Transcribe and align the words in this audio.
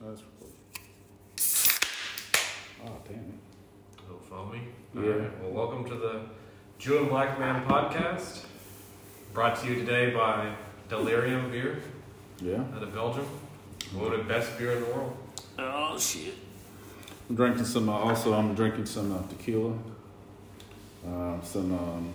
That's 0.00 0.22
recording. 0.22 0.56
Oh, 2.86 2.98
damn 3.08 3.18
it. 3.18 4.02
Little 4.02 4.18
foamy. 4.28 4.60
Yeah. 4.94 5.00
All 5.00 5.18
right. 5.18 5.42
Well, 5.42 5.50
welcome 5.52 5.84
to 5.88 5.94
the 5.94 6.20
Jew 6.78 6.98
and 6.98 7.08
Black 7.08 7.38
Man 7.38 7.64
podcast. 7.66 8.44
Brought 9.32 9.56
to 9.60 9.66
you 9.68 9.74
today 9.76 10.10
by 10.10 10.54
Delirium 10.88 11.50
Beer 11.50 11.80
Yeah. 12.40 12.62
out 12.74 12.82
of 12.82 12.92
Belgium. 12.94 13.26
Voted 13.92 14.26
best 14.28 14.56
beer 14.58 14.72
in 14.72 14.80
the 14.80 14.86
world. 14.86 15.16
Oh, 15.58 15.98
shit. 15.98 16.34
I'm 17.28 17.36
drinking 17.36 17.64
some, 17.64 17.88
uh, 17.88 17.92
also, 17.92 18.34
I'm 18.34 18.54
drinking 18.54 18.86
some 18.86 19.12
uh, 19.12 19.22
tequila, 19.28 19.72
uh, 21.06 21.40
some 21.42 21.72
um, 21.72 22.12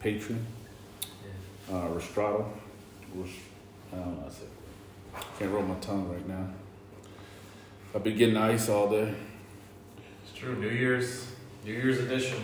Patron, 0.00 0.44
uh, 1.70 1.88
Restrado. 1.88 2.46
Res- 3.14 3.30
I 3.92 3.96
don't 3.96 4.18
know, 4.18 4.24
I 4.26 4.30
said. 4.30 4.48
Can't 5.38 5.50
roll 5.52 5.62
my 5.64 5.74
tongue 5.76 6.08
right 6.10 6.26
now. 6.26 6.46
I've 7.94 8.04
been 8.04 8.16
getting 8.16 8.36
ice 8.36 8.68
all 8.68 8.88
day. 8.90 9.14
It's 10.24 10.38
true. 10.38 10.54
New 10.56 10.68
Year's, 10.68 11.26
New 11.64 11.72
Year's 11.72 11.98
edition. 11.98 12.42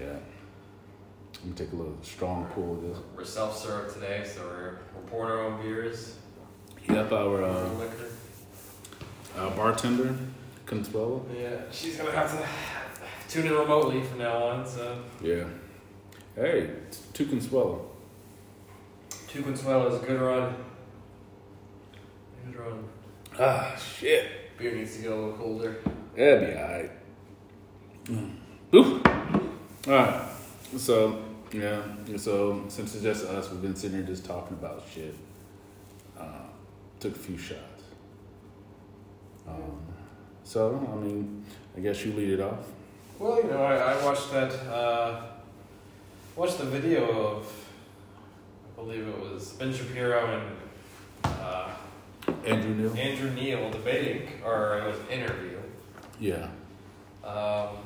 Yeah. 0.00 0.06
I'm 0.06 1.52
gonna 1.52 1.54
take 1.54 1.72
a 1.72 1.76
little 1.76 1.96
strong 2.02 2.46
pull 2.54 2.74
of 2.74 2.82
this. 2.82 2.98
We're 3.16 3.24
self-serve 3.24 3.92
today, 3.94 4.24
so 4.26 4.40
we're, 4.42 4.78
we're 4.94 5.08
pouring 5.08 5.30
our 5.32 5.40
own 5.46 5.62
beers, 5.62 6.14
Yep, 6.88 7.12
our 7.12 7.44
our 7.44 7.50
uh, 7.66 7.68
liquor. 7.74 8.06
uh, 9.36 9.50
bartender, 9.50 10.16
Consuelo. 10.66 11.24
Yeah, 11.38 11.60
she's 11.70 11.96
gonna 11.96 12.12
have 12.12 12.32
to 12.32 12.46
tune 13.28 13.46
in 13.46 13.52
remotely 13.52 14.02
from 14.02 14.18
now 14.18 14.42
on. 14.42 14.66
So 14.66 14.98
Yeah. 15.22 15.44
Hey, 16.34 16.70
two 17.12 17.26
Consuelo. 17.26 17.84
two 19.28 19.42
Consuelo 19.42 19.88
is 19.94 20.02
a 20.02 20.06
good 20.06 20.20
run. 20.20 20.54
Good 22.46 22.56
run. 22.58 22.84
Ah, 23.38 23.76
shit. 23.76 24.26
Beer 24.58 24.74
needs 24.74 24.96
to 24.96 25.02
get 25.02 25.12
a 25.12 25.14
little 25.14 25.32
colder. 25.34 25.76
That'd 26.16 26.48
be 26.48 26.60
alright. 26.60 26.90
Ooh. 28.74 29.02
Alright. 29.86 30.28
So, 30.76 31.22
yeah. 31.52 31.80
So, 32.16 32.64
since 32.68 32.94
it's 32.94 33.04
just 33.04 33.24
us, 33.26 33.50
we've 33.50 33.62
been 33.62 33.76
sitting 33.76 33.98
here 33.98 34.06
just 34.06 34.24
talking 34.24 34.56
about 34.56 34.82
shit. 34.92 35.14
Uh, 36.18 36.42
took 36.98 37.14
a 37.14 37.18
few 37.18 37.38
shots. 37.38 37.82
Um, 39.46 39.80
so, 40.42 40.88
I 40.92 40.96
mean, 40.96 41.44
I 41.76 41.80
guess 41.80 42.04
you 42.04 42.12
lead 42.12 42.30
it 42.30 42.40
off. 42.40 42.66
Well, 43.18 43.36
you 43.36 43.48
know, 43.48 43.62
I, 43.62 43.76
I 43.76 44.04
watched 44.04 44.32
that. 44.32 44.52
Uh, 44.68 45.22
watched 46.34 46.58
the 46.58 46.64
video 46.64 47.36
of, 47.36 47.52
I 48.76 48.82
believe 48.82 49.06
it 49.06 49.20
was 49.20 49.52
Ben 49.52 49.72
Shapiro 49.72 50.26
and 50.26 50.56
Andrew 52.46 52.74
Neal? 52.74 52.96
Andrew 52.96 53.30
Neil 53.30 53.70
debating, 53.70 54.28
or 54.44 54.78
it 54.78 54.86
was 54.86 54.98
an 55.00 55.06
interview. 55.08 55.58
Yeah. 56.20 56.48
Um, 57.24 57.76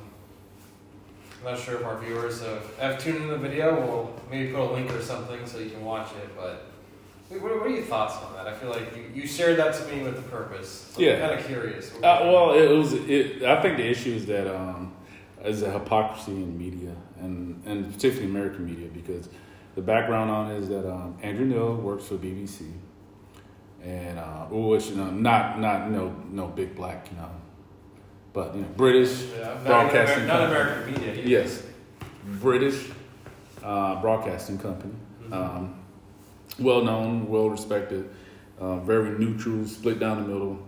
I'm 1.44 1.54
not 1.54 1.58
sure 1.58 1.76
if 1.76 1.84
our 1.84 1.98
viewers 1.98 2.40
have, 2.42 2.76
have 2.78 2.98
tuned 3.02 3.16
in 3.18 3.28
the 3.28 3.36
video. 3.36 3.74
We'll 3.74 4.20
maybe 4.30 4.52
put 4.52 4.60
a 4.60 4.70
link 4.72 4.92
or 4.92 5.02
something 5.02 5.44
so 5.46 5.58
you 5.58 5.70
can 5.70 5.84
watch 5.84 6.10
it. 6.12 6.28
But 6.36 6.66
what, 7.28 7.42
what 7.42 7.66
are 7.66 7.68
your 7.68 7.82
thoughts 7.82 8.14
on 8.16 8.32
that? 8.34 8.46
I 8.46 8.54
feel 8.54 8.70
like 8.70 8.96
you, 8.96 9.22
you 9.22 9.26
shared 9.26 9.58
that 9.58 9.74
to 9.74 9.84
me 9.92 10.02
with 10.02 10.16
the 10.16 10.22
purpose. 10.22 10.92
So 10.94 11.00
Yeah. 11.02 11.14
I'm 11.14 11.20
kind 11.28 11.40
of 11.40 11.46
curious. 11.46 11.92
Uh, 11.96 12.20
well, 12.22 12.52
it 12.52 12.68
was. 12.68 12.92
It, 12.92 13.42
I 13.42 13.60
think 13.60 13.76
the 13.76 13.86
issue 13.88 14.12
is 14.14 14.26
that 14.26 14.46
um, 14.54 14.92
is 15.44 15.62
a 15.62 15.70
hypocrisy 15.70 16.32
in 16.32 16.56
media, 16.56 16.94
and 17.20 17.60
and 17.66 17.92
particularly 17.92 18.30
American 18.30 18.64
media, 18.64 18.88
because 18.94 19.28
the 19.74 19.82
background 19.82 20.30
on 20.30 20.50
it 20.52 20.58
is 20.58 20.68
that 20.68 20.88
um, 20.88 21.16
Andrew 21.22 21.46
Neil 21.46 21.74
works 21.74 22.04
for 22.06 22.14
BBC, 22.14 22.70
and 23.84 24.18
uh, 24.18 24.46
which 24.50 24.86
you 24.88 24.96
know, 24.96 25.10
not 25.10 25.58
not 25.60 25.90
no 25.90 26.14
no 26.30 26.46
big 26.48 26.74
black, 26.76 27.08
you 27.10 27.16
know, 27.16 27.30
but 28.32 28.54
you 28.54 28.62
know, 28.62 28.68
British 28.76 29.24
yeah, 29.38 29.54
broadcasting 29.64 30.26
not 30.26 30.38
company. 30.38 30.60
American 30.60 30.92
media. 30.92 31.12
either. 31.14 31.28
Yes, 31.28 31.62
British 32.40 32.90
uh, 33.62 34.00
broadcasting 34.00 34.58
company. 34.58 34.94
Mhm. 35.24 35.32
Um, 35.32 35.74
well 36.58 36.82
known, 36.84 37.28
well 37.28 37.48
respected, 37.50 38.08
uh, 38.60 38.76
very 38.80 39.18
neutral, 39.18 39.64
split 39.66 39.98
down 39.98 40.22
the 40.22 40.28
middle 40.28 40.58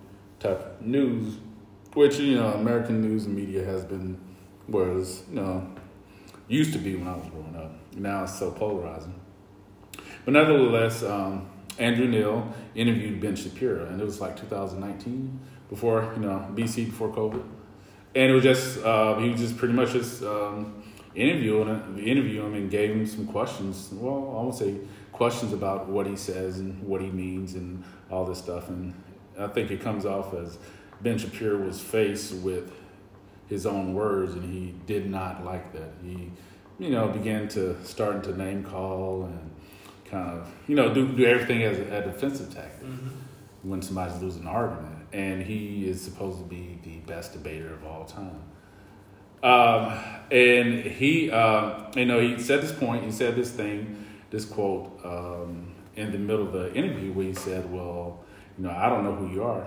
type 0.40 0.60
of 0.60 0.82
news, 0.86 1.36
which 1.92 2.18
you 2.18 2.36
know 2.36 2.48
American 2.54 3.00
news 3.02 3.26
and 3.26 3.36
media 3.36 3.64
has 3.64 3.84
been, 3.84 4.18
whereas 4.66 5.22
you 5.28 5.36
know 5.36 5.66
used 6.48 6.72
to 6.72 6.78
be 6.78 6.96
when 6.96 7.06
I 7.08 7.16
was 7.16 7.26
growing 7.30 7.56
up. 7.56 7.72
Now 7.96 8.24
it's 8.24 8.38
so 8.38 8.50
polarizing. 8.50 9.14
But 10.24 10.32
nevertheless, 10.32 11.02
um, 11.02 11.46
Andrew 11.78 12.06
Neil 12.06 12.52
interviewed 12.74 13.20
Ben 13.20 13.36
Shapiro, 13.36 13.86
and 13.86 14.00
it 14.00 14.04
was 14.04 14.20
like 14.20 14.36
2019 14.36 15.40
before 15.68 16.12
you 16.14 16.22
know 16.22 16.46
BC 16.54 16.86
before 16.86 17.08
COVID, 17.08 17.42
and 18.14 18.30
it 18.30 18.34
was 18.34 18.44
just 18.44 18.78
uh, 18.84 19.16
he 19.18 19.30
was 19.30 19.40
just 19.40 19.56
pretty 19.56 19.74
much 19.74 19.92
just 19.92 20.22
um, 20.22 20.82
interviewing 21.14 21.98
interviewing 21.98 22.52
him 22.52 22.54
and 22.54 22.70
gave 22.70 22.90
him 22.90 23.06
some 23.06 23.26
questions. 23.26 23.90
Well, 23.92 24.36
I 24.38 24.44
would 24.44 24.54
say 24.54 24.76
questions 25.12 25.52
about 25.52 25.88
what 25.88 26.06
he 26.06 26.16
says 26.16 26.58
and 26.58 26.82
what 26.82 27.00
he 27.00 27.08
means 27.08 27.54
and 27.54 27.84
all 28.10 28.24
this 28.24 28.38
stuff. 28.38 28.68
And 28.68 28.94
I 29.38 29.46
think 29.46 29.70
it 29.70 29.80
comes 29.80 30.04
off 30.04 30.34
as 30.34 30.58
Ben 31.00 31.18
Shapiro 31.18 31.58
was 31.58 31.80
faced 31.80 32.34
with 32.34 32.72
his 33.48 33.66
own 33.66 33.94
words, 33.94 34.34
and 34.34 34.52
he 34.52 34.74
did 34.86 35.08
not 35.08 35.44
like 35.44 35.72
that. 35.72 35.92
He, 36.02 36.30
you 36.78 36.90
know, 36.90 37.08
began 37.08 37.48
to 37.48 37.76
starting 37.84 38.22
to 38.22 38.36
name 38.36 38.64
call 38.64 39.24
and 39.24 39.50
kind 40.14 40.30
of, 40.38 40.48
you 40.68 40.76
know, 40.76 40.92
do 40.94 41.08
do 41.08 41.24
everything 41.24 41.62
as 41.62 41.78
a, 41.78 41.98
a 41.98 42.02
defensive 42.02 42.54
tactic 42.54 42.86
Mhm. 42.86 43.10
when 43.62 43.82
somebody's 43.82 44.20
losing 44.22 44.42
an 44.42 44.48
argument. 44.48 44.94
And 45.12 45.42
he 45.42 45.88
is 45.88 46.00
supposed 46.00 46.38
to 46.38 46.44
be 46.44 46.78
the 46.82 46.96
best 47.12 47.32
debater 47.32 47.72
of 47.72 47.84
all 47.84 48.04
time. 48.04 48.40
Um, 49.42 49.92
and 50.30 50.84
he, 50.84 51.30
uh, 51.30 51.90
you 51.94 52.06
know, 52.06 52.18
he 52.20 52.38
said 52.40 52.62
this 52.62 52.72
point, 52.72 53.04
he 53.04 53.12
said 53.12 53.36
this 53.36 53.50
thing, 53.50 54.04
this 54.30 54.44
quote 54.44 54.98
um, 55.04 55.72
in 55.96 56.10
the 56.12 56.18
middle 56.18 56.46
of 56.46 56.52
the 56.52 56.72
interview 56.74 57.12
where 57.12 57.26
he 57.26 57.34
said, 57.34 57.70
Well, 57.72 58.20
you 58.56 58.64
know, 58.64 58.70
I 58.70 58.88
don't 58.88 59.04
know 59.04 59.14
who 59.14 59.28
you 59.34 59.42
are. 59.44 59.66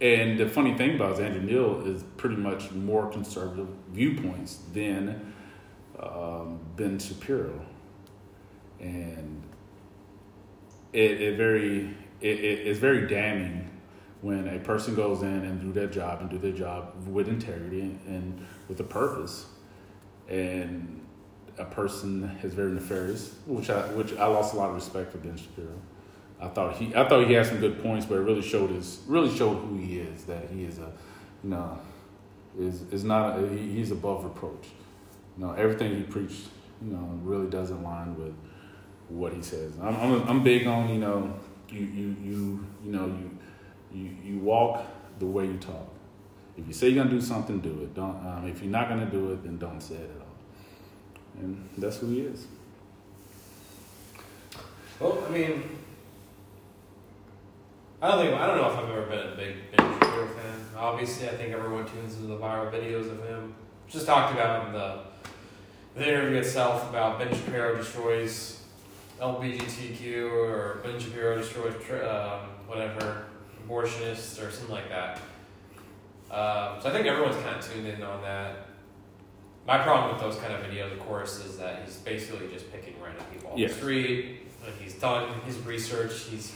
And 0.00 0.38
the 0.38 0.46
funny 0.48 0.74
thing 0.76 0.96
about 0.96 1.12
it 1.12 1.14
is 1.14 1.20
Andrew 1.20 1.42
Neil 1.42 1.86
is 1.86 2.02
pretty 2.18 2.36
much 2.36 2.70
more 2.72 3.08
conservative 3.10 3.68
viewpoints 3.92 4.58
than 4.74 5.32
um, 5.98 6.60
Ben 6.76 6.98
Shapiro. 6.98 7.58
And 8.78 9.42
it, 10.96 11.20
it 11.20 11.36
very 11.36 11.94
it, 12.22 12.40
it, 12.40 12.66
it's 12.66 12.78
very 12.78 13.06
damning 13.06 13.70
when 14.22 14.48
a 14.48 14.58
person 14.58 14.94
goes 14.94 15.22
in 15.22 15.28
and 15.28 15.60
do 15.60 15.70
their 15.70 15.86
job 15.86 16.22
and 16.22 16.30
do 16.30 16.38
their 16.38 16.52
job 16.52 16.94
with 17.06 17.28
integrity 17.28 17.82
and, 17.82 18.00
and 18.06 18.46
with 18.66 18.80
a 18.80 18.84
purpose, 18.84 19.46
and 20.28 21.04
a 21.58 21.66
person 21.66 22.38
is 22.42 22.54
very 22.54 22.72
nefarious, 22.72 23.34
which 23.46 23.68
I 23.68 23.82
which 23.88 24.16
I 24.16 24.26
lost 24.26 24.54
a 24.54 24.56
lot 24.56 24.70
of 24.70 24.74
respect 24.74 25.12
for 25.12 25.18
Ben 25.18 25.36
Shapiro. 25.36 25.78
I 26.40 26.48
thought 26.48 26.76
he 26.76 26.94
I 26.94 27.06
thought 27.06 27.26
he 27.26 27.34
had 27.34 27.44
some 27.44 27.60
good 27.60 27.82
points, 27.82 28.06
but 28.06 28.14
it 28.16 28.22
really 28.22 28.42
showed 28.42 28.70
his 28.70 29.02
really 29.06 29.34
showed 29.36 29.56
who 29.56 29.76
he 29.76 29.98
is. 29.98 30.24
That 30.24 30.48
he 30.50 30.64
is 30.64 30.78
a 30.78 30.90
you 31.44 31.50
know 31.50 31.78
is 32.58 32.82
is 32.90 33.04
not 33.04 33.38
a, 33.38 33.48
he, 33.48 33.70
he's 33.70 33.90
above 33.90 34.24
reproach. 34.24 34.68
You 35.36 35.44
know 35.44 35.52
everything 35.52 35.94
he 35.94 36.04
preached 36.04 36.48
you 36.82 36.92
know 36.92 37.20
really 37.22 37.50
doesn't 37.50 37.82
line 37.82 38.18
with 38.18 38.34
what 39.08 39.32
he 39.32 39.42
says. 39.42 39.72
I'm 39.80 39.96
I'm, 39.96 40.28
I'm 40.28 40.42
big 40.42 40.66
on 40.66 40.88
you 40.88 40.98
know 40.98 41.34
you 41.68 41.80
you 41.80 42.16
you 42.22 42.66
you 42.84 42.92
know 42.92 43.06
you 43.06 43.38
you 43.92 44.10
you 44.24 44.38
walk 44.38 44.84
the 45.18 45.26
way 45.26 45.46
you 45.46 45.56
talk. 45.58 45.88
If 46.56 46.66
you 46.66 46.72
say 46.72 46.88
you're 46.88 47.04
gonna 47.04 47.14
do 47.14 47.20
something, 47.20 47.60
do 47.60 47.82
it. 47.82 47.94
Don't. 47.94 48.16
Um, 48.26 48.46
if 48.48 48.62
you're 48.62 48.70
not 48.70 48.88
gonna 48.88 49.06
do 49.06 49.32
it, 49.32 49.42
then 49.42 49.58
don't 49.58 49.80
say 49.80 49.96
it 49.96 50.10
at 50.14 50.20
all. 50.20 51.42
And 51.42 51.68
that's 51.76 51.98
who 51.98 52.08
he 52.08 52.20
is. 52.20 52.46
Well, 54.98 55.22
I 55.28 55.30
mean, 55.30 55.62
I 58.00 58.08
don't 58.08 58.24
think 58.24 58.40
I 58.40 58.46
don't 58.46 58.56
know 58.56 58.70
if 58.70 58.78
I've 58.78 58.90
ever 58.90 59.06
been 59.06 59.32
a 59.32 59.36
big 59.36 59.76
Ben 59.76 59.92
Shapiro 59.92 60.28
fan. 60.28 60.60
Obviously, 60.76 61.28
I 61.28 61.36
think 61.36 61.52
everyone 61.52 61.86
tunes 61.86 62.14
into 62.14 62.28
the 62.28 62.38
viral 62.38 62.72
videos 62.72 63.10
of 63.10 63.22
him. 63.26 63.54
Just 63.88 64.06
talked 64.06 64.32
about 64.32 64.66
in 64.66 64.72
the 64.72 65.00
the 65.94 66.08
interview 66.08 66.38
itself 66.38 66.88
about 66.88 67.18
Ben 67.18 67.34
Shapiro 67.34 67.76
destroys 67.76 68.62
LGBTQ 69.20 70.30
or 70.30 70.80
Ben 70.84 70.98
Shapiro 70.98 71.38
destroys 71.38 71.74
tra- 71.84 72.06
um, 72.42 72.48
whatever 72.66 73.24
abortionists 73.66 74.44
or 74.46 74.50
something 74.50 74.74
like 74.74 74.88
that. 74.88 75.16
Um, 76.30 76.80
so 76.80 76.88
I 76.88 76.92
think 76.92 77.06
everyone's 77.06 77.36
kind 77.36 77.56
of 77.56 77.66
tuned 77.70 77.86
in 77.86 78.02
on 78.02 78.20
that. 78.22 78.66
My 79.66 79.78
problem 79.78 80.12
with 80.12 80.20
those 80.22 80.36
kind 80.36 80.52
of 80.52 80.60
videos, 80.60 80.92
of 80.92 81.00
course, 81.00 81.44
is 81.44 81.56
that 81.58 81.82
he's 81.84 81.96
basically 81.96 82.48
just 82.48 82.70
picking 82.72 82.94
random 83.02 83.24
people 83.32 83.50
on 83.52 83.58
Yeah. 83.58 83.68
the 83.68 83.74
street. 83.74 84.42
And 84.64 84.74
he's 84.80 84.94
done 84.94 85.28
his 85.42 85.58
research. 85.60 86.12
He's 86.24 86.52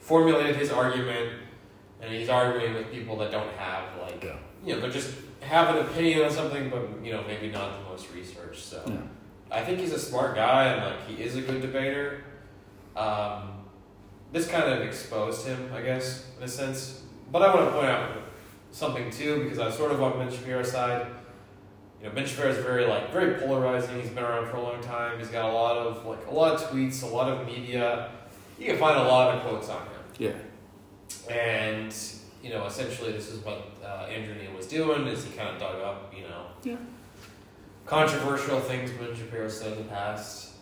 formulated 0.00 0.56
his 0.56 0.70
argument, 0.70 1.30
and 2.00 2.12
he's 2.12 2.28
arguing 2.28 2.74
with 2.74 2.90
people 2.92 3.16
that 3.18 3.30
don't 3.30 3.52
have 3.54 3.84
like 4.00 4.22
Yeah. 4.22 4.36
you 4.64 4.74
know, 4.74 4.80
they 4.80 4.90
just 4.90 5.14
have 5.40 5.74
an 5.74 5.84
opinion 5.86 6.22
on 6.24 6.30
something, 6.30 6.68
but 6.70 6.82
you 7.02 7.12
know, 7.12 7.22
maybe 7.26 7.50
not 7.50 7.78
the 7.82 7.90
most 7.90 8.12
research. 8.14 8.58
So 8.62 8.82
Yeah. 8.86 8.96
I 9.54 9.62
think 9.64 9.78
he's 9.78 9.92
a 9.92 9.98
smart 9.98 10.34
guy, 10.34 10.64
and 10.66 10.84
like 10.84 11.06
he 11.06 11.22
is 11.22 11.36
a 11.36 11.40
good 11.40 11.62
debater. 11.62 12.24
Um, 12.96 13.64
this 14.32 14.48
kind 14.48 14.64
of 14.64 14.82
exposed 14.82 15.46
him, 15.46 15.70
I 15.72 15.80
guess, 15.80 16.26
in 16.38 16.42
a 16.44 16.48
sense, 16.48 17.02
but 17.30 17.42
I 17.42 17.54
want 17.54 17.68
to 17.68 17.72
point 17.72 17.86
out 17.86 18.10
something 18.72 19.10
too 19.10 19.44
because 19.44 19.58
I 19.60 19.66
was 19.66 19.76
sort 19.76 19.92
of 19.92 20.02
on 20.02 20.18
Ben 20.18 20.30
Shapiro's 20.30 20.72
side. 20.72 21.06
You 22.00 22.08
know, 22.08 22.14
Ben 22.14 22.26
Shapiro 22.26 22.50
is 22.50 22.58
very 22.58 22.86
like 22.86 23.12
very 23.12 23.34
polarizing. 23.34 24.00
He's 24.00 24.10
been 24.10 24.24
around 24.24 24.50
for 24.50 24.56
a 24.56 24.62
long 24.62 24.82
time. 24.82 25.18
He's 25.18 25.28
got 25.28 25.48
a 25.48 25.52
lot 25.52 25.76
of 25.76 26.04
like 26.04 26.26
a 26.26 26.34
lot 26.34 26.54
of 26.54 26.60
tweets, 26.68 27.02
a 27.02 27.06
lot 27.06 27.30
of 27.30 27.46
media. 27.46 28.10
You 28.58 28.66
can 28.66 28.78
find 28.78 28.98
a 28.98 29.04
lot 29.04 29.34
of 29.34 29.42
quotes 29.42 29.68
on 29.68 29.82
him. 29.82 29.92
Yeah. 30.18 31.32
And 31.32 31.94
you 32.42 32.50
know, 32.50 32.66
essentially, 32.66 33.12
this 33.12 33.30
is 33.30 33.42
what 33.44 33.70
uh, 33.82 34.06
Andrew 34.10 34.34
Neil 34.34 34.52
was 34.54 34.66
doing. 34.66 35.06
Is 35.06 35.24
he 35.24 35.30
kind 35.30 35.48
of 35.48 35.58
dug 35.58 35.80
up, 35.80 36.12
you 36.14 36.24
know, 36.24 36.46
Yeah. 36.62 36.76
Controversial 37.86 38.60
things 38.60 38.90
Ben 38.92 39.14
Shapiro 39.14 39.48
said 39.48 39.72
in 39.72 39.78
the 39.78 39.84
past, 39.84 40.52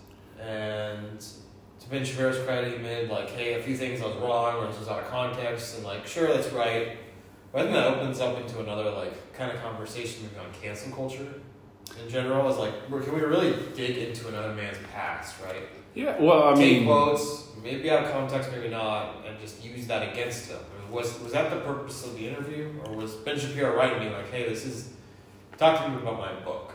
and 0.41 1.21
to 1.21 1.89
Ben 1.91 2.05
Shapiro's 2.05 2.39
credit, 2.45 2.73
he 2.77 2.79
made 2.83 3.09
like, 3.11 3.31
hey, 3.31 3.55
a 3.55 3.63
few 3.63 3.77
things 3.77 4.01
I 4.01 4.07
was 4.07 4.17
wrong, 4.17 4.57
or 4.57 4.67
this 4.67 4.79
was 4.79 4.89
out 4.89 5.01
of 5.01 5.09
context, 5.09 5.77
and 5.77 5.85
like, 5.85 6.07
sure, 6.07 6.29
that's 6.29 6.51
right. 6.53 6.97
But 7.53 7.61
I 7.61 7.63
think 7.65 7.75
that 7.75 7.87
opens 7.87 8.21
up 8.21 8.41
into 8.41 8.61
another 8.61 8.91
like 8.91 9.35
kind 9.35 9.53
of 9.53 9.63
conversation 9.63 10.23
maybe 10.23 10.47
on 10.47 10.53
cancel 10.61 10.91
culture 10.93 11.29
in 12.03 12.09
general. 12.09 12.49
Is 12.49 12.57
like, 12.57 12.73
can 12.87 13.15
we 13.15 13.21
really 13.21 13.55
dig 13.75 13.99
into 13.99 14.29
another 14.29 14.55
man's 14.55 14.79
past, 14.93 15.35
right? 15.45 15.69
Yeah. 15.95 16.19
Well, 16.19 16.49
I 16.49 16.55
Take 16.55 16.79
mean, 16.79 16.87
quotes, 16.87 17.49
maybe 17.63 17.91
out 17.91 18.05
of 18.05 18.13
context, 18.13 18.51
maybe 18.51 18.69
not, 18.69 19.27
and 19.27 19.39
just 19.39 19.63
use 19.63 19.87
that 19.89 20.13
against 20.13 20.51
him. 20.51 20.59
I 20.59 20.83
mean, 20.83 20.91
was 20.91 21.21
was 21.21 21.33
that 21.33 21.51
the 21.51 21.61
purpose 21.61 22.07
of 22.07 22.17
the 22.17 22.27
interview, 22.27 22.73
or 22.87 22.95
was 22.95 23.15
Ben 23.17 23.39
Shapiro 23.39 23.77
writing 23.77 24.01
me 24.01 24.15
like, 24.15 24.31
hey, 24.31 24.49
this 24.49 24.65
is 24.65 24.89
talk 25.59 25.85
to 25.85 25.91
me 25.91 25.97
about 25.97 26.19
my 26.19 26.33
book? 26.41 26.73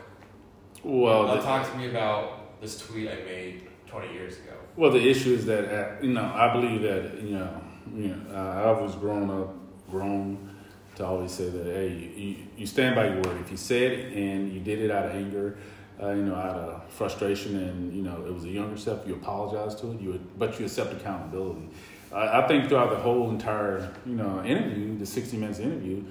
Well, 0.88 1.24
Now 1.26 1.36
the, 1.36 1.42
talk 1.42 1.70
to 1.70 1.76
me 1.78 1.88
about 1.90 2.60
this 2.60 2.78
tweet 2.80 3.08
I 3.08 3.16
made 3.24 3.68
20 3.86 4.12
years 4.12 4.36
ago. 4.38 4.54
well, 4.76 4.90
the 4.90 5.08
issue 5.08 5.32
is 5.34 5.46
that 5.46 5.64
uh, 5.72 6.00
you 6.02 6.12
know 6.12 6.24
I 6.34 6.52
believe 6.52 6.82
that 6.82 7.20
you 7.22 7.36
know 7.38 7.60
you 7.94 8.08
know 8.08 8.34
I 8.34 8.70
was 8.80 8.94
grown 8.96 9.30
up, 9.30 9.54
grown 9.90 10.54
to 10.96 11.06
always 11.06 11.30
say 11.30 11.48
that 11.48 11.66
hey, 11.66 11.88
you, 12.16 12.36
you 12.56 12.66
stand 12.66 12.94
by 12.96 13.06
your 13.08 13.22
word. 13.22 13.40
If 13.40 13.50
you 13.50 13.56
said 13.56 13.92
it 13.92 14.12
and 14.16 14.52
you 14.52 14.60
did 14.60 14.80
it 14.80 14.90
out 14.90 15.06
of 15.06 15.12
anger, 15.12 15.56
uh, 16.02 16.10
you 16.10 16.24
know, 16.24 16.34
out 16.34 16.56
of 16.56 16.92
frustration, 16.92 17.56
and 17.56 17.92
you 17.94 18.02
know 18.02 18.24
it 18.26 18.32
was 18.34 18.44
a 18.44 18.48
younger 18.48 18.76
self, 18.76 19.06
you 19.06 19.14
apologize 19.14 19.74
to 19.80 19.92
it. 19.92 20.00
You 20.00 20.10
would, 20.12 20.38
but 20.38 20.58
you 20.58 20.64
accept 20.66 20.92
accountability. 20.92 21.68
I, 22.12 22.42
I 22.42 22.48
think 22.48 22.68
throughout 22.68 22.90
the 22.90 22.96
whole 22.96 23.30
entire 23.30 23.92
you 24.06 24.16
know 24.16 24.42
interview, 24.44 24.98
the 24.98 25.06
sixty 25.06 25.36
minutes 25.36 25.58
interview. 25.60 26.02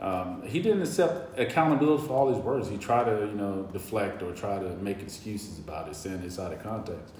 Um, 0.00 0.42
he 0.42 0.60
didn't 0.60 0.82
accept 0.82 1.38
accountability 1.38 2.06
for 2.06 2.12
all 2.12 2.28
his 2.28 2.38
words. 2.38 2.68
He 2.68 2.76
tried 2.76 3.04
to, 3.04 3.26
you 3.26 3.34
know, 3.34 3.68
deflect 3.72 4.22
or 4.22 4.32
try 4.32 4.58
to 4.58 4.68
make 4.76 5.00
excuses 5.00 5.58
about 5.58 5.88
it, 5.88 5.96
saying 5.96 6.22
it's 6.24 6.38
out 6.38 6.52
of 6.52 6.62
context. 6.62 7.14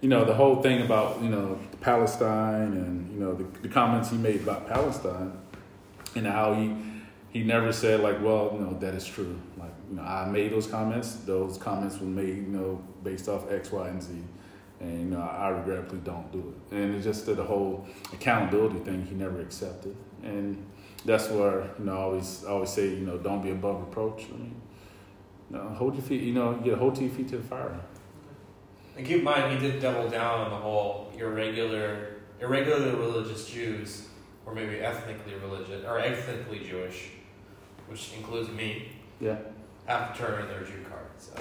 You 0.00 0.08
know, 0.08 0.24
the 0.24 0.34
whole 0.34 0.62
thing 0.62 0.82
about, 0.82 1.22
you 1.22 1.28
know, 1.28 1.58
Palestine 1.80 2.72
and, 2.72 3.12
you 3.12 3.20
know, 3.20 3.34
the, 3.34 3.44
the 3.60 3.68
comments 3.68 4.10
he 4.10 4.16
made 4.16 4.40
about 4.40 4.66
Palestine 4.66 5.38
and 6.14 6.26
how 6.26 6.54
he 6.54 6.74
he 7.30 7.42
never 7.42 7.72
said 7.72 8.00
like, 8.00 8.22
well, 8.22 8.50
you 8.52 8.60
know, 8.60 8.78
that 8.78 8.94
is 8.94 9.06
true. 9.06 9.40
Like, 9.56 9.70
you 9.88 9.96
know, 9.96 10.02
I 10.02 10.26
made 10.26 10.52
those 10.52 10.66
comments. 10.66 11.14
Those 11.14 11.56
comments 11.56 11.98
were 11.98 12.06
made, 12.06 12.36
you 12.36 12.42
know, 12.42 12.82
based 13.02 13.26
off 13.26 13.50
X, 13.50 13.72
Y, 13.72 13.88
and 13.88 14.02
Z. 14.02 14.12
And 14.80 15.00
you 15.00 15.16
know, 15.16 15.22
I 15.22 15.48
regretfully 15.48 16.00
don't 16.04 16.30
do 16.30 16.54
it. 16.54 16.74
And 16.74 16.94
it 16.94 17.02
just 17.02 17.24
that 17.26 17.36
the 17.36 17.44
whole 17.44 17.86
accountability 18.12 18.80
thing 18.80 19.06
he 19.06 19.14
never 19.14 19.40
accepted. 19.40 19.96
And 20.22 20.62
that's 21.04 21.28
where 21.30 21.70
you 21.78 21.84
know 21.84 21.92
I 21.96 22.00
always 22.02 22.44
I 22.46 22.50
always 22.50 22.70
say 22.70 22.88
you 22.88 23.04
know 23.06 23.18
don't 23.18 23.42
be 23.42 23.50
above 23.50 23.80
reproach. 23.80 24.24
I 24.28 24.36
mean, 24.36 24.60
you 25.50 25.56
know, 25.56 25.68
hold 25.70 25.94
your 25.94 26.02
feet. 26.02 26.22
You 26.22 26.32
know, 26.34 26.60
you 26.64 26.76
hold 26.76 26.98
your 26.98 27.10
feet 27.10 27.28
to 27.28 27.36
the 27.38 27.42
fire. 27.42 27.78
And 28.96 29.06
keep 29.06 29.18
in 29.18 29.24
mind, 29.24 29.52
he 29.52 29.58
did 29.70 29.80
double 29.80 30.08
down 30.08 30.40
on 30.40 30.50
the 30.50 30.56
whole 30.56 31.10
irregular, 31.16 32.16
irregularly 32.40 32.90
religious 32.90 33.48
Jews, 33.48 34.08
or 34.44 34.54
maybe 34.54 34.80
ethnically 34.80 35.34
religious 35.34 35.84
or 35.86 35.98
ethnically 35.98 36.58
Jewish, 36.60 37.10
which 37.88 38.12
includes 38.14 38.50
me, 38.50 38.88
Yeah. 39.20 39.36
have 39.86 40.12
to 40.14 40.18
turn 40.22 40.42
in 40.42 40.48
their 40.48 40.60
Jew 40.62 40.84
card. 40.90 41.06
So 41.18 41.32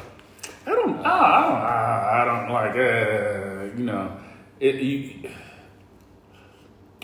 I 0.66 0.70
don't. 0.70 1.00
I 1.00 1.42
don't. 1.42 1.62
I, 1.62 2.22
I 2.22 2.26
don't 2.26 2.52
like. 2.54 2.76
Uh, 2.76 3.78
you 3.78 3.84
know, 3.86 4.18
it. 4.60 4.76
You, 4.76 5.30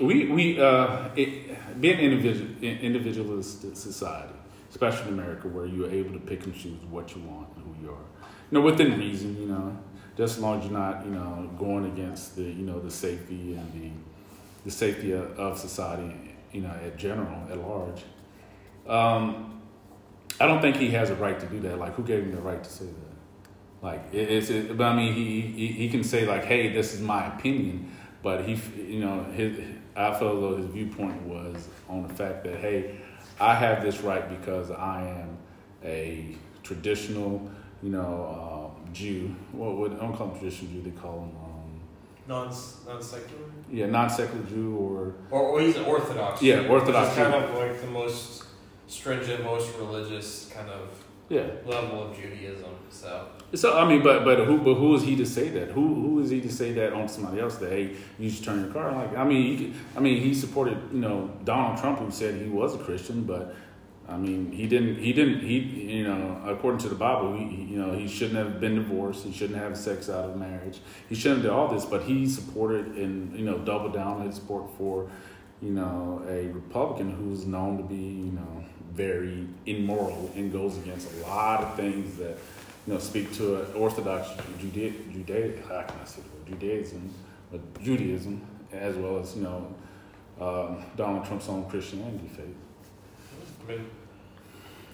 we 0.02 0.26
we 0.28 0.62
uh, 0.62 1.10
it, 1.16 1.82
being 1.82 2.00
individual 2.00 2.50
individualistic 2.62 3.76
society, 3.76 4.34
especially 4.70 5.08
in 5.08 5.14
America, 5.14 5.48
where 5.48 5.66
you're 5.66 5.90
able 5.90 6.14
to 6.14 6.20
pick 6.20 6.46
and 6.46 6.54
choose 6.54 6.82
what 6.90 7.16
you 7.16 7.22
want 7.24 7.48
and 7.56 7.66
who 7.66 7.84
you 7.84 7.92
are. 7.92 8.06
You 8.52 8.60
know, 8.60 8.62
within 8.62 8.98
reason. 8.98 9.40
You 9.40 9.48
know, 9.48 9.78
just 10.16 10.38
as 10.38 10.44
long 10.44 10.60
as 10.60 10.66
you're 10.66 10.80
not 10.80 11.06
you 11.06 11.12
know 11.12 11.50
going 11.58 11.86
against 11.86 12.36
the 12.36 12.44
you 12.44 12.66
know 12.66 12.80
the 12.80 12.92
safety 12.92 13.56
and 13.56 13.74
the 13.74 13.92
the 14.66 14.72
safety 14.72 15.14
of, 15.14 15.58
society. 15.58 16.16
You 16.52 16.62
know, 16.62 16.70
at 16.70 16.98
general, 16.98 17.46
at 17.52 17.58
large. 17.58 18.04
Um, 18.88 19.62
I 20.40 20.48
don't 20.48 20.62
think 20.62 20.78
he 20.78 20.90
has 20.92 21.10
a 21.10 21.16
right 21.16 21.38
to 21.38 21.46
do 21.48 21.60
that. 21.60 21.78
Like, 21.78 21.94
who 21.96 22.04
gave 22.04 22.24
him 22.24 22.32
the 22.32 22.42
right 22.42 22.64
to 22.64 22.70
say 22.70 22.86
that? 22.86 23.86
Like, 23.86 24.02
it, 24.14 24.32
it's, 24.32 24.50
it, 24.50 24.76
but 24.78 24.86
I 24.86 24.96
mean, 24.96 25.14
he, 25.14 25.42
he 25.42 25.68
he 25.68 25.90
can 25.90 26.04
say 26.04 26.26
like, 26.26 26.46
"Hey, 26.46 26.72
this 26.72 26.94
is 26.94 27.02
my 27.02 27.28
opinion," 27.36 27.92
but 28.24 28.46
he, 28.46 28.58
you 28.82 29.02
know, 29.02 29.26
his 29.26 29.60
I 29.98 30.12
felt 30.18 30.40
though 30.40 30.56
his 30.58 30.68
viewpoint 30.68 31.22
was 31.24 31.68
on 31.90 32.08
the 32.08 32.14
fact 32.14 32.44
that, 32.44 32.58
"Hey, 32.58 32.98
I 33.40 33.54
have 33.56 33.82
this 33.82 34.02
right 34.02 34.28
because 34.30 34.72
I 34.72 35.04
am 35.22 35.38
a 35.84 36.36
traditional, 36.64 37.50
you 37.82 37.90
know, 37.90 38.74
um, 38.86 38.94
Jew. 38.94 39.36
What 39.52 39.78
would 39.78 39.94
I 39.94 39.98
don't 39.98 40.16
call 40.16 40.30
him 40.30 40.40
traditional 40.40 40.72
Jew? 40.72 40.82
They 40.82 40.92
call 40.92 41.20
him, 41.20 41.32
um, 41.44 41.82
non 42.28 42.48
non 42.88 43.02
secular, 43.02 43.44
yeah, 43.72 43.88
non-secular 43.88 44.44
Jew 44.46 44.76
or 44.76 45.14
or, 45.32 45.42
or 45.50 45.62
he's 45.62 45.78
an 45.78 45.86
Orthodox. 45.86 46.42
Yeah, 46.42 46.62
Jew, 46.62 46.68
Orthodox 46.70 47.16
which 47.16 47.26
kind 47.28 47.44
of 47.44 47.56
like 47.58 47.82
the 47.82 47.88
most 47.88 48.44
stringent, 48.88 49.44
most 49.44 49.76
religious 49.78 50.50
kind 50.54 50.70
of 50.70 50.90
yeah. 51.30 51.48
level 51.66 52.04
of 52.10 52.16
Judaism. 52.18 52.72
So 52.90 53.28
So 53.54 53.78
I 53.78 53.88
mean, 53.88 54.02
but 54.02 54.24
but 54.24 54.40
who 54.46 54.58
but 54.60 54.76
who 54.76 54.96
is 54.96 55.04
he 55.04 55.16
to 55.18 55.26
say 55.26 55.50
that? 55.50 55.70
Who 55.72 55.94
who 56.04 56.20
is 56.22 56.30
he 56.30 56.42
to 56.42 56.52
say 56.52 56.72
that 56.74 56.94
on 56.94 57.08
somebody 57.08 57.40
else 57.42 57.58
that 57.58 57.72
hey 57.72 57.96
you 58.20 58.30
should 58.30 58.44
turn 58.46 58.64
your 58.64 58.74
car? 58.74 58.92
Like 58.92 59.18
I 59.18 59.24
mean, 59.24 59.58
could- 59.58 59.74
I 59.96 60.00
mean 60.00 60.22
he 60.22 60.34
supported 60.34 60.78
you 60.92 61.00
know 61.00 61.32
Donald 61.44 61.80
Trump 61.80 62.00
who 62.00 62.12
said 62.12 62.42
he 62.42 62.50
was 62.50 62.76
a 62.76 62.78
Christian, 62.80 63.24
but 63.24 63.56
I 64.08 64.16
mean 64.18 64.52
he 64.52 64.68
didn't 64.68 64.98
he 65.00 65.12
didn't 65.14 65.42
he 65.42 65.58
you 65.98 66.04
know 66.08 66.42
according 66.46 66.80
to 66.80 66.90
the 66.90 66.96
Bible 66.96 67.34
he 67.38 67.44
you 67.72 67.78
know 67.78 67.92
he 67.94 68.08
shouldn't 68.08 68.38
have 68.38 68.60
been 68.60 68.76
divorced. 68.76 69.26
He 69.26 69.34
shouldn't 69.34 69.60
have 69.60 69.78
sex 69.78 70.10
out 70.10 70.26
of 70.30 70.38
marriage. 70.38 70.80
He 71.10 71.16
shouldn't 71.16 71.42
have 71.44 71.52
done 71.52 71.60
all 71.60 71.68
this, 71.68 71.86
but 71.86 72.04
he 72.04 72.28
supported 72.28 72.86
and 72.96 73.38
you 73.38 73.46
know 73.46 73.58
doubled 73.60 73.94
down 73.94 74.26
his 74.26 74.36
support 74.36 74.70
for 74.78 75.10
you 75.62 75.72
know 75.72 76.22
a 76.30 76.48
Republican 76.48 77.12
who's 77.12 77.46
known 77.46 77.78
to 77.78 77.84
be 77.84 77.96
you 77.96 78.32
know 78.32 78.64
very 78.98 79.48
immoral 79.66 80.32
and 80.36 80.52
goes 80.52 80.78
against 80.78 81.08
a 81.14 81.28
lot 81.28 81.64
of 81.64 81.76
things 81.76 82.18
that 82.18 82.36
you 82.86 82.94
know, 82.94 83.00
speak 83.00 83.32
to 83.34 83.62
an 83.62 83.74
Orthodox 83.76 84.30
Juda- 84.60 85.68
how 85.68 85.84
can 85.84 85.98
I 86.02 86.06
say? 86.06 86.22
Judaism, 86.48 87.14
but 87.52 87.62
Judaism, 87.84 88.42
as 88.72 88.96
well 88.96 89.20
as 89.20 89.36
you 89.36 89.44
know 89.44 89.76
um, 90.40 90.84
Donald 90.96 91.26
Trump's 91.26 91.50
own 91.50 91.70
Christianity 91.70 92.28
faith. 92.28 92.56
I 93.64 93.72
mean, 93.72 93.86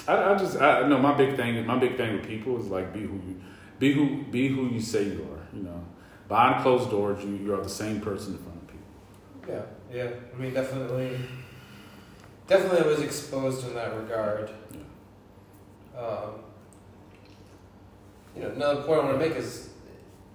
I, 0.08 0.34
I 0.34 0.38
just 0.38 0.60
I 0.60 0.88
know 0.88 0.98
my 0.98 1.14
big 1.14 1.36
thing. 1.36 1.66
My 1.66 1.78
big 1.78 1.96
thing 1.98 2.14
with 2.18 2.28
people 2.28 2.60
is 2.60 2.68
like 2.68 2.94
be 2.94 3.02
who 3.02 3.16
you 3.28 3.36
be 3.80 3.94
who 3.94 4.24
be 4.32 4.48
who 4.48 4.68
you 4.70 4.82
say 4.82 5.04
you 5.04 5.28
are. 5.34 5.58
You 5.58 5.64
know, 5.64 5.84
behind 6.28 6.64
closed 6.64 6.90
doors, 6.90 7.24
you 7.24 7.36
you 7.36 7.54
are 7.54 7.62
the 7.62 7.70
same 7.70 8.02
person 8.02 8.34
in 8.34 8.40
front 8.40 8.58
of 8.64 8.68
people. 8.68 9.54
yeah, 9.54 10.04
yeah. 10.04 10.10
I 10.36 10.42
mean, 10.42 10.54
definitely, 10.54 11.20
definitely 12.48 12.80
I 12.80 12.88
was 12.88 13.02
exposed 13.02 13.68
in 13.68 13.74
that 13.76 13.96
regard. 13.96 14.50
Um, 15.98 16.40
you 18.36 18.42
know, 18.42 18.50
another 18.50 18.82
point 18.82 19.02
I 19.02 19.06
want 19.06 19.20
to 19.22 19.28
make 19.30 19.38
is, 19.38 19.70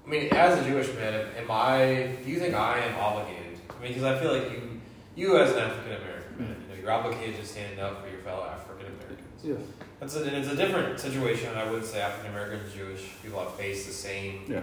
I 0.06 0.10
mean, 0.10 0.28
as 0.32 0.58
a 0.64 0.68
Jewish 0.68 0.92
man, 0.94 1.26
am 1.36 1.50
I? 1.50 2.10
Do 2.24 2.30
you 2.30 2.38
think 2.38 2.54
I 2.54 2.78
am 2.80 2.96
obligated? 2.96 3.58
I 3.70 3.82
mean, 3.82 3.92
because 3.92 4.04
I 4.04 4.18
feel 4.18 4.32
like 4.32 4.50
you, 4.52 4.80
you 5.16 5.38
as 5.38 5.50
an 5.52 5.58
African 5.58 5.92
American 5.96 6.38
man, 6.38 6.56
you 6.62 6.74
know, 6.74 6.80
you're 6.80 6.90
obligated 6.92 7.36
to 7.36 7.44
stand 7.46 7.78
up 7.80 8.02
for 8.02 8.08
your 8.08 8.20
fellow 8.20 8.44
African 8.46 8.86
Americans. 8.86 9.20
Yeah. 9.42 9.54
That's 10.00 10.14
a, 10.14 10.22
and 10.22 10.36
it's 10.36 10.48
a 10.48 10.56
different 10.56 11.00
situation. 11.00 11.56
I 11.56 11.64
wouldn't 11.64 11.84
say 11.86 12.00
African 12.00 12.30
Americans, 12.30 12.72
and 12.72 12.80
Jewish 12.86 13.04
people 13.22 13.40
have 13.40 13.54
faced 13.54 13.86
the 13.88 13.92
same 13.92 14.42
Yeah. 14.48 14.62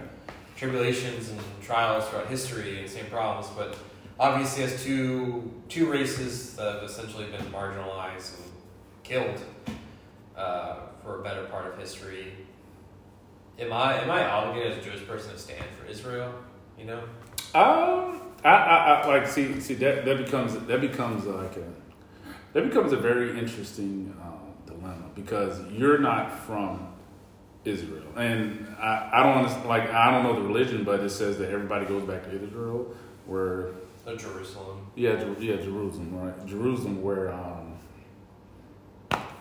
tribulations 0.56 1.28
and 1.28 1.38
trials 1.62 2.08
throughout 2.08 2.28
history 2.28 2.80
and 2.80 2.88
same 2.88 3.06
problems, 3.06 3.48
but 3.54 3.76
obviously 4.18 4.64
as 4.64 4.82
two 4.82 5.52
two 5.68 5.90
races 5.90 6.54
that 6.56 6.74
have 6.74 6.82
essentially 6.82 7.26
been 7.26 7.44
marginalized 7.46 8.38
and 8.38 8.52
killed 9.02 9.40
uh, 10.36 10.76
for 11.02 11.20
a 11.20 11.22
better 11.22 11.44
part 11.44 11.66
of 11.66 11.78
history. 11.78 12.32
Am 13.58 13.72
I 13.72 14.00
am 14.02 14.10
I 14.10 14.24
obligated 14.24 14.72
as 14.72 14.78
a 14.78 14.90
Jewish 14.90 15.06
person 15.06 15.32
to 15.32 15.38
stand 15.38 15.64
for 15.78 15.86
Israel? 15.86 16.32
You 16.78 16.84
know, 16.86 17.02
Um, 17.54 18.20
I, 18.44 18.50
I, 18.50 19.00
I 19.02 19.06
like 19.06 19.26
see 19.26 19.60
see 19.60 19.74
that 19.74 20.04
that 20.04 20.18
becomes 20.18 20.58
that 20.66 20.80
becomes 20.80 21.24
like 21.24 21.56
a 21.56 21.64
that 22.52 22.64
becomes 22.68 22.92
a 22.92 22.96
very 22.96 23.38
interesting 23.38 24.14
um, 24.22 24.52
dilemma 24.66 25.10
because 25.14 25.60
you're 25.72 25.98
not 25.98 26.38
from 26.40 26.92
Israel, 27.64 28.06
and 28.16 28.66
I, 28.78 29.10
I 29.12 29.22
don't 29.22 29.66
like 29.66 29.90
I 29.90 30.10
don't 30.10 30.22
know 30.22 30.34
the 30.34 30.46
religion, 30.46 30.84
but 30.84 31.00
it 31.00 31.10
says 31.10 31.38
that 31.38 31.50
everybody 31.50 31.86
goes 31.86 32.04
back 32.04 32.24
to 32.24 32.30
Israel, 32.30 32.94
where 33.26 33.70
The 34.06 34.16
Jerusalem. 34.16 34.86
Yeah, 34.94 35.16
Jer- 35.16 35.34
yeah, 35.40 35.56
Jerusalem, 35.56 36.16
right? 36.16 36.46
Jerusalem, 36.46 37.02
where 37.02 37.32
um, 37.32 37.74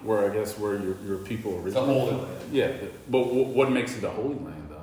where 0.01 0.29
I 0.29 0.33
guess 0.33 0.57
where 0.57 0.73
your 0.79 0.97
your 1.05 1.17
people 1.19 1.63
It's 1.65 1.75
the. 1.75 1.81
Holy 1.81 2.15
Land. 2.15 2.27
Yeah, 2.51 2.71
but 3.07 3.23
wh- 3.25 3.55
what 3.55 3.71
makes 3.71 3.95
it 3.95 4.01
the 4.01 4.09
Holy 4.09 4.33
Land 4.33 4.69
though? 4.69 4.81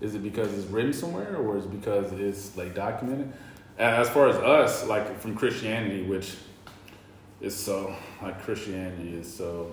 Is 0.00 0.16
it 0.16 0.24
because 0.24 0.52
it's 0.52 0.66
written 0.66 0.92
somewhere, 0.92 1.36
or 1.36 1.56
is 1.56 1.66
it 1.66 1.70
because 1.80 2.12
it's 2.12 2.56
like 2.56 2.74
documented? 2.74 3.32
As 3.78 4.10
far 4.10 4.28
as 4.28 4.36
us, 4.36 4.86
like 4.88 5.20
from 5.20 5.36
Christianity, 5.36 6.02
which 6.02 6.34
is 7.40 7.54
so 7.56 7.94
like 8.20 8.42
Christianity 8.42 9.14
is 9.14 9.32
so. 9.32 9.72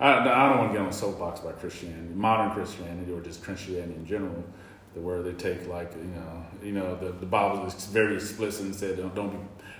I, 0.00 0.18
I 0.18 0.48
don't 0.48 0.58
want 0.58 0.70
to 0.70 0.78
get 0.78 0.82
on 0.82 0.88
a 0.88 0.92
soapbox 0.92 1.38
about 1.38 1.60
Christianity, 1.60 2.12
modern 2.14 2.50
Christianity, 2.50 3.12
or 3.12 3.20
just 3.20 3.44
Christianity 3.44 3.94
in 3.94 4.04
general, 4.04 4.42
the 4.94 5.00
where 5.00 5.22
they 5.22 5.32
take 5.32 5.66
like 5.68 5.92
you 5.94 6.02
know 6.02 6.46
you 6.62 6.72
know 6.72 6.96
the 6.96 7.12
the 7.12 7.26
Bible 7.26 7.66
is 7.66 7.74
very 7.86 8.14
explicit 8.14 8.66
and 8.66 8.74
said 8.74 8.96
don't, 8.96 9.14
don't 9.14 9.30
be 9.30 9.38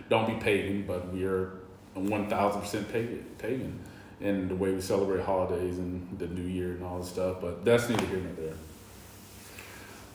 don't 0.08 0.26
be 0.26 0.34
pagan, 0.42 0.84
but 0.86 1.12
we 1.12 1.24
are 1.24 1.52
one 1.94 2.28
thousand 2.28 2.60
percent 2.62 2.90
pagan 2.92 3.24
pagan 3.38 3.78
and 4.22 4.48
the 4.48 4.54
way 4.54 4.72
we 4.72 4.80
celebrate 4.80 5.24
holidays 5.24 5.78
and 5.78 6.18
the 6.18 6.28
New 6.28 6.46
Year 6.46 6.72
and 6.72 6.84
all 6.84 6.98
this 6.98 7.08
stuff. 7.08 7.38
But 7.40 7.64
that's 7.64 7.88
neither 7.88 8.06
here 8.06 8.18
nor 8.18 8.32
there. 8.34 8.54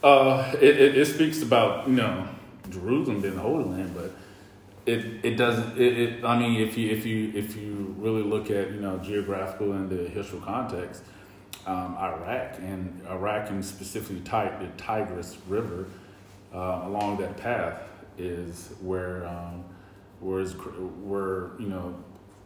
Uh, 0.03 0.55
it, 0.61 0.79
it, 0.79 0.97
it 0.97 1.05
speaks 1.05 1.41
about 1.41 1.87
you 1.87 1.95
know 1.95 2.27
Jerusalem 2.69 3.21
being 3.21 3.35
the 3.35 3.41
Holy 3.41 3.65
Land, 3.65 3.93
but 3.95 4.11
it 4.85 5.23
it 5.23 5.35
doesn't. 5.35 5.77
It, 5.77 5.99
it 5.99 6.23
I 6.23 6.39
mean, 6.39 6.61
if 6.61 6.77
you 6.77 6.89
if 6.89 7.05
you 7.05 7.31
if 7.35 7.55
you 7.55 7.95
really 7.97 8.23
look 8.23 8.49
at 8.49 8.71
you 8.71 8.79
know 8.79 8.97
geographical 8.99 9.73
and 9.73 9.89
the 9.89 10.07
historical 10.09 10.47
context, 10.47 11.03
um, 11.67 11.97
Iraq 11.97 12.57
and 12.59 13.01
Iraq 13.09 13.49
and 13.49 13.63
specifically 13.63 14.19
the 14.19 14.71
Tigris 14.77 15.37
River 15.47 15.87
uh, 16.53 16.81
along 16.85 17.17
that 17.17 17.37
path 17.37 17.81
is 18.17 18.69
where 18.81 19.27
um, 19.27 19.63
where 20.19 20.39
is 20.39 20.53
where 20.53 21.51
you 21.59 21.67
know 21.67 21.95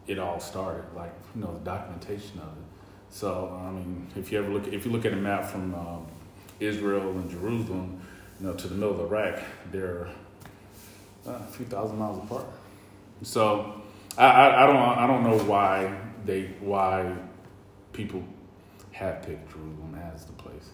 it 0.06 0.18
all 0.18 0.40
started, 0.40 0.84
like 0.94 1.14
you 1.34 1.40
know 1.40 1.52
the 1.54 1.64
documentation 1.64 2.40
of 2.40 2.48
it. 2.48 2.64
So 3.10 3.58
I 3.64 3.70
mean, 3.70 4.08
if 4.16 4.32
you 4.32 4.38
ever 4.38 4.50
look, 4.50 4.66
if 4.66 4.84
you 4.84 4.90
look 4.90 5.04
at 5.04 5.12
a 5.12 5.16
map 5.16 5.44
from 5.44 5.74
um, 5.74 6.06
Israel 6.58 7.10
and 7.12 7.30
Jerusalem, 7.30 8.00
you 8.40 8.46
know, 8.46 8.54
to 8.54 8.68
the 8.68 8.74
middle 8.74 8.94
of 8.94 9.00
Iraq, 9.00 9.40
they're 9.70 10.08
uh, 11.26 11.30
a 11.30 11.46
few 11.52 11.64
thousand 11.66 11.98
miles 11.98 12.18
apart. 12.24 12.46
So 13.22 13.82
I, 14.18 14.26
I, 14.26 14.64
I 14.64 14.66
don't 14.66 14.76
I 14.76 15.06
don't 15.06 15.22
know 15.22 15.38
why 15.44 15.96
they 16.24 16.46
why 16.60 17.14
people 17.92 18.24
have 19.02 19.22
picked 19.22 19.50
Jerusalem 19.50 20.00
as 20.12 20.24
the 20.24 20.32
place. 20.32 20.70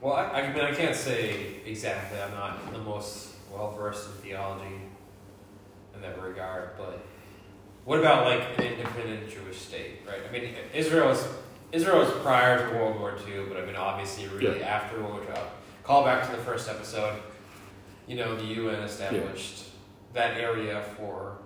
Well, 0.00 0.14
I, 0.14 0.24
I 0.26 0.52
mean, 0.52 0.64
I 0.64 0.72
can't 0.72 0.94
say 0.94 1.60
exactly. 1.66 2.20
I'm 2.20 2.30
not 2.32 2.72
the 2.72 2.78
most 2.78 3.34
well 3.52 3.70
versed 3.72 4.06
in 4.06 4.12
theology 4.22 4.80
in 5.94 6.00
that 6.02 6.22
regard, 6.22 6.70
but 6.78 7.04
what 7.84 7.98
about 7.98 8.26
like 8.26 8.42
an 8.58 8.64
independent 8.64 9.28
Jewish 9.28 9.58
state, 9.58 10.00
right? 10.06 10.20
I 10.28 10.32
mean, 10.32 10.54
Israel 10.74 11.10
is 11.10 11.26
Israel 11.72 12.02
is 12.02 12.10
prior 12.22 12.68
to 12.68 12.76
World 12.76 12.98
War 12.98 13.14
II, 13.26 13.46
but 13.48 13.56
I 13.58 13.66
mean, 13.66 13.76
obviously, 13.76 14.26
really 14.28 14.62
after 14.62 15.00
World 15.00 15.14
War 15.14 15.22
II. 15.22 15.42
Call 15.82 16.04
back 16.04 16.28
to 16.28 16.36
the 16.36 16.42
first 16.42 16.68
episode. 16.68 17.20
You 18.06 18.16
know, 18.16 18.36
the 18.36 18.44
UN 18.44 18.82
established 18.82 19.64
that 20.14 20.38
area 20.38 20.82
for 20.96 21.38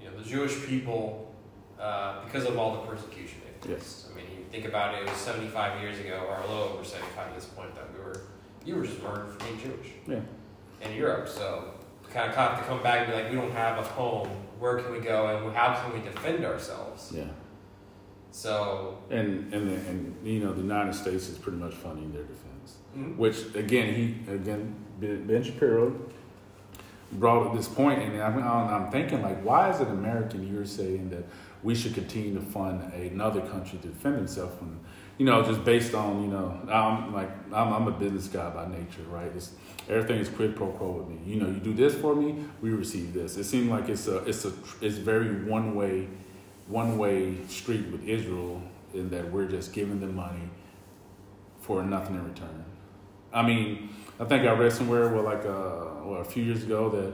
you 0.00 0.08
know 0.08 0.16
the 0.16 0.24
Jewish 0.28 0.64
people 0.66 1.34
uh, 1.78 2.24
because 2.24 2.44
of 2.44 2.58
all 2.58 2.80
the 2.80 2.86
persecution 2.90 3.40
faced. 3.64 4.06
I 4.12 4.16
mean, 4.16 4.26
you 4.38 4.44
think 4.50 4.64
about 4.66 4.94
it; 4.94 5.02
it 5.02 5.08
was 5.08 5.18
75 5.18 5.80
years 5.80 5.98
ago, 5.98 6.24
or 6.28 6.36
a 6.38 6.46
little 6.46 6.72
over 6.74 6.84
75 6.84 7.28
at 7.28 7.34
this 7.34 7.44
point, 7.46 7.74
that 7.74 7.92
we 7.92 8.00
were 8.00 8.22
you 8.64 8.76
were 8.76 8.84
just 8.86 9.02
murdered 9.02 9.30
for 9.32 9.44
being 9.44 9.58
Jewish. 9.60 9.92
Yeah. 10.06 10.20
In 10.88 10.96
Europe, 10.96 11.28
so 11.28 11.72
kind 12.12 12.28
of 12.30 12.36
have 12.36 12.58
to 12.58 12.64
come 12.64 12.82
back 12.82 13.00
and 13.00 13.08
be 13.08 13.14
like, 13.22 13.30
we 13.30 13.36
don't 13.36 13.50
have 13.52 13.78
a 13.78 13.82
home. 13.82 14.28
Where 14.58 14.78
can 14.78 14.92
we 14.92 15.00
go, 15.00 15.26
and 15.46 15.54
how 15.56 15.74
can 15.74 15.92
we 15.92 16.00
defend 16.08 16.44
ourselves? 16.44 17.12
Yeah. 17.14 17.24
So, 18.30 18.98
And 19.10 19.52
and 19.54 19.70
the, 19.70 19.74
and 19.88 20.16
you 20.26 20.40
know 20.40 20.52
the 20.52 20.60
United 20.60 20.94
States 20.94 21.28
is 21.28 21.38
pretty 21.38 21.58
much 21.58 21.74
funding 21.74 22.12
their 22.12 22.24
defense. 22.24 22.76
mhm. 22.96 23.16
Which 23.16 23.54
again, 23.54 23.94
he 23.94 24.32
again 24.32 24.74
Ben 25.00 25.26
Ben 25.26 25.42
Shapiro 25.42 25.94
brought 27.12 27.46
up 27.46 27.54
this 27.56 27.68
point, 27.68 28.02
and 28.02 28.20
I'm, 28.20 28.42
I'm 28.42 28.90
thinking 28.90 29.22
like, 29.22 29.40
why 29.42 29.70
is 29.70 29.80
it 29.80 29.88
American? 29.88 30.52
You're 30.52 30.66
saying 30.66 31.10
that 31.10 31.24
we 31.62 31.74
should 31.74 31.94
continue 31.94 32.34
to 32.34 32.40
fund 32.40 32.92
another 32.92 33.40
country 33.40 33.78
to 33.78 33.88
defend 33.88 34.20
itself 34.20 34.60
when, 34.60 34.78
you 35.18 35.26
know, 35.26 35.42
just 35.42 35.64
based 35.64 35.94
on 35.94 36.22
you 36.22 36.28
know, 36.28 36.60
I'm 36.70 37.12
like 37.12 37.30
I'm, 37.52 37.72
I'm 37.72 37.88
a 37.88 37.92
business 37.92 38.28
guy 38.28 38.50
by 38.50 38.66
nature, 38.68 39.02
right? 39.10 39.30
It's 39.34 39.52
everything 39.88 40.18
is 40.18 40.28
quid 40.28 40.56
pro 40.56 40.68
quo 40.68 40.92
with 40.92 41.08
me. 41.08 41.18
You 41.26 41.40
know, 41.40 41.48
you 41.48 41.60
do 41.60 41.74
this 41.74 41.94
for 41.94 42.14
me, 42.14 42.44
we 42.60 42.70
receive 42.70 43.12
this. 43.14 43.36
It 43.36 43.44
seems 43.44 43.70
like 43.70 43.88
it's 43.88 44.06
a 44.06 44.18
it's 44.24 44.44
a 44.44 44.52
it's 44.80 44.98
very 44.98 45.44
one 45.44 45.74
way 45.74 46.08
one 46.68 46.98
way 46.98 47.36
street 47.48 47.86
with 47.90 48.04
Israel 48.04 48.62
in 48.92 49.10
that 49.10 49.30
we're 49.30 49.46
just 49.46 49.72
giving 49.72 50.00
them 50.00 50.16
money 50.16 50.48
for 51.60 51.82
nothing 51.82 52.16
in 52.16 52.24
return. 52.24 52.64
I 53.32 53.42
mean, 53.42 53.90
I 54.18 54.24
think 54.24 54.46
I 54.46 54.52
read 54.52 54.72
somewhere 54.72 55.08
where 55.08 55.22
like 55.22 55.44
uh, 55.44 56.04
well, 56.04 56.20
a 56.20 56.24
few 56.24 56.42
years 56.42 56.62
ago 56.62 56.88
that 56.90 57.12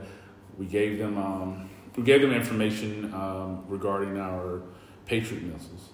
we 0.58 0.66
gave 0.66 0.98
them 0.98 1.18
um, 1.18 1.70
we 1.96 2.02
gave 2.02 2.22
them 2.22 2.32
information 2.32 3.12
um, 3.12 3.64
regarding 3.68 4.18
our 4.18 4.62
Patriot 5.06 5.42
missiles, 5.42 5.90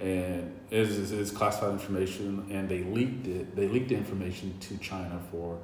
and 0.00 0.58
it's, 0.70 0.96
it's, 0.96 1.10
it's 1.10 1.30
classified 1.30 1.72
information, 1.72 2.46
and 2.50 2.68
they 2.68 2.84
leaked 2.84 3.26
it. 3.26 3.56
They 3.56 3.68
leaked 3.68 3.88
the 3.88 3.96
information 3.96 4.58
to 4.60 4.78
China 4.78 5.20
for 5.30 5.58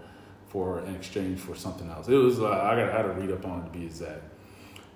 for 0.48 0.80
an 0.80 0.94
exchange 0.94 1.38
for 1.40 1.54
something 1.54 1.88
else. 1.88 2.08
It 2.08 2.14
was 2.14 2.40
uh, 2.40 2.50
I 2.50 2.76
got 2.76 2.90
I 2.90 2.96
had 2.96 3.02
to 3.02 3.12
read 3.12 3.30
up 3.30 3.46
on 3.46 3.60
it 3.60 3.64
to 3.72 3.78
be 3.78 3.84
exact. 3.86 4.22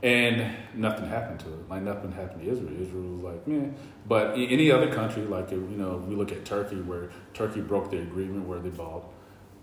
And 0.03 0.55
nothing 0.75 1.07
happened 1.07 1.41
to 1.41 1.49
it. 1.49 1.69
Like 1.71 1.83
nothing 1.83 2.13
happened 2.13 2.43
to 2.43 2.51
Israel. 2.51 2.71
Israel 2.81 3.03
was 3.03 3.23
like, 3.23 3.49
man. 3.49 3.75
But 4.07 4.35
any 4.35 4.71
other 4.71 4.93
country, 4.93 5.23
like 5.23 5.51
you 5.51 5.59
know, 5.59 5.97
we 6.07 6.15
look 6.15 6.33
at 6.33 6.45
Turkey, 6.45 6.77
where 6.77 7.11
Turkey 7.33 7.63
broke 7.63 7.91
the 7.91 7.99
agreement 7.99 8.47
where 8.47 8.59
they 8.59 8.69
bought, 8.69 9.11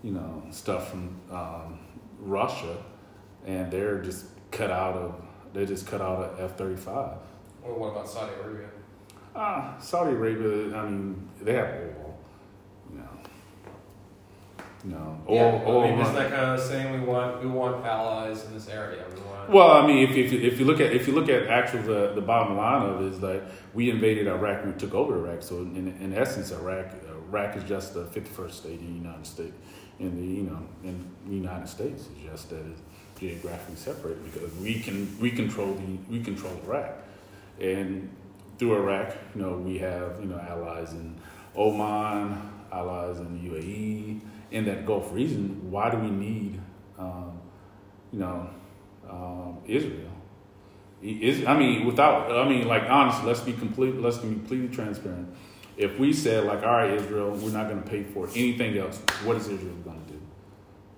you 0.02 0.10
know, 0.10 0.42
stuff 0.50 0.90
from 0.90 1.20
um, 1.30 1.78
Russia, 2.18 2.76
and 3.46 3.70
they're 3.70 4.02
just 4.02 4.26
cut 4.54 4.70
out 4.70 4.94
of. 4.94 5.14
They 5.52 5.66
just 5.66 5.86
cut 5.86 6.00
out 6.00 6.18
of 6.24 6.40
F 6.40 6.56
thirty 6.56 6.76
five. 6.76 7.16
Well, 7.62 7.78
what 7.78 7.88
about 7.92 8.08
Saudi 8.08 8.32
Arabia? 8.42 8.68
Ah, 9.36 9.76
Saudi 9.80 10.12
Arabia. 10.12 10.76
I 10.76 10.88
mean, 10.88 11.28
they 11.42 11.54
have 11.54 11.68
oil. 11.68 12.18
No, 14.86 15.16
you 15.26 15.34
oil. 15.34 15.34
yeah, 15.34 15.62
oil 15.70 15.84
I 15.84 15.90
mean, 16.04 16.14
that 16.14 16.30
kind 16.30 16.50
of 16.50 16.60
saying 16.60 16.92
we 17.00 17.06
want 17.06 17.40
we 17.42 17.48
want 17.48 17.86
allies 17.86 18.44
in 18.44 18.52
this 18.52 18.68
area? 18.68 19.02
We 19.14 19.20
want. 19.22 19.48
Well, 19.48 19.70
I 19.70 19.86
mean, 19.86 20.06
if, 20.10 20.14
if, 20.14 20.30
you- 20.32 20.40
if 20.40 20.58
you 20.58 20.66
look 20.66 20.78
at 20.80 20.92
if 20.92 21.06
you 21.06 21.14
look 21.14 21.30
at 21.30 21.46
actual 21.46 21.82
the, 21.82 22.12
the 22.14 22.20
bottom 22.20 22.56
line 22.58 22.82
of 22.90 23.00
it 23.00 23.12
is 23.14 23.20
that 23.20 23.44
we 23.72 23.88
invaded 23.90 24.26
Iraq 24.26 24.66
we 24.66 24.72
took 24.72 24.92
over 24.92 25.16
Iraq. 25.16 25.42
So 25.42 25.56
in, 25.60 25.96
in 26.00 26.12
essence, 26.14 26.50
Iraq 26.52 26.88
Iraq 27.30 27.56
is 27.56 27.64
just 27.64 27.94
the 27.94 28.04
fifty 28.06 28.28
first 28.30 28.58
state 28.58 28.78
in 28.80 28.86
the 28.86 28.92
United 29.08 29.26
States. 29.26 29.56
In 30.00 30.16
the 30.16 30.26
you 30.26 30.42
know 30.42 30.60
in 30.82 31.10
the 31.26 31.34
United 31.34 31.68
States, 31.68 32.08
it's 32.14 32.30
just 32.30 32.50
that 32.50 32.58
it's 32.66 32.82
geographically 33.18 33.76
separate 33.76 34.22
because 34.24 34.54
we 34.56 34.80
can 34.80 35.16
we 35.20 35.30
control 35.30 35.74
the 35.74 35.98
we 36.10 36.22
control 36.22 36.52
Iraq, 36.64 36.98
and 37.60 38.10
through 38.58 38.76
Iraq, 38.76 39.16
you 39.34 39.42
know, 39.42 39.56
we 39.56 39.78
have 39.78 40.18
you 40.20 40.26
know 40.26 40.38
allies 40.38 40.92
in 40.92 41.18
Oman, 41.56 42.50
allies 42.72 43.18
in 43.18 43.42
the 43.42 43.50
UAE, 43.50 44.20
in 44.50 44.64
that 44.66 44.86
Gulf 44.86 45.12
region. 45.12 45.70
Why 45.70 45.90
do 45.90 45.98
we 45.98 46.10
need 46.10 46.60
um, 46.98 47.40
you 48.12 48.20
know? 48.20 48.50
um, 49.08 49.58
Israel. 49.66 50.10
Is 51.02 51.44
I 51.46 51.56
mean, 51.56 51.84
without 51.84 52.30
I 52.30 52.48
mean, 52.48 52.66
like 52.66 52.84
honestly, 52.88 53.26
let's 53.26 53.40
be 53.40 53.52
complete. 53.52 53.96
Let's 53.96 54.18
be 54.18 54.28
completely 54.28 54.74
transparent. 54.74 55.34
If 55.76 55.98
we 55.98 56.12
said 56.12 56.44
like, 56.44 56.62
all 56.62 56.72
right, 56.72 56.92
Israel, 56.92 57.32
we're 57.32 57.50
not 57.50 57.68
going 57.68 57.82
to 57.82 57.88
pay 57.88 58.04
for 58.04 58.28
anything 58.28 58.78
else, 58.78 59.02
what 59.24 59.36
is 59.36 59.48
Israel 59.48 59.74
going 59.84 60.03
to? 60.03 60.03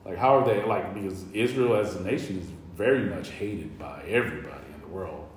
Like, 0.07 0.17
how 0.17 0.39
are 0.39 0.47
they 0.47 0.65
like? 0.65 0.95
Because 0.95 1.25
Israel 1.33 1.77
as 1.77 1.97
a 1.97 2.03
nation 2.03 2.39
is 2.39 2.47
very 2.75 3.05
much 3.05 3.31
hated 3.31 3.79
by 3.79 4.03
everybody 4.07 4.67
in 4.75 4.81
the 4.81 4.89
world, 4.89 5.29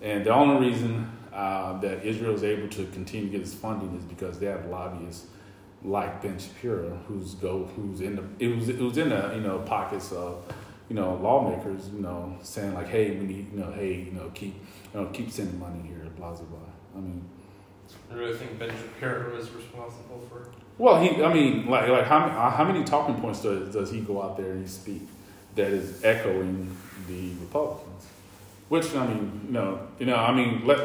and 0.00 0.24
the 0.24 0.30
only 0.30 0.68
reason 0.68 1.10
uh, 1.32 1.78
that 1.80 2.04
Israel 2.04 2.34
is 2.34 2.42
able 2.42 2.68
to 2.68 2.86
continue 2.86 3.26
to 3.26 3.32
get 3.32 3.40
its 3.42 3.54
funding 3.54 3.94
is 3.96 4.04
because 4.04 4.38
they 4.38 4.46
have 4.46 4.66
lobbyists 4.66 5.26
like 5.84 6.22
Ben 6.22 6.38
Shapiro, 6.38 6.98
who's 7.06 7.34
go 7.34 7.66
who's 7.76 8.00
in 8.00 8.16
the 8.16 8.24
it 8.38 8.56
was 8.56 8.68
it 8.68 8.80
was 8.80 8.96
in 8.96 9.10
the 9.10 9.34
you 9.34 9.42
know 9.42 9.58
pockets 9.60 10.12
of 10.12 10.42
you 10.88 10.94
know, 10.94 11.14
lawmakers, 11.16 11.88
you 11.88 12.00
know, 12.00 12.36
saying 12.42 12.74
like, 12.74 12.88
hey, 12.88 13.10
we 13.16 13.26
need, 13.26 13.52
you 13.52 13.58
know, 13.58 13.72
hey, 13.72 13.94
you 13.94 14.12
know, 14.12 14.30
keep, 14.34 14.54
you 14.94 15.00
know, 15.00 15.06
keep 15.08 15.30
sending 15.30 15.58
money 15.58 15.82
here, 15.86 16.06
blah 16.16 16.32
blah 16.32 16.44
blah. 16.44 16.58
I 16.94 17.00
mean, 17.00 17.28
I 18.10 18.14
really 18.14 18.36
think 18.36 18.58
Ben 18.58 18.70
Shapiro 18.70 19.36
is 19.36 19.50
responsible 19.50 20.24
for. 20.28 20.50
Well, 20.78 21.00
he, 21.00 21.22
I 21.22 21.32
mean, 21.32 21.66
like, 21.66 21.88
like 21.88 22.04
how 22.04 22.28
how 22.28 22.64
many 22.64 22.84
talking 22.84 23.20
points 23.20 23.42
does, 23.42 23.72
does 23.72 23.90
he 23.90 24.00
go 24.00 24.22
out 24.22 24.36
there 24.36 24.52
and 24.52 24.68
speak 24.68 25.02
that 25.54 25.68
is 25.68 26.04
echoing 26.04 26.76
the 27.08 27.30
Republicans? 27.40 28.06
Which 28.68 28.94
I 28.94 29.06
mean, 29.06 29.46
know, 29.50 29.86
you 29.98 30.06
know, 30.06 30.16
I 30.16 30.34
mean, 30.34 30.66
let 30.66 30.80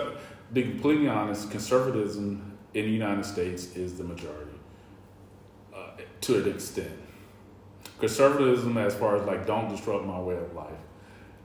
be 0.53 0.63
completely 0.63 1.07
honest, 1.07 1.49
conservatism 1.51 2.57
in 2.73 2.85
the 2.85 2.91
United 2.91 3.25
States 3.25 3.75
is 3.75 3.97
the 3.97 4.03
majority 4.03 4.51
uh, 5.75 5.87
to 6.21 6.43
an 6.43 6.49
extent. 6.49 6.91
Conservatism, 7.99 8.77
as 8.77 8.95
far 8.95 9.17
as 9.17 9.25
like, 9.25 9.45
don't 9.45 9.69
disrupt 9.69 10.05
my 10.05 10.19
way 10.19 10.35
of 10.35 10.53
life, 10.53 10.71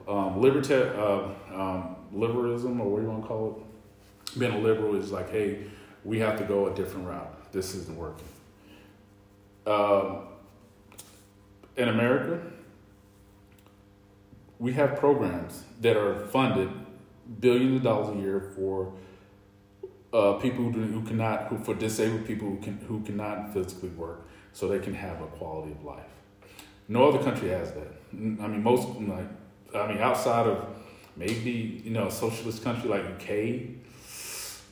um, 0.09 0.41
liberta- 0.41 0.97
uh, 0.97 1.61
um, 1.61 1.97
liberalism, 2.13 2.81
or 2.81 2.89
what 2.89 2.99
do 2.99 3.03
you 3.03 3.11
want 3.11 3.23
to 3.23 3.29
call 3.29 3.51
it? 3.51 4.39
Being 4.39 4.53
a 4.53 4.59
liberal 4.59 4.97
is 4.97 5.13
like, 5.13 5.31
hey, 5.31 5.65
we 6.05 6.19
have 6.21 6.39
to 6.39 6.45
go 6.45 6.69
a 6.69 6.75
different 6.75 7.07
route. 7.09 7.53
This 7.53 7.75
isn't 7.75 7.97
working. 7.97 8.27
Um, 9.67 10.29
in 11.77 11.89
America, 11.89 12.41
we 14.59 14.73
have 14.75 14.97
programs 14.97 15.65
that 15.81 15.97
are 15.97 16.27
funded 16.29 16.71
billions 17.41 17.77
of 17.77 17.83
dollars 17.83 18.17
a 18.17 18.21
year 18.21 18.53
for 18.55 18.93
uh, 20.13 20.35
people 20.35 20.65
who, 20.65 20.73
do, 20.73 20.81
who 20.81 21.03
cannot, 21.03 21.49
who 21.49 21.59
for 21.59 21.75
disabled 21.75 22.27
people 22.27 22.49
who 22.49 22.59
can 22.59 22.79
who 22.89 23.01
cannot 23.01 23.53
physically 23.53 23.91
work, 23.91 24.27
so 24.53 24.69
they 24.69 24.79
can 24.79 24.95
have 24.95 25.21
a 25.21 25.27
quality 25.27 25.73
of 25.73 25.85
life. 25.85 26.05
No 26.89 27.09
other 27.09 27.23
country 27.23 27.49
has 27.51 27.73
that. 27.73 27.93
I 28.13 28.47
mean, 28.47 28.63
most 28.63 28.89
like 29.01 29.27
I 29.75 29.89
mean, 29.89 29.99
outside 29.99 30.47
of 30.47 30.65
maybe 31.17 31.83
you 31.85 31.91
know 31.91 32.07
a 32.07 32.11
socialist 32.11 32.63
country 32.63 32.89
like 32.89 33.05
UK, 33.17 33.77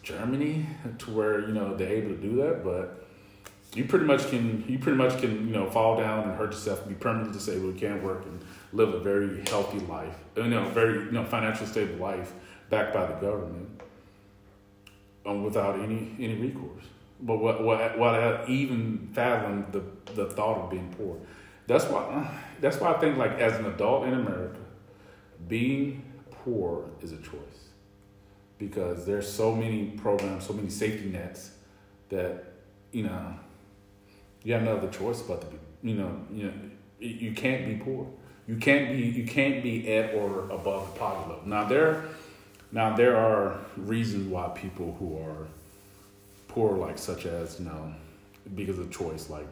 Germany, 0.03 0.67
to 0.99 1.11
where 1.11 1.41
you 1.41 1.53
know 1.53 1.77
they're 1.77 1.93
able 1.93 2.11
to 2.11 2.23
do 2.23 2.37
that, 2.37 2.65
but 2.65 3.04
you 3.75 3.85
pretty 3.85 4.05
much 4.05 4.29
can 4.31 4.65
you 4.69 4.79
pretty 4.79 4.97
much 4.97 5.21
can 5.21 5.49
you 5.49 5.53
know 5.53 5.69
fall 5.69 5.99
down 5.99 6.29
and 6.29 6.39
hurt 6.39 6.53
yourself, 6.53 6.81
and 6.81 6.89
be 6.89 6.95
permanently 6.95 7.33
disabled, 7.33 7.75
you 7.75 7.81
can't 7.81 8.03
work, 8.03 8.25
and 8.25 8.41
live 8.73 8.95
a 8.95 9.01
very 9.01 9.45
healthy 9.49 9.81
life, 9.81 10.15
you 10.37 10.45
know, 10.45 10.69
very 10.71 11.05
you 11.05 11.11
know 11.11 11.25
financially 11.25 11.69
stable 11.69 11.97
life 11.97 12.33
backed 12.71 12.95
by 12.95 13.07
the 13.07 13.15
government, 13.15 13.69
um, 15.27 15.43
without 15.43 15.79
any 15.81 16.15
any 16.19 16.35
recourse. 16.35 16.85
But 17.21 17.39
what 17.39 17.63
what 17.63 17.99
what 17.99 18.15
I 18.15 18.47
even 18.47 19.09
fathom 19.13 19.67
the 19.73 20.13
the 20.13 20.31
thought 20.31 20.59
of 20.59 20.71
being 20.71 20.95
poor. 20.97 21.19
That's 21.67 21.85
why 21.87 22.31
that's 22.61 22.79
why 22.79 22.95
I 22.95 22.99
think 22.99 23.17
like 23.17 23.39
as 23.39 23.59
an 23.59 23.67
adult 23.67 24.07
in 24.07 24.15
America, 24.15 24.61
being 25.49 26.05
poor 26.31 26.91
is 27.01 27.13
a 27.13 27.19
choice 27.19 27.71
because 28.59 29.05
there's 29.05 29.31
so 29.31 29.55
many 29.55 29.87
programs, 29.87 30.47
so 30.47 30.53
many 30.53 30.71
safety 30.71 31.09
nets 31.09 31.53
that 32.11 32.45
you 32.93 33.03
know 33.03 33.35
you 34.45 34.53
have 34.53 34.63
no 34.63 34.77
other 34.77 34.91
choice 34.91 35.23
but 35.23 35.41
to 35.41 35.47
be 35.49 35.57
you 35.83 35.95
know 35.97 36.17
you 36.33 36.45
know 36.45 36.53
you 37.01 37.33
can't 37.33 37.67
be 37.67 37.75
poor. 37.77 38.07
You 38.47 38.57
can't 38.57 38.91
be 38.91 39.03
you 39.03 39.27
can't 39.27 39.63
be 39.63 39.93
at 39.95 40.15
or 40.15 40.45
above 40.51 40.93
the 40.93 40.99
poverty 40.99 41.31
level. 41.31 41.47
Now 41.47 41.65
there 41.65 42.05
now 42.73 42.97
there 42.97 43.17
are 43.17 43.59
reasons 43.77 44.29
why 44.29 44.49
people 44.49 44.97
who 44.99 45.19
are 45.19 45.47
poor, 46.49 46.77
like 46.77 46.99
such 46.99 47.27
as 47.27 47.59
you 47.59 47.67
know 47.67 47.93
because 48.55 48.79
of 48.79 48.91
choice, 48.91 49.31
like 49.31 49.47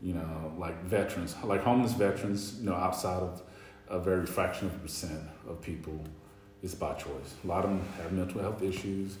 you 0.00 0.14
know 0.14 0.52
like 0.58 0.82
veterans, 0.84 1.36
like 1.44 1.62
homeless 1.62 1.92
veterans, 1.92 2.58
you 2.58 2.66
know 2.66 2.74
outside 2.74 3.22
of 3.22 3.42
a 3.88 3.98
very 3.98 4.26
fraction 4.26 4.68
of 4.68 4.74
a 4.74 4.78
percent 4.78 5.20
of 5.48 5.60
people 5.60 6.02
is 6.62 6.74
by 6.74 6.94
choice. 6.94 7.34
A 7.44 7.46
lot 7.46 7.64
of 7.64 7.70
them 7.70 7.82
have 8.00 8.12
mental 8.12 8.40
health 8.40 8.62
issues. 8.62 9.16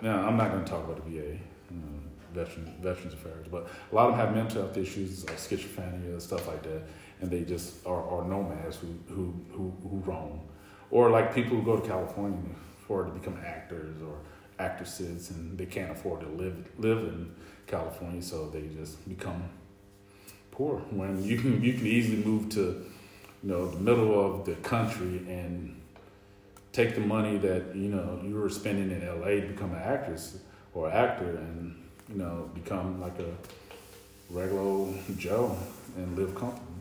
Now, 0.00 0.26
I'm 0.26 0.36
not 0.36 0.50
going 0.52 0.64
to 0.64 0.70
talk 0.70 0.84
about 0.84 1.04
the 1.04 1.10
VA, 1.10 1.26
you 1.70 1.76
know, 1.76 2.00
veterans, 2.32 2.70
veterans 2.80 3.14
affairs, 3.14 3.46
but 3.50 3.68
a 3.90 3.94
lot 3.94 4.10
of 4.10 4.16
them 4.16 4.26
have 4.26 4.34
mental 4.34 4.62
health 4.62 4.76
issues 4.76 5.24
like 5.26 5.36
schizophrenia, 5.36 6.20
stuff 6.20 6.46
like 6.46 6.62
that, 6.62 6.82
and 7.20 7.30
they 7.30 7.42
just 7.42 7.86
are, 7.86 8.02
are 8.08 8.24
nomads 8.26 8.76
who, 8.76 8.88
who, 9.08 9.34
who, 9.52 9.72
who 9.88 10.02
roam. 10.04 10.40
Or 10.90 11.10
like 11.10 11.34
people 11.34 11.56
who 11.56 11.62
go 11.62 11.78
to 11.80 11.86
California 11.86 12.38
for 12.86 13.04
to 13.04 13.10
become 13.10 13.38
actors 13.44 14.00
or 14.02 14.18
actresses, 14.58 15.30
and 15.30 15.58
they 15.58 15.66
can't 15.66 15.90
afford 15.90 16.20
to 16.20 16.28
live 16.28 16.68
live 16.78 16.98
in 16.98 17.34
California, 17.66 18.22
so 18.22 18.48
they 18.48 18.68
just 18.68 19.06
become 19.08 19.48
poor. 20.50 20.78
When 20.90 21.22
you 21.22 21.38
can 21.38 21.62
you 21.62 21.74
can 21.74 21.86
easily 21.86 22.22
move 22.24 22.50
to 22.50 22.60
you 23.42 23.50
know 23.50 23.68
the 23.68 23.78
middle 23.80 24.18
of 24.18 24.44
the 24.44 24.54
country 24.56 25.24
and 25.28 25.80
take 26.72 26.94
the 26.94 27.00
money 27.00 27.38
that 27.38 27.74
you 27.74 27.88
know 27.88 28.20
you 28.22 28.34
were 28.34 28.48
spending 28.48 28.90
in 28.90 29.06
LA 29.20 29.40
to 29.40 29.48
become 29.48 29.72
an 29.72 29.82
actress 29.82 30.38
or 30.74 30.90
actor 30.90 31.36
and 31.36 31.82
you 32.08 32.16
know 32.16 32.50
become 32.54 33.00
like 33.00 33.18
a 33.18 33.32
regular 34.30 34.92
Joe 35.16 35.56
and 35.96 36.16
live 36.16 36.34
comfortably. 36.34 36.74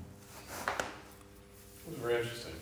It's 1.87 1.99
very 1.99 2.15
interesting. 2.17 2.53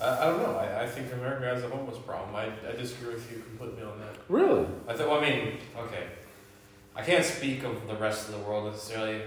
I, 0.00 0.18
I 0.18 0.24
don't 0.26 0.42
know. 0.42 0.56
I, 0.56 0.82
I 0.82 0.86
think 0.86 1.12
America 1.12 1.44
has 1.46 1.62
a 1.62 1.68
homeless 1.68 1.98
problem. 1.98 2.34
I, 2.34 2.46
I 2.68 2.72
disagree 2.76 3.14
with 3.14 3.30
you 3.30 3.38
completely 3.38 3.84
on 3.84 3.98
that. 4.00 4.16
Really? 4.28 4.66
I 4.88 4.94
thought. 4.94 5.08
Well, 5.08 5.20
I 5.20 5.28
mean, 5.30 5.58
okay. 5.78 6.04
I 6.96 7.02
can't 7.02 7.24
speak 7.24 7.62
of 7.64 7.86
the 7.88 7.94
rest 7.96 8.28
of 8.28 8.34
the 8.34 8.40
world 8.40 8.70
necessarily. 8.72 9.22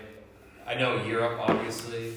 I 0.65 0.75
know 0.75 1.03
Europe, 1.03 1.39
obviously. 1.39 2.13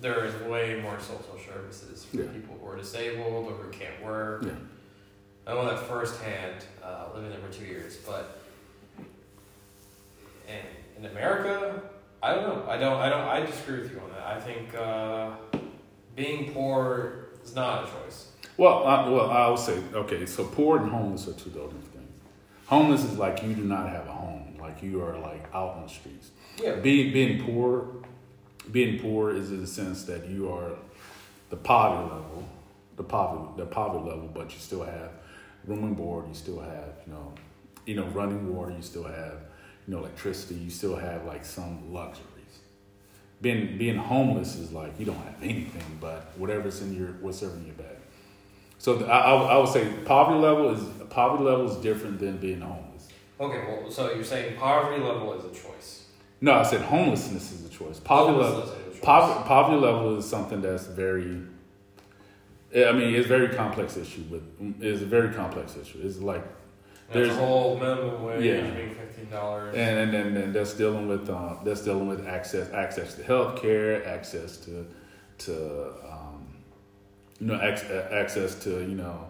There 0.00 0.24
is 0.24 0.34
way 0.48 0.78
more 0.80 0.98
social 1.00 1.38
services 1.44 2.04
for 2.04 2.18
Yeah. 2.18 2.28
people 2.32 2.56
who 2.60 2.68
are 2.68 2.76
disabled 2.76 3.46
or 3.50 3.52
who 3.52 3.70
can't 3.70 4.02
work. 4.04 4.44
Yeah. 4.44 4.52
I 5.46 5.54
know 5.54 5.66
that 5.66 5.80
firsthand, 5.80 6.64
uh, 6.82 7.06
living 7.14 7.30
there 7.30 7.40
for 7.40 7.52
two 7.52 7.64
years. 7.64 7.96
But 7.96 8.37
in 10.48 11.04
in 11.04 11.10
America, 11.10 11.82
I 12.22 12.34
don't 12.34 12.42
know. 12.42 12.68
I 12.68 12.76
don't. 12.76 13.00
I 13.00 13.08
don't. 13.08 13.28
I 13.28 13.46
disagree 13.46 13.80
with 13.80 13.92
you 13.92 14.00
on 14.00 14.10
that. 14.10 14.26
I 14.26 14.40
think 14.40 14.74
uh, 14.74 15.30
being 16.16 16.52
poor 16.52 17.28
is 17.44 17.54
not 17.54 17.84
a 17.84 17.86
choice. 17.86 18.28
Well, 18.56 18.84
I, 18.84 19.08
well, 19.08 19.30
I 19.30 19.48
would 19.48 19.58
say 19.58 19.80
okay. 19.94 20.26
So 20.26 20.44
poor 20.44 20.78
and 20.78 20.90
homeless 20.90 21.28
are 21.28 21.32
two 21.32 21.50
different 21.50 21.84
things. 21.92 22.10
Homeless 22.66 23.04
is 23.04 23.16
like 23.16 23.42
you 23.42 23.54
do 23.54 23.62
not 23.62 23.88
have 23.88 24.06
a 24.08 24.12
home, 24.12 24.56
like 24.60 24.82
you 24.82 25.00
are 25.02 25.16
like 25.18 25.44
out 25.54 25.76
on 25.76 25.82
the 25.82 25.88
streets. 25.88 26.30
Yeah. 26.60 26.74
Being 26.76 27.12
being 27.12 27.44
poor, 27.44 27.86
being 28.72 28.98
poor 28.98 29.34
is 29.34 29.50
in 29.50 29.60
the 29.60 29.66
sense 29.66 30.04
that 30.04 30.28
you 30.28 30.52
are 30.52 30.72
the 31.50 31.56
poverty 31.56 32.02
level, 32.02 32.48
the 32.96 33.04
poverty 33.04 33.52
the 33.58 33.66
poverty 33.66 34.04
level, 34.04 34.28
but 34.34 34.52
you 34.52 34.58
still 34.58 34.82
have 34.82 35.12
room 35.66 35.84
and 35.84 35.96
board. 35.96 36.26
You 36.26 36.34
still 36.34 36.58
have 36.58 36.94
you 37.06 37.12
know, 37.12 37.34
you 37.86 37.94
know 37.94 38.06
running 38.06 38.54
water. 38.54 38.72
You 38.72 38.82
still 38.82 39.04
have 39.04 39.47
know 39.92 39.98
electricity. 39.98 40.54
You 40.56 40.70
still 40.70 40.96
have 40.96 41.24
like 41.24 41.44
some 41.44 41.92
luxuries. 41.92 42.24
Being 43.40 43.78
being 43.78 43.96
homeless 43.96 44.56
is 44.56 44.72
like 44.72 44.98
you 44.98 45.06
don't 45.06 45.16
have 45.16 45.36
anything 45.42 45.98
but 46.00 46.32
whatever's 46.36 46.82
in 46.82 46.94
your 46.94 47.08
whatever 47.20 47.54
in 47.54 47.66
your 47.66 47.74
bag. 47.74 47.96
So 48.78 48.96
the, 48.96 49.06
I, 49.06 49.32
I 49.32 49.56
would 49.58 49.68
say 49.68 49.92
poverty 50.04 50.38
level 50.38 50.70
is 50.70 50.82
poverty 51.10 51.44
level 51.44 51.70
is 51.70 51.76
different 51.76 52.20
than 52.20 52.38
being 52.38 52.60
homeless. 52.60 53.08
Okay. 53.40 53.64
Well, 53.66 53.90
so 53.90 54.12
you're 54.12 54.24
saying 54.24 54.56
poverty 54.56 55.02
level 55.02 55.32
is 55.34 55.44
a 55.44 55.50
choice. 55.50 56.06
No, 56.40 56.54
I 56.54 56.62
said 56.62 56.82
homelessness 56.82 57.52
is 57.52 57.66
a 57.66 57.68
choice. 57.68 57.98
Poverty 57.98 58.38
level. 58.38 58.62
Is 58.62 58.70
a 58.70 58.90
choice. 58.92 59.00
Poverty, 59.02 59.48
poverty 59.48 59.80
level 59.80 60.18
is 60.18 60.28
something 60.28 60.60
that's 60.60 60.86
very. 60.86 61.42
I 62.74 62.92
mean, 62.92 63.14
it's 63.14 63.24
a 63.24 63.28
very 63.28 63.48
complex 63.48 63.96
issue. 63.96 64.22
With 64.30 64.42
it's 64.80 65.02
a 65.02 65.06
very 65.06 65.32
complex 65.32 65.76
issue. 65.76 66.00
It's 66.02 66.18
like, 66.18 66.44
There's 67.10 67.28
a 67.28 67.34
whole 67.34 67.76
minimum 67.78 68.22
wage 68.24 68.44
Yeah. 68.44 68.70
being 68.70 68.94
fifteen 68.94 69.30
dollars. 69.30 69.74
and 69.74 69.98
and 69.98 70.14
and, 70.14 70.36
and 70.36 70.54
that's 70.54 70.74
dealing 70.74 71.08
with 71.08 71.28
uh, 71.30 71.54
that's 71.64 71.82
dealing 71.82 72.06
with 72.08 72.26
access 72.26 72.70
access 72.72 73.14
to 73.14 73.22
health 73.22 73.60
care, 73.62 74.06
access 74.06 74.56
to 74.58 74.86
to 75.38 75.54
um, 76.10 76.46
you 77.40 77.46
know 77.46 77.60
ac- 77.62 77.86
access 78.22 78.54
to 78.64 78.80
you 78.80 78.96
know 78.96 79.28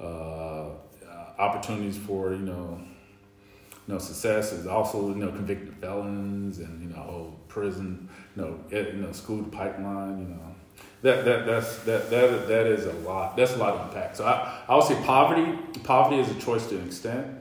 uh, 0.00 0.04
uh, 0.04 0.68
opportunities 1.38 1.96
for 1.98 2.30
you 2.32 2.38
know 2.38 2.80
you 2.80 3.94
know 3.94 3.98
success 3.98 4.52
is 4.52 4.66
also 4.66 5.08
you 5.08 5.14
know 5.16 5.30
convicted 5.32 5.74
felons 5.80 6.58
and 6.58 6.82
you 6.82 6.88
know 6.94 7.34
prison 7.48 8.08
you 8.36 8.42
know 8.42 8.58
you 8.70 8.92
know 8.94 9.12
school 9.12 9.42
pipeline 9.44 10.18
you 10.18 10.28
know 10.34 10.54
that 11.02 11.24
that 11.24 11.46
that's 11.46 11.78
that 11.80 12.10
that 12.10 12.48
that 12.48 12.66
is 12.66 12.86
a 12.86 12.92
lot. 12.92 13.36
That's 13.36 13.54
a 13.54 13.58
lot 13.58 13.74
of 13.74 13.88
impact. 13.88 14.16
So 14.16 14.24
I 14.24 14.62
I 14.68 14.74
would 14.74 14.84
say 14.84 15.00
poverty 15.04 15.58
poverty 15.84 16.20
is 16.20 16.30
a 16.30 16.40
choice 16.40 16.66
to 16.66 16.78
an 16.78 16.86
extent 16.86 17.36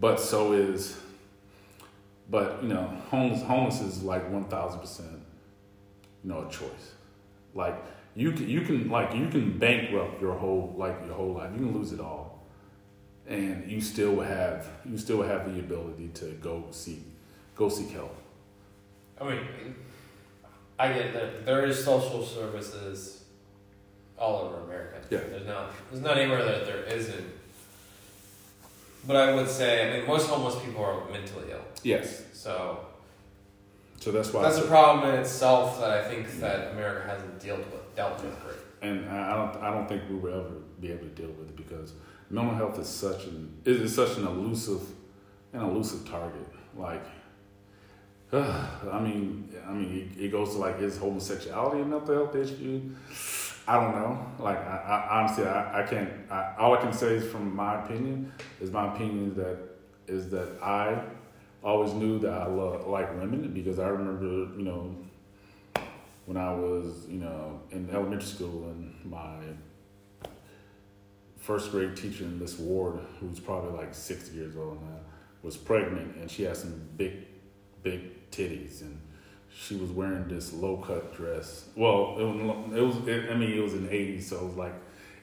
but 0.00 0.18
so 0.18 0.52
is 0.52 0.98
but 2.30 2.62
you 2.62 2.68
know 2.68 2.84
homeless 3.10 3.42
homeless 3.42 3.80
is 3.82 4.02
like 4.02 4.28
one 4.30 4.44
thousand 4.44 4.80
percent 4.80 5.22
you 6.24 6.30
know 6.30 6.46
a 6.48 6.50
choice. 6.50 6.94
Like 7.54 7.76
you 8.14 8.32
can 8.32 8.48
you 8.48 8.62
can 8.62 8.88
like 8.88 9.14
you 9.14 9.28
can 9.28 9.58
bankrupt 9.58 10.20
your 10.20 10.34
whole 10.34 10.74
like 10.76 10.96
your 11.04 11.14
whole 11.14 11.34
life. 11.34 11.50
You 11.52 11.66
can 11.66 11.78
lose 11.78 11.92
it 11.92 12.00
all. 12.00 12.38
And 13.26 13.70
you 13.70 13.80
still 13.80 14.20
have 14.20 14.68
you 14.84 14.96
still 14.98 15.22
have 15.22 15.52
the 15.52 15.60
ability 15.60 16.08
to 16.14 16.26
go 16.40 16.64
seek 16.70 17.02
go 17.54 17.68
seek 17.68 17.90
help. 17.90 18.16
I 19.20 19.24
mean, 19.24 19.40
I 20.84 20.92
get 20.92 21.12
that 21.16 21.44
there 21.44 21.62
is 21.66 21.84
social 21.84 22.22
services 22.24 23.24
all 24.18 24.34
over 24.44 24.56
America. 24.68 24.96
Yeah. 25.10 25.18
There's 25.30 25.46
not 25.46 25.64
there's 25.90 26.02
not 26.08 26.16
anywhere 26.18 26.44
that 26.44 26.64
there 26.68 26.82
isn't. 26.98 27.26
But 29.06 29.16
I 29.16 29.34
would 29.34 29.48
say, 29.48 29.70
I 29.82 29.98
mean, 29.98 30.06
most 30.06 30.28
homeless 30.28 30.56
people 30.64 30.84
are 30.84 30.98
mentally 31.10 31.48
ill. 31.52 31.64
yes 31.82 32.22
So 32.32 32.52
so 34.02 34.10
that's 34.12 34.32
why 34.32 34.42
that's 34.42 34.58
a 34.58 34.68
problem 34.76 35.00
in 35.10 35.20
itself 35.20 35.78
that 35.80 35.90
I 35.90 36.02
think 36.08 36.24
that 36.40 36.72
America 36.72 37.02
hasn't 37.12 37.34
dealt 37.44 37.64
with 37.72 37.84
dealt 37.96 38.16
with 38.24 38.36
great. 38.44 38.56
and 38.86 38.96
I 39.08 39.34
don't 39.38 39.54
I 39.66 39.68
don't 39.74 39.86
think 39.90 40.02
we 40.08 40.16
will 40.16 40.34
ever 40.40 40.54
be 40.80 40.88
able 40.94 41.06
to 41.10 41.14
deal 41.22 41.32
with 41.38 41.48
it 41.50 41.56
because 41.64 41.92
mental 42.30 42.54
health 42.54 42.78
is 42.78 42.88
such 42.88 43.22
an 43.30 43.38
is 43.66 43.94
such 43.94 44.16
an 44.18 44.26
elusive 44.26 44.82
an 45.52 45.62
elusive 45.70 46.08
target. 46.08 46.48
Like, 46.76 47.04
I 48.32 49.00
mean, 49.00 49.48
I 49.68 49.72
mean, 49.72 50.14
it, 50.16 50.30
goes 50.30 50.52
to 50.52 50.58
like 50.58 50.78
is 50.78 50.96
homosexuality 50.96 51.82
a 51.82 51.84
mental 51.84 52.14
health 52.14 52.36
issue? 52.36 52.94
I 53.66 53.74
don't 53.80 53.92
know. 53.92 54.24
Like 54.38 54.58
I, 54.58 54.76
I 54.76 55.18
honestly, 55.18 55.44
I, 55.46 55.82
I 55.82 55.86
can't. 55.86 56.10
I, 56.30 56.54
all 56.56 56.74
I 56.74 56.80
can 56.80 56.92
say 56.92 57.14
is 57.14 57.24
from 57.24 57.54
my 57.56 57.84
opinion 57.84 58.32
is 58.60 58.70
my 58.70 58.94
opinion 58.94 59.34
that 59.34 59.58
is 60.06 60.30
that 60.30 60.62
I 60.62 61.02
always 61.64 61.92
knew 61.92 62.20
that 62.20 62.32
I 62.32 62.46
love 62.46 62.86
like 62.86 63.10
women 63.18 63.52
because 63.52 63.80
I 63.80 63.88
remember 63.88 64.24
you 64.56 64.64
know 64.64 64.96
when 66.26 66.36
I 66.36 66.54
was 66.54 67.06
you 67.08 67.18
know 67.18 67.62
in 67.72 67.90
elementary 67.90 68.28
school 68.28 68.68
and 68.70 68.94
my 69.04 69.38
first 71.36 71.72
grade 71.72 71.96
teacher 71.96 72.26
this 72.28 72.60
ward 72.60 73.00
who's 73.18 73.40
probably 73.40 73.76
like 73.76 73.92
sixty 73.92 74.36
years 74.36 74.56
old 74.56 74.80
now 74.82 75.00
was 75.42 75.56
pregnant 75.56 76.14
and 76.16 76.30
she 76.30 76.44
had 76.44 76.56
some 76.56 76.80
big 76.96 77.29
big 77.82 78.30
titties 78.30 78.80
and 78.80 79.00
she 79.54 79.76
was 79.76 79.90
wearing 79.90 80.28
this 80.28 80.52
low 80.52 80.78
cut 80.78 81.14
dress. 81.14 81.66
Well, 81.76 82.16
it 82.18 82.24
was, 82.24 82.76
it 82.76 82.82
was 82.82 83.08
it, 83.08 83.30
I 83.30 83.34
mean, 83.34 83.52
it 83.52 83.62
was 83.62 83.74
in 83.74 83.86
the 83.86 83.90
80s, 83.90 84.22
so 84.22 84.36
it 84.36 84.44
was 84.44 84.56
like, 84.56 84.74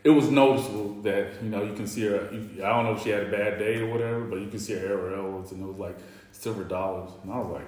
it 0.04 0.10
was 0.10 0.30
noticeable 0.30 1.02
that, 1.02 1.42
you 1.42 1.50
know, 1.50 1.64
you 1.64 1.74
can 1.74 1.88
see 1.88 2.04
her, 2.04 2.30
I 2.30 2.70
don't 2.70 2.86
know 2.86 2.94
if 2.94 3.04
she 3.04 3.10
had 3.10 3.24
a 3.24 3.32
bad 3.32 3.58
day 3.58 3.80
or 3.80 3.88
whatever, 3.88 4.22
but 4.22 4.40
you 4.40 4.48
can 4.48 4.60
see 4.60 4.74
her 4.74 4.88
arrows 4.88 5.52
and 5.52 5.64
it 5.64 5.66
was 5.66 5.78
like 5.78 5.98
silver 6.32 6.64
dollars. 6.64 7.12
And 7.24 7.32
I 7.34 7.38
was 7.40 7.48
like, 7.48 7.68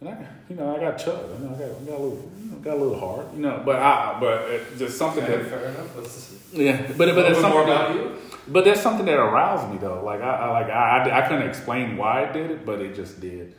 and 0.00 0.10
I, 0.10 0.26
you 0.48 0.54
know, 0.54 0.76
I 0.76 0.78
got 0.78 0.96
chub. 0.96 1.24
I, 1.34 1.38
mean, 1.38 1.54
I 1.54 1.58
got, 1.58 1.70
I 1.70 1.84
got 1.84 1.98
a 1.98 2.02
little, 2.02 2.30
you 2.38 2.50
know, 2.50 2.56
got 2.58 2.74
a 2.74 2.80
little 2.80 3.00
heart, 3.00 3.26
you 3.34 3.40
know. 3.40 3.62
But 3.64 3.76
I, 3.76 4.16
but 4.20 4.78
just 4.78 4.96
something 4.96 5.24
Okay, 5.24 5.38
that, 5.38 5.50
fair 5.50 5.64
enough. 5.70 5.96
Let's 5.96 6.34
yeah. 6.52 6.86
But 6.96 7.14
but 7.16 7.32
it's 7.32 7.40
something 7.40 7.50
more 7.50 7.64
about 7.64 7.94
you. 7.96 8.16
But 8.48 8.64
there's 8.64 8.80
something 8.80 9.06
that 9.06 9.18
aroused 9.18 9.70
me 9.70 9.78
though. 9.78 10.02
Like 10.04 10.20
I, 10.20 10.30
I 10.30 10.50
like 10.50 10.70
I, 10.70 11.24
I 11.24 11.28
couldn't 11.28 11.48
explain 11.48 11.96
why 11.96 12.22
it 12.22 12.32
did 12.32 12.50
it, 12.50 12.64
but 12.64 12.80
it 12.80 12.94
just 12.94 13.20
did, 13.20 13.54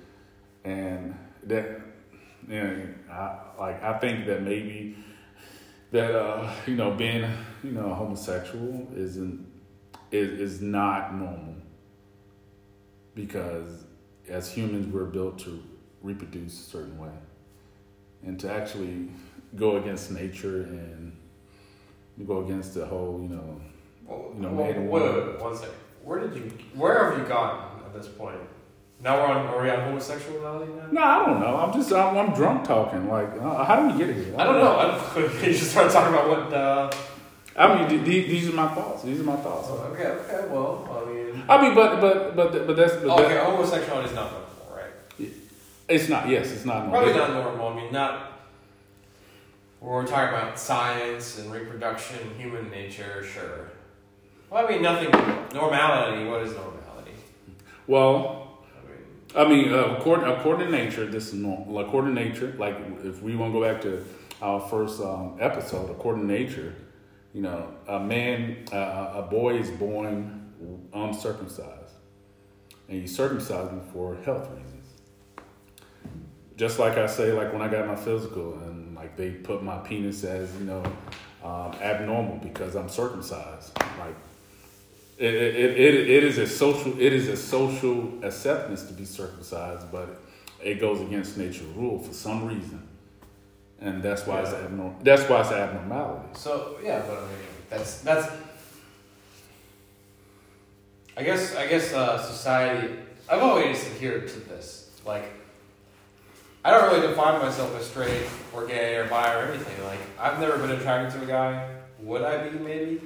and 0.63 1.15
that, 1.43 1.82
and 2.49 2.95
I 3.12 3.39
like 3.60 3.84
I 3.84 3.97
think 3.99 4.25
that 4.28 4.41
maybe 4.41 4.97
that 5.91 6.15
uh 6.15 6.52
you 6.65 6.75
know 6.75 6.91
being 6.91 7.30
you 7.63 7.71
know 7.71 7.93
homosexual 7.93 8.88
isn't 8.95 9.45
is 10.12 10.39
is 10.39 10.62
not 10.62 11.15
normal. 11.15 11.56
Because 13.15 13.84
as 14.30 14.52
humans 14.52 14.93
we're 14.93 15.06
built 15.06 15.39
to 15.39 15.62
reproduce 16.02 16.54
a 16.54 16.69
certain 16.69 16.97
way, 16.97 17.12
and 18.23 18.39
to 18.39 18.52
actually 18.52 19.10
go 19.56 19.78
against 19.78 20.12
nature 20.12 20.63
and 20.63 21.15
go 22.25 22.43
against 22.43 22.73
the 22.73 22.86
whole 22.86 23.19
you 23.21 23.30
know 23.30 23.62
Well, 24.09 24.31
You 24.35 24.41
know, 24.41 24.49
well, 24.49 24.67
wait, 24.67 24.77
wait, 24.77 25.39
one 25.41 25.55
second. 25.55 25.75
Where 26.03 26.19
did 26.19 26.35
you? 26.35 26.51
Where 26.73 27.09
have 27.11 27.19
you 27.19 27.25
gotten 27.25 27.85
at 27.85 27.93
this 27.93 28.07
point? 28.07 28.37
Now 29.01 29.17
we're 29.17 29.27
on. 29.27 29.45
Are 29.47 29.61
we 29.63 29.69
on 29.69 29.79
homosexuality 29.81 30.73
now? 30.73 30.87
No, 30.91 31.01
I 31.01 31.25
don't 31.25 31.39
know. 31.39 31.55
I'm 31.57 31.71
just 31.73 31.91
I'm, 31.93 32.17
I'm 32.17 32.33
drunk 32.33 32.65
talking. 32.65 33.07
Like, 33.07 33.29
uh, 33.39 33.63
how 33.63 33.75
do 33.81 33.93
we 33.93 33.97
get 34.03 34.15
here? 34.15 34.33
I 34.37 34.43
don't 34.43 34.55
know. 34.57 34.75
I 34.77 34.85
don't, 35.15 35.33
you 35.45 35.53
just 35.53 35.71
started 35.71 35.91
talking 35.93 36.13
about 36.13 36.27
what. 36.29 36.53
Uh, 36.53 36.91
I 37.55 37.77
mean, 37.77 37.89
th- 37.89 38.05
th- 38.05 38.27
these 38.27 38.49
are 38.49 38.53
my 38.53 38.67
thoughts. 38.73 39.03
These 39.03 39.19
are 39.19 39.23
my 39.23 39.35
thoughts. 39.35 39.67
oh, 39.69 39.89
okay, 39.93 40.05
okay. 40.07 40.47
Well, 40.49 41.05
I 41.05 41.11
mean, 41.11 41.43
I 41.47 41.61
mean, 41.61 41.75
but 41.75 42.01
but 42.01 42.35
but 42.35 42.67
but 42.67 42.75
that's 42.75 42.93
but 42.95 43.19
okay. 43.21 43.33
that- 43.35 43.45
Homosexuality 43.45 44.09
is 44.09 44.15
not 44.15 44.31
normal, 44.31 44.75
right? 44.75 45.29
it's 45.87 46.09
not. 46.09 46.27
Yes, 46.27 46.51
it's 46.51 46.65
not. 46.65 46.89
Probably 46.89 47.13
normal. 47.13 47.33
not 47.35 47.43
normal. 47.43 47.67
I 47.69 47.75
mean, 47.75 47.91
not. 47.93 48.25
We're 49.81 50.05
talking 50.05 50.35
about 50.35 50.59
science 50.59 51.39
and 51.39 51.51
reproduction, 51.53 52.17
human 52.37 52.69
nature, 52.69 53.23
sure. 53.23 53.71
Well, 54.49 54.65
I 54.65 54.69
mean, 54.69 54.81
nothing. 54.81 55.12
Normality. 55.53 56.25
What 56.25 56.41
is 56.41 56.53
normality? 56.53 57.12
Well, 57.85 58.59
I 59.35 59.45
mean, 59.45 59.63
I 59.63 59.63
mean, 59.63 59.73
uh, 59.73 59.97
according 59.97 60.27
according 60.27 60.67
to 60.67 60.71
nature, 60.71 61.05
this 61.05 61.27
is 61.27 61.33
normal. 61.35 61.79
According 61.79 62.15
to 62.15 62.23
nature, 62.23 62.55
like 62.57 62.75
if 63.03 63.21
we 63.21 63.35
want 63.35 63.53
to 63.53 63.59
go 63.59 63.65
back 63.65 63.81
to 63.81 64.03
our 64.41 64.59
first 64.59 65.01
um, 65.01 65.38
episode, 65.39 65.91
according 65.91 66.27
to 66.27 66.33
nature, 66.33 66.75
you 67.33 67.41
know, 67.41 67.71
a 67.88 67.99
man, 67.99 68.65
uh, 68.71 69.13
a 69.15 69.27
boy 69.29 69.57
is 69.57 69.69
born 69.69 70.51
uncircumcised, 70.93 71.93
and 72.88 73.01
you 73.01 73.07
circumcise 73.07 73.69
him 73.69 73.81
for 73.93 74.15
health 74.25 74.49
reasons. 74.49 74.88
Just 76.57 76.79
like 76.79 76.97
I 76.97 77.05
say, 77.05 77.31
like 77.33 77.53
when 77.53 77.62
I 77.62 77.67
got 77.67 77.88
my 77.88 77.95
physical, 77.95 78.55
and 78.59 78.95
like 78.95 79.15
they 79.15 79.29
put 79.29 79.63
my 79.63 79.77
penis 79.77 80.23
as 80.23 80.53
you 80.55 80.65
know 80.65 80.83
um, 81.43 81.73
abnormal 81.81 82.38
because 82.38 82.75
I'm 82.75 82.89
circumcised. 82.89 83.77
Like 83.99 84.15
it, 85.19 85.34
it, 85.34 85.77
it, 85.77 86.10
it 86.10 86.23
is 86.23 86.38
a 86.38 86.47
social 86.47 86.93
it 86.97 87.12
is 87.12 87.27
a 87.27 87.36
social 87.36 88.23
acceptance 88.23 88.84
to 88.84 88.93
be 88.93 89.03
circumcised, 89.03 89.91
but 89.91 90.21
it 90.63 90.79
goes 90.79 91.01
against 91.01 91.38
nature's 91.38 91.67
rule 91.75 91.99
for 91.99 92.13
some 92.13 92.45
reason, 92.45 92.88
and 93.82 94.01
that's 94.01 94.25
why 94.25 94.39
it's 94.39 94.51
abnormal. 94.51 94.95
That's 95.03 95.23
why 95.23 95.41
it's 95.41 95.51
an 95.51 95.60
abnormality. 95.60 96.29
So 96.36 96.77
yeah, 96.82 97.03
but 97.05 97.17
I 97.17 97.21
mean, 97.21 97.32
that's 97.69 97.99
that's. 97.99 98.32
I 101.17 101.23
guess 101.23 101.53
I 101.53 101.67
guess 101.67 101.93
uh, 101.93 102.17
society. 102.21 102.93
I've 103.27 103.43
always 103.43 103.86
adhered 103.88 104.29
to 104.29 104.39
this. 104.39 104.89
Like, 105.05 105.29
I 106.63 106.71
don't 106.71 106.93
really 106.93 107.05
define 107.05 107.41
myself 107.41 107.77
as 107.77 107.88
straight 107.88 108.25
or 108.53 108.65
gay 108.65 108.95
or 108.95 109.05
bi 109.08 109.34
or 109.34 109.51
anything. 109.51 109.84
Like, 109.84 109.99
I've 110.17 110.39
never 110.39 110.58
been 110.58 110.71
attracted 110.71 111.19
to 111.19 111.25
a 111.25 111.27
guy. 111.27 111.75
Would 111.99 112.21
I 112.21 112.47
be? 112.47 112.58
Maybe. 112.58 113.01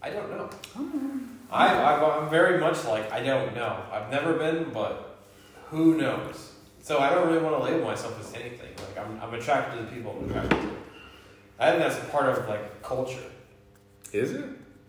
I 0.00 0.08
don't 0.08 0.30
know. 0.30 0.48
I 0.74 1.31
I'm, 1.52 2.04
I'm 2.04 2.30
very 2.30 2.58
much 2.58 2.84
like 2.84 3.10
I 3.12 3.22
don't 3.22 3.54
know. 3.54 3.82
I've 3.90 4.10
never 4.10 4.34
been, 4.34 4.70
but 4.72 5.18
who 5.66 5.96
knows? 5.96 6.52
So 6.80 6.98
I 6.98 7.10
don't 7.10 7.28
really 7.28 7.42
want 7.42 7.56
to 7.58 7.62
label 7.62 7.86
myself 7.86 8.18
as 8.20 8.34
anything. 8.34 8.70
Like 8.76 9.06
I'm 9.06 9.20
I'm 9.20 9.34
attracted 9.34 9.78
to 9.78 9.84
the 9.84 9.90
people 9.90 10.16
I'm 10.18 10.28
attracted 10.30 10.60
to. 10.60 10.70
I 11.58 11.70
think 11.70 11.82
that's 11.82 11.98
a 11.98 12.10
part 12.10 12.26
of 12.28 12.48
like 12.48 12.82
culture. 12.82 13.30
Is 14.12 14.32
it? 14.32 14.44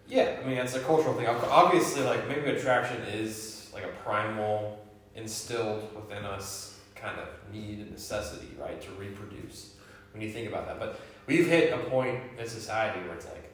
Yeah, 0.08 0.40
I 0.42 0.48
mean 0.48 0.58
it's 0.58 0.76
a 0.76 0.80
cultural 0.82 1.14
thing. 1.14 1.28
Obviously, 1.28 2.04
like 2.04 2.28
maybe 2.28 2.50
attraction 2.52 2.98
is 3.04 3.70
like 3.74 3.84
a 3.84 3.92
primal, 4.04 4.86
instilled 5.16 5.94
within 5.96 6.24
us 6.26 6.80
kind 6.96 7.20
of 7.20 7.28
need 7.54 7.80
and 7.80 7.92
necessity, 7.92 8.50
right, 8.60 8.82
to 8.82 8.92
reproduce. 8.92 9.76
When 10.14 10.22
you 10.22 10.32
think 10.32 10.48
about 10.48 10.68
that, 10.68 10.80
but 10.80 11.00
we've 11.26 11.48
hit 11.48 11.74
a 11.74 11.78
point 11.90 12.20
in 12.38 12.48
society 12.48 13.00
where 13.02 13.16
it's 13.16 13.26
like, 13.26 13.52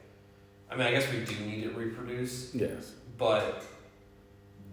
I 0.70 0.76
mean, 0.76 0.86
I 0.86 0.90
guess 0.90 1.10
we 1.10 1.24
do 1.24 1.34
need 1.44 1.62
to 1.64 1.70
reproduce, 1.70 2.54
Yes. 2.54 2.92
But 3.20 3.62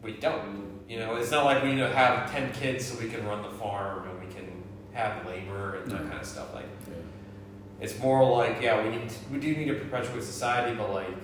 we 0.01 0.13
don't. 0.13 0.79
You 0.89 0.99
know, 0.99 1.17
it's 1.17 1.29
not 1.31 1.43
like 1.45 1.61
we 1.63 1.75
need 1.75 1.79
have 1.81 2.31
ten 2.31 2.51
kids 2.53 2.85
so 2.87 2.97
we 2.97 3.09
can 3.09 3.27
run 3.27 3.41
the 3.43 3.49
farm 3.49 4.07
and 4.09 4.19
we 4.25 4.33
can 4.33 4.63
have 4.93 5.23
labor 5.27 5.75
and 5.75 5.91
that 5.91 6.01
kind 6.07 6.19
of 6.19 6.25
stuff. 6.25 6.53
Like 6.55 6.65
Yeah. 6.89 6.95
it's 7.81 7.99
more 7.99 8.23
like 8.37 8.61
yeah, 8.61 8.81
we 8.81 8.89
need 8.89 9.09
to, 9.09 9.15
we 9.31 9.37
do 9.39 9.53
need 9.55 9.65
to 9.67 9.75
perpetuate 9.75 10.23
society, 10.23 10.75
but 10.75 10.91
like 10.91 11.17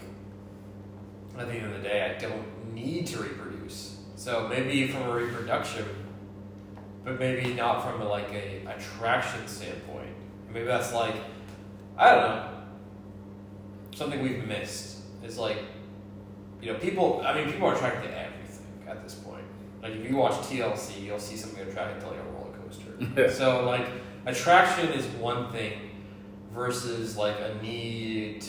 at 1.40 1.48
the 1.48 1.54
end 1.54 1.74
of 1.74 1.82
the 1.82 1.88
day, 1.88 2.14
I 2.16 2.20
don't 2.20 2.74
need 2.76 3.08
to 3.08 3.20
reproduce. 3.20 3.98
So 4.18 4.48
maybe 4.50 4.88
from 4.90 5.04
a 5.04 5.14
reproduction, 5.16 5.86
but 7.06 7.20
maybe 7.20 7.54
not 7.54 7.84
from 7.90 8.02
a, 8.02 8.06
like 8.08 8.32
a 8.34 8.66
attraction 8.68 9.48
standpoint. 9.48 10.10
Maybe 10.52 10.66
that's 10.66 10.94
like 10.94 11.16
I 11.98 12.12
don't 12.16 12.22
know 12.22 12.50
something 13.96 14.22
we've 14.22 14.46
missed. 14.46 14.98
Is 15.24 15.38
like 15.38 15.58
you 16.64 16.72
know 16.72 16.80
people. 16.80 17.22
I 17.26 17.34
mean, 17.36 17.52
people 17.52 17.68
are 17.68 17.76
attracted 17.76 18.10
to 18.10 18.18
everything 18.18 18.66
at 18.88 19.04
this 19.04 19.16
point. 19.16 19.44
Like 19.82 19.94
if 19.94 20.10
you 20.10 20.16
watch 20.16 20.34
TLC, 20.48 21.04
you'll 21.04 21.20
see 21.20 21.36
somebody 21.36 21.70
attracted 21.70 22.00
to 22.02 22.08
like 22.08 22.20
a 22.20 22.24
roller 22.32 22.56
coaster. 22.58 23.32
So 23.38 23.66
like 23.66 23.86
attraction 24.26 24.88
is 24.90 25.06
one 25.18 25.52
thing 25.52 25.74
versus 26.52 27.18
like 27.18 27.36
a 27.40 27.62
need 27.62 28.46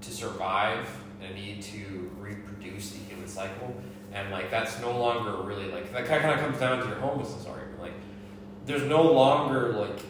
to 0.00 0.10
survive 0.10 0.88
and 1.20 1.32
a 1.32 1.34
need 1.34 1.60
to 1.62 2.10
reproduce 2.18 2.92
the 2.92 2.98
human 3.00 3.28
cycle. 3.28 3.74
And 4.14 4.30
like 4.30 4.50
that's 4.50 4.80
no 4.80 4.98
longer 4.98 5.42
really 5.42 5.70
like 5.70 5.92
that 5.92 6.06
kind 6.06 6.30
of 6.30 6.40
comes 6.40 6.58
down 6.58 6.80
to 6.80 6.86
your 6.86 6.96
homelessness 6.96 7.46
argument. 7.46 7.78
Like 7.78 7.92
there's 8.64 8.84
no 8.84 9.02
longer 9.02 9.74
like 9.74 10.00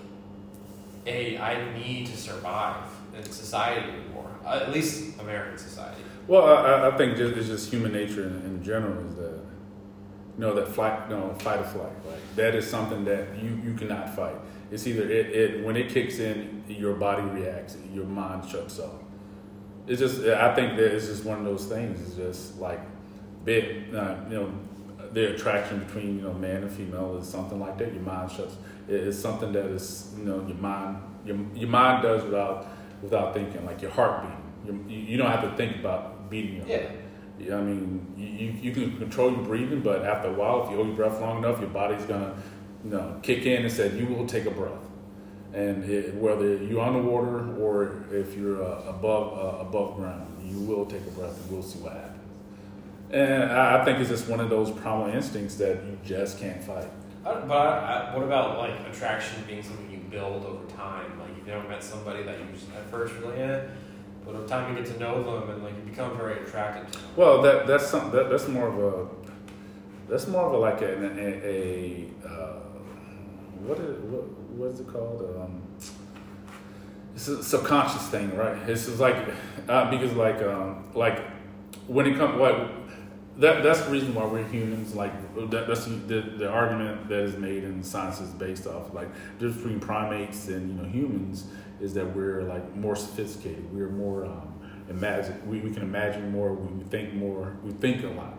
a 1.04 1.37
I 1.38 1.76
need 1.76 2.07
to 2.07 2.16
survive 2.16 2.85
in 3.16 3.24
society 3.24 3.90
anymore. 3.90 4.31
Uh, 4.44 4.61
at 4.62 4.72
least 4.72 5.18
American 5.18 5.59
society. 5.59 6.02
Well, 6.28 6.44
I, 6.44 6.88
I- 6.88 6.96
think 6.96 7.16
just, 7.16 7.36
it's 7.36 7.48
just 7.48 7.70
human 7.70 7.92
nature 7.92 8.22
in, 8.24 8.34
in 8.44 8.62
general 8.62 9.04
is 9.08 9.16
that 9.16 9.32
you 10.36 10.44
know 10.44 10.54
that 10.54 10.68
flight, 10.68 11.08
no 11.10 11.34
fight 11.40 11.58
or 11.58 11.64
flight. 11.64 11.92
Like 12.06 12.36
that 12.36 12.54
is 12.54 12.68
something 12.68 13.04
that 13.06 13.36
you 13.42 13.60
you 13.64 13.74
cannot 13.74 14.14
fight. 14.14 14.36
It's 14.70 14.86
either 14.86 15.02
it, 15.10 15.26
it 15.34 15.64
when 15.64 15.76
it 15.76 15.88
kicks 15.88 16.18
in, 16.20 16.62
your 16.68 16.94
body 16.94 17.22
reacts, 17.22 17.76
your 17.92 18.04
mind 18.04 18.48
shuts 18.48 18.78
off. 18.78 18.92
It's 19.88 20.00
just 20.00 20.20
I 20.22 20.54
think 20.54 20.76
that 20.76 20.94
it's 20.94 21.06
just 21.06 21.24
one 21.24 21.38
of 21.38 21.44
those 21.44 21.66
things. 21.66 22.00
It's 22.06 22.14
just 22.16 22.58
like 22.60 22.80
bit 23.44 23.92
uh, 23.94 24.16
you 24.28 24.34
know 24.36 24.52
the 25.12 25.34
attraction 25.34 25.78
between 25.80 26.16
you 26.18 26.22
know 26.22 26.34
man 26.34 26.62
and 26.64 26.70
female 26.70 27.16
is 27.16 27.26
something 27.26 27.58
like 27.58 27.78
that. 27.78 27.92
Your 27.94 28.02
mind 28.02 28.30
shuts. 28.30 28.54
It 28.86 29.00
is 29.00 29.18
something 29.20 29.50
that 29.52 29.64
is 29.66 30.14
you 30.18 30.24
know 30.24 30.46
your 30.46 30.58
mind 30.58 30.98
your 31.24 31.38
your 31.54 31.68
mind 31.70 32.02
does 32.02 32.22
without 32.22 32.68
without 33.02 33.32
thinking 33.34 33.64
like 33.64 33.80
your 33.82 33.90
heart 33.90 34.22
beating. 34.22 34.44
You, 34.88 34.96
you 35.12 35.16
don't 35.16 35.30
have 35.30 35.42
to 35.42 35.56
think 35.56 35.76
about 35.76 36.17
heart. 36.30 36.68
Yeah. 36.68 36.90
Yeah, 37.40 37.58
I 37.58 37.60
mean, 37.60 38.14
you, 38.16 38.70
you, 38.70 38.72
can 38.72 38.98
control 38.98 39.30
your 39.30 39.42
breathing, 39.42 39.80
but 39.80 40.04
after 40.04 40.28
a 40.28 40.32
while, 40.32 40.64
if 40.64 40.70
you 40.70 40.76
hold 40.76 40.88
your 40.88 40.96
breath 40.96 41.20
long 41.20 41.38
enough, 41.38 41.60
your 41.60 41.70
body's 41.70 42.02
gonna, 42.02 42.34
you 42.84 42.90
know, 42.90 43.16
kick 43.22 43.46
in 43.46 43.62
and 43.62 43.72
say 43.72 43.96
you 43.96 44.06
will 44.06 44.26
take 44.26 44.46
a 44.46 44.50
breath. 44.50 44.72
and 45.52 45.84
it, 45.84 46.14
whether 46.16 46.56
you're 46.56 46.80
on 46.80 46.94
the 46.94 47.08
water 47.08 47.56
or 47.58 48.04
if 48.10 48.36
you're 48.36 48.62
uh, 48.62 48.82
above 48.88 49.38
uh, 49.38 49.60
above 49.60 49.96
ground, 49.96 50.36
you 50.44 50.58
will 50.60 50.84
take 50.86 51.02
a 51.06 51.10
breath 51.10 51.40
and 51.40 51.50
we'll 51.50 51.62
see 51.62 51.78
what 51.78 51.92
happens. 51.92 52.14
And 53.10 53.44
I, 53.44 53.80
I 53.80 53.84
think 53.84 54.00
it's 54.00 54.10
just 54.10 54.28
one 54.28 54.40
of 54.40 54.50
those 54.50 54.70
primal 54.70 55.08
instincts 55.08 55.54
that 55.56 55.76
you 55.84 55.98
just 56.04 56.38
can't 56.38 56.62
fight. 56.62 56.88
I, 57.24 57.34
but 57.40 57.56
I, 57.56 58.10
I, 58.12 58.16
what 58.16 58.24
about 58.24 58.58
like 58.58 58.74
attraction 58.92 59.42
being 59.46 59.62
something 59.62 59.90
you 59.90 59.98
build 60.10 60.44
over 60.44 60.64
time? 60.66 61.18
Like 61.18 61.30
you've 61.36 61.46
never 61.46 61.66
met 61.68 61.82
somebody 61.82 62.22
that 62.24 62.38
you 62.38 62.46
just 62.52 62.70
at 62.72 62.90
first 62.90 63.14
really 63.14 63.38
eh, 63.38 63.60
but 63.60 63.70
over 64.28 64.46
time 64.46 64.76
you 64.76 64.82
get 64.82 64.92
to 64.92 64.98
know 64.98 65.22
them 65.22 65.50
and 65.50 65.64
like 65.64 65.74
you 65.76 65.82
become 65.82 66.16
very 66.16 66.42
attracted 66.42 66.92
to 66.92 66.98
them. 66.98 67.08
Well, 67.16 67.42
that 67.42 67.66
that's 67.66 67.86
some 67.86 68.10
that, 68.10 68.30
that's 68.30 68.48
more 68.48 68.68
of 68.68 68.78
a 68.78 69.06
that's 70.08 70.26
more 70.26 70.46
of 70.46 70.52
a 70.52 70.56
like 70.56 70.82
a, 70.82 71.04
a, 71.04 72.06
a 72.24 72.28
uh, 72.28 72.60
what 73.60 73.78
is 73.78 73.98
what 74.04 74.28
what 74.50 74.70
is 74.70 74.80
it 74.80 74.88
called? 74.88 75.22
Um, 75.40 75.62
it's 77.14 77.28
a 77.28 77.42
subconscious 77.42 78.06
thing, 78.08 78.34
right? 78.36 78.56
It's 78.68 78.86
just 78.86 78.98
like 78.98 79.16
uh, 79.68 79.90
because 79.90 80.12
like 80.12 80.42
um, 80.42 80.84
like 80.94 81.20
when 81.86 82.06
it 82.06 82.16
comes 82.16 82.38
what 82.38 82.70
that 83.38 83.62
that's 83.62 83.80
the 83.82 83.90
reason 83.90 84.14
why 84.14 84.26
we're 84.26 84.44
humans. 84.44 84.94
Like 84.94 85.12
that, 85.50 85.66
that's 85.66 85.86
the, 85.86 86.20
the 86.36 86.48
argument 86.48 87.08
that 87.08 87.20
is 87.20 87.36
made 87.36 87.64
in 87.64 87.82
science 87.82 88.20
is 88.20 88.30
based 88.30 88.66
off 88.66 88.92
like 88.92 89.08
difference 89.38 89.56
between 89.56 89.80
primates 89.80 90.48
and 90.48 90.68
you 90.68 90.82
know 90.82 90.88
humans 90.88 91.46
is 91.80 91.94
that 91.94 92.14
we're 92.14 92.42
like 92.42 92.74
more 92.76 92.96
sophisticated. 92.96 93.72
We're 93.72 93.90
more 93.90 94.24
um, 94.26 94.52
imagine. 94.88 95.40
We, 95.48 95.60
we 95.60 95.70
can 95.72 95.82
imagine 95.82 96.30
more. 96.32 96.52
We 96.54 96.84
think 96.84 97.14
more. 97.14 97.56
We 97.64 97.72
think 97.72 98.04
a 98.04 98.08
lot. 98.08 98.38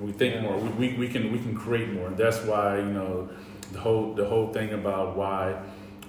We 0.00 0.12
think 0.12 0.34
Yeah. 0.36 0.42
more. 0.42 0.56
We, 0.58 0.68
we, 0.88 0.96
we 0.98 1.08
can 1.08 1.32
we 1.32 1.38
can 1.38 1.54
create 1.54 1.90
more. 1.92 2.08
And 2.08 2.16
that's 2.16 2.40
why 2.42 2.78
you 2.78 2.86
know 2.86 3.28
the 3.72 3.78
whole 3.80 4.14
the 4.14 4.24
whole 4.26 4.52
thing 4.52 4.72
about 4.72 5.16
why 5.16 5.60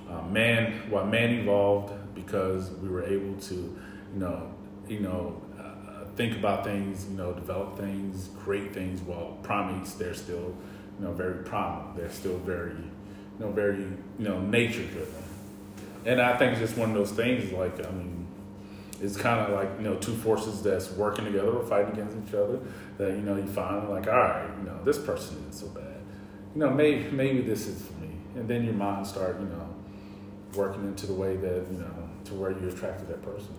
uh, 0.10 0.22
man 0.24 0.74
why 0.90 1.04
man 1.04 1.32
evolved 1.32 1.94
because 2.16 2.72
we 2.82 2.90
were 2.90 3.04
able 3.04 3.36
to 3.42 3.56
you 3.56 4.20
know 4.20 4.52
you 4.88 5.00
know 5.00 5.42
uh, 5.60 6.06
think 6.16 6.36
about 6.38 6.64
things 6.64 7.06
you 7.10 7.18
know 7.18 7.34
develop 7.34 7.78
things 7.78 8.30
create 8.38 8.74
things 8.74 9.02
while 9.02 9.38
primates 9.44 9.94
they're 9.96 10.14
still 10.14 10.56
you 11.00 11.06
know 11.06 11.12
very 11.14 11.44
primal 11.44 11.92
they're 11.96 12.12
still 12.12 12.38
very 12.40 12.72
you 12.74 13.40
know 13.40 13.52
very 13.52 13.80
you 13.80 13.98
know 14.20 14.40
nature 14.42 14.86
driven 14.88 15.24
and 16.06 16.22
I 16.22 16.38
think 16.38 16.54
it's 16.54 16.62
just 16.62 16.78
one 16.78 16.90
of 16.90 16.96
those 16.96 17.12
things 17.12 17.52
like 17.52 17.86
I 17.86 17.92
mean 17.92 18.28
it's 19.02 19.18
kind 19.18 19.40
of 19.42 19.54
like 19.54 19.70
you 19.78 19.84
know 19.84 19.96
two 19.96 20.14
forces 20.14 20.62
that's 20.62 20.92
working 20.92 21.26
together 21.26 21.52
or 21.52 21.66
fighting 21.66 21.94
against 21.94 22.18
each 22.28 22.34
other 22.34 22.60
that 22.98 23.12
you 23.12 23.22
know 23.22 23.36
you 23.36 23.48
find 23.48 23.90
like 23.90 24.08
all 24.08 24.14
right 24.14 24.50
you 24.58 24.66
know 24.66 24.80
this 24.84 24.98
person 24.98 25.38
isn't 25.38 25.54
so 25.54 25.68
bad. 25.68 26.02
You 26.56 26.62
know 26.62 26.70
maybe 26.70 27.10
maybe 27.12 27.42
this 27.42 27.68
is 27.68 27.82
for 27.82 27.94
me. 27.94 28.10
And 28.36 28.48
then 28.48 28.64
your 28.64 28.74
mind 28.74 29.06
start 29.06 29.40
you 29.40 29.48
know 29.48 29.70
working 30.56 30.84
into 30.86 31.08
the 31.08 31.14
way 31.14 31.36
that 31.36 31.66
you 31.72 31.80
know 31.80 32.10
to 32.26 32.34
where 32.34 32.52
you 32.52 32.70
attract 32.70 33.00
to 33.00 33.06
that 33.06 33.22
person. 33.22 33.54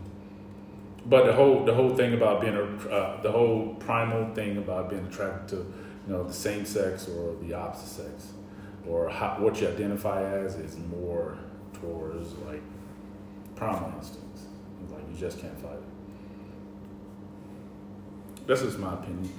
But 1.06 1.26
the 1.26 1.32
whole 1.34 1.64
the 1.64 1.74
whole 1.74 1.94
thing 1.94 2.14
about 2.14 2.40
being 2.40 2.56
a 2.56 2.88
uh, 2.88 3.20
the 3.22 3.30
whole 3.30 3.74
primal 3.74 4.34
thing 4.34 4.56
about 4.56 4.90
being 4.90 5.06
attracted 5.06 5.48
to 5.48 5.56
you 5.56 6.12
know 6.12 6.24
the 6.24 6.32
same 6.32 6.64
sex 6.64 7.08
or 7.08 7.36
the 7.42 7.54
opposite 7.54 7.88
sex 7.88 8.32
or 8.86 9.08
how, 9.08 9.36
what 9.38 9.60
you 9.60 9.68
identify 9.68 10.22
as 10.22 10.56
is 10.56 10.76
more 10.78 11.38
towards 11.74 12.32
like 12.46 12.62
primal 13.56 13.92
instincts 13.96 14.46
like 14.90 15.02
you 15.10 15.18
just 15.18 15.38
can't 15.40 15.58
fight 15.60 15.72
it 15.72 15.82
that's 18.46 18.62
just 18.62 18.78
my 18.78 18.94
opinion 18.94 19.32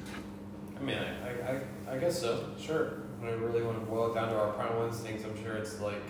I 0.77 0.83
mean, 0.83 0.97
I, 0.97 1.51
I, 1.51 1.95
I, 1.95 1.97
guess 1.97 2.19
so. 2.19 2.49
Sure. 2.59 3.03
When 3.19 3.31
I 3.31 3.35
really 3.35 3.63
want 3.63 3.79
to 3.79 3.85
boil 3.85 4.11
it 4.11 4.15
down 4.15 4.29
to 4.29 4.35
our 4.37 4.51
primal 4.53 4.85
instincts, 4.85 5.23
I'm 5.23 5.41
sure 5.41 5.55
it's 5.55 5.79
like 5.79 6.03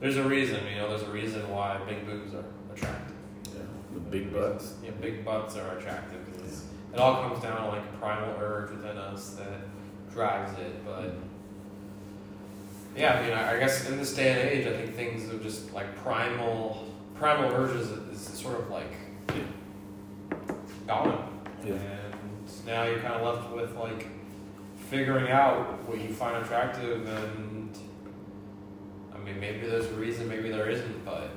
there's 0.00 0.16
a 0.16 0.22
reason. 0.22 0.60
You 0.66 0.76
know, 0.76 0.88
there's 0.88 1.02
a 1.02 1.10
reason 1.10 1.48
why 1.50 1.80
big 1.86 2.06
boobs 2.06 2.34
are 2.34 2.44
attractive. 2.72 3.16
yeah 3.52 3.62
the 3.92 4.00
big 4.00 4.32
butts 4.32 4.74
Yeah, 4.82 4.90
big 5.00 5.24
butts 5.24 5.56
are 5.56 5.76
attractive 5.76 6.24
because 6.32 6.64
it 6.92 6.98
all 6.98 7.28
comes 7.28 7.42
down 7.42 7.60
to 7.60 7.68
like 7.68 7.82
a 7.82 7.96
primal 7.98 8.36
urge 8.40 8.70
within 8.70 8.96
us 8.96 9.30
that 9.30 9.60
drives 10.12 10.56
it. 10.58 10.84
But 10.84 11.02
mm-hmm. 11.02 11.33
Yeah, 12.96 13.14
I 13.18 13.22
mean, 13.22 13.32
I, 13.32 13.56
I 13.56 13.58
guess 13.58 13.88
in 13.88 13.96
this 13.98 14.14
day 14.14 14.30
and 14.30 14.48
age, 14.50 14.66
I 14.66 14.76
think 14.76 14.94
things 14.94 15.32
are 15.32 15.38
just 15.38 15.72
like 15.72 15.96
primal, 15.96 16.86
primal 17.14 17.50
urges 17.52 17.90
is 17.90 18.20
sort 18.38 18.58
of 18.60 18.70
like 18.70 18.92
gone. 20.86 21.28
Yeah. 21.64 21.74
And 21.74 22.14
now 22.66 22.84
you're 22.84 22.98
kind 23.00 23.14
of 23.14 23.22
left 23.22 23.50
with 23.54 23.76
like 23.76 24.06
figuring 24.90 25.30
out 25.30 25.88
what 25.88 26.00
you 26.00 26.08
find 26.08 26.44
attractive 26.44 27.06
and 27.08 27.76
I 29.14 29.18
mean 29.18 29.40
maybe 29.40 29.66
there's 29.66 29.86
a 29.86 29.94
reason, 29.94 30.28
maybe 30.28 30.50
there 30.50 30.68
isn't, 30.68 31.04
but 31.04 31.30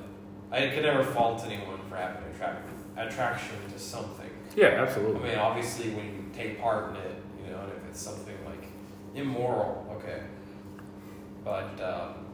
I 0.52 0.68
could 0.68 0.82
never 0.82 1.02
fault 1.02 1.42
anyone 1.46 1.78
for 1.88 1.96
having 1.96 2.22
attract- 2.34 2.68
attraction 2.96 3.56
to 3.72 3.78
something. 3.78 4.30
yeah 4.56 4.82
absolutely. 4.82 5.22
I 5.30 5.30
mean 5.30 5.38
obviously 5.38 5.90
when 5.90 6.04
you 6.06 6.24
take 6.34 6.60
part 6.60 6.90
in 6.90 6.96
it, 6.96 7.14
you 7.44 7.50
know, 7.52 7.60
and 7.60 7.72
if 7.72 7.88
it's 7.90 8.00
something 8.00 8.36
like 8.46 8.64
immoral, 9.14 9.86
okay. 9.98 10.22
But 11.48 11.80
um, 11.82 12.26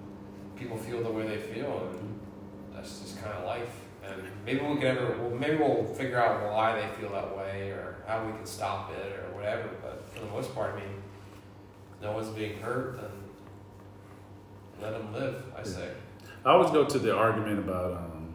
people 0.57 0.77
feel 0.77 1.01
the 1.05 1.11
way 1.11 1.25
they 1.29 1.37
feel 1.37 1.89
and 1.93 2.21
that's 2.75 2.99
just 2.99 3.23
kind 3.23 3.33
of 3.33 3.45
life. 3.45 3.71
And 4.05 4.21
maybe 4.45 4.61
we 4.61 4.75
can 4.75 4.87
ever, 4.87 5.17
well, 5.21 5.31
maybe 5.31 5.57
we'll 5.57 5.85
figure 5.95 6.19
out 6.19 6.53
why 6.53 6.81
they 6.81 7.01
feel 7.01 7.13
that 7.13 7.37
way 7.37 7.71
or 7.71 7.99
how 8.09 8.27
we 8.27 8.33
can 8.33 8.45
stop 8.45 8.91
it 8.91 9.13
or 9.13 9.37
whatever. 9.37 9.71
But 9.81 10.05
for 10.13 10.19
the 10.19 10.27
most 10.27 10.53
part, 10.53 10.75
I 10.75 10.81
mean, 10.81 11.03
no 12.03 12.11
one's 12.11 12.29
being 12.31 12.59
hurt, 12.59 12.97
then 13.01 13.11
let 14.83 14.99
them 14.99 15.13
live. 15.13 15.45
I 15.57 15.63
say. 15.63 15.91
I 16.45 16.51
always 16.51 16.73
go 16.73 16.85
to 16.85 16.99
the 16.99 17.17
argument 17.17 17.61
about 17.61 17.93
um, 17.93 18.35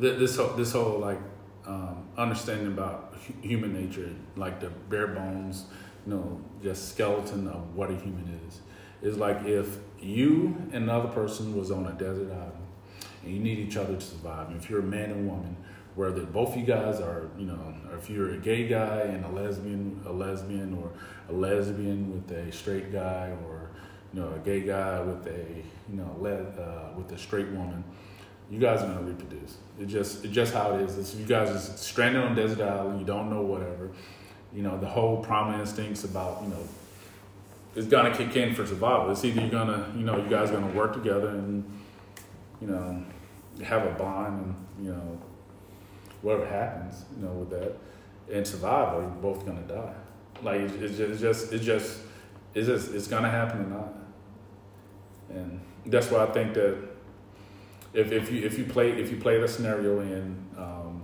th- 0.00 0.18
this 0.18 0.36
whole, 0.36 0.54
this 0.56 0.72
whole 0.72 0.98
like 0.98 1.20
um, 1.66 2.08
understanding 2.16 2.68
about 2.68 3.14
hu- 3.26 3.46
human 3.46 3.74
nature, 3.74 4.08
like 4.34 4.60
the 4.60 4.70
bare 4.88 5.08
bones, 5.08 5.66
you 6.06 6.14
know, 6.14 6.40
just 6.62 6.88
skeleton 6.88 7.46
of 7.48 7.76
what 7.76 7.90
a 7.90 7.96
human 7.96 8.40
is. 8.48 8.60
Is 9.00 9.16
like 9.16 9.44
if 9.44 9.78
you 10.00 10.56
and 10.72 10.84
another 10.84 11.08
person 11.08 11.56
was 11.56 11.70
on 11.70 11.86
a 11.86 11.92
desert 11.92 12.32
island 12.32 12.52
and 13.22 13.32
you 13.32 13.38
need 13.40 13.58
each 13.58 13.76
other 13.76 13.94
to 13.94 14.00
survive. 14.00 14.48
And 14.48 14.56
if 14.60 14.68
you're 14.68 14.80
a 14.80 14.84
man 14.84 15.10
and 15.10 15.28
woman, 15.28 15.56
whether 15.94 16.22
both 16.24 16.56
you 16.56 16.64
guys 16.64 17.00
are, 17.00 17.28
you 17.38 17.46
know, 17.46 17.74
if 17.96 18.08
you're 18.08 18.34
a 18.34 18.38
gay 18.38 18.68
guy 18.68 19.00
and 19.00 19.24
a 19.24 19.28
lesbian, 19.28 20.00
a 20.06 20.12
lesbian, 20.12 20.74
or 20.74 20.90
a 21.28 21.32
lesbian 21.32 22.12
with 22.12 22.30
a 22.36 22.52
straight 22.52 22.92
guy, 22.92 23.32
or 23.46 23.68
you 24.12 24.20
know, 24.20 24.32
a 24.34 24.38
gay 24.38 24.60
guy 24.60 25.00
with 25.00 25.26
a, 25.26 25.46
you 25.90 25.96
know, 25.96 26.16
le- 26.18 26.32
uh, 26.32 26.96
with 26.96 27.10
a 27.12 27.18
straight 27.18 27.48
woman, 27.48 27.82
you 28.50 28.58
guys 28.58 28.80
are 28.80 28.86
gonna 28.86 29.02
reproduce. 29.02 29.58
It 29.78 29.86
just, 29.86 30.24
it's 30.24 30.32
just 30.32 30.54
how 30.54 30.74
it 30.74 30.82
is. 30.82 30.96
It's, 30.96 31.14
you 31.14 31.26
guys 31.26 31.50
are 31.50 31.58
stranded 31.58 32.22
on 32.22 32.34
desert 32.34 32.60
island. 32.60 33.00
You 33.00 33.06
don't 33.06 33.28
know 33.28 33.42
whatever. 33.42 33.90
You 34.54 34.62
know, 34.62 34.78
the 34.78 34.86
whole 34.86 35.18
primal 35.18 35.60
instincts 35.60 36.04
about, 36.04 36.42
you 36.42 36.48
know, 36.48 36.62
it's 37.74 37.86
gonna 37.86 38.14
kick 38.16 38.34
in 38.36 38.54
for 38.54 38.66
survival. 38.66 39.10
It's 39.10 39.24
either 39.24 39.40
you're 39.40 39.50
gonna, 39.50 39.92
you 39.96 40.04
know, 40.04 40.16
you 40.16 40.28
guys 40.28 40.50
gonna 40.50 40.74
work 40.74 40.92
together 40.94 41.28
and, 41.28 41.64
you 42.60 42.66
know, 42.66 43.04
have 43.64 43.86
a 43.86 43.90
bond 43.92 44.44
and, 44.78 44.86
you 44.86 44.92
know, 44.92 45.20
whatever 46.22 46.46
happens, 46.46 47.04
you 47.16 47.24
know, 47.24 47.32
with 47.32 47.50
that, 47.50 47.76
and 48.32 48.46
survive, 48.46 48.94
or 48.94 49.02
you're 49.02 49.10
both 49.10 49.46
gonna 49.46 49.62
die. 49.62 49.94
Like 50.42 50.60
it's, 50.60 50.96
just, 50.96 51.00
it's 51.00 51.20
just, 51.20 51.52
it's 51.52 51.64
just, 51.64 51.98
it's 52.54 52.66
just, 52.66 52.92
it's 52.94 53.06
gonna 53.06 53.30
happen 53.30 53.60
or 53.60 53.68
not. 53.68 53.94
And 55.30 55.60
that's 55.86 56.10
why 56.10 56.24
I 56.24 56.26
think 56.26 56.54
that 56.54 56.76
if, 57.92 58.12
if 58.12 58.30
you 58.30 58.44
if 58.44 58.58
you 58.58 58.64
play 58.64 58.90
if 58.90 59.10
you 59.10 59.16
play 59.16 59.40
the 59.40 59.48
scenario 59.48 60.00
in 60.00 60.36
um, 60.56 61.02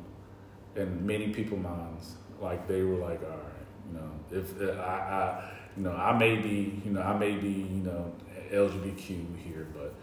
in 0.77 1.07
many 1.07 1.29
people's 1.29 1.63
minds, 1.63 2.15
like 2.41 2.67
they 2.67 2.83
were 2.83 2.97
like, 2.97 3.23
all 3.23 3.31
right, 3.31 3.67
you 3.89 3.99
know, 3.99 4.11
if 4.31 4.79
I, 4.79 4.85
I 4.85 5.51
you 5.77 5.83
know 5.83 5.93
I 5.93 6.17
may 6.17 6.37
be 6.37 6.81
you 6.85 6.93
know 6.93 7.03
I 7.03 7.17
may 7.17 7.35
be 7.37 7.49
you 7.49 7.83
know 7.83 8.13
LGBTQ 8.51 9.37
here, 9.39 9.67
but 9.75 9.95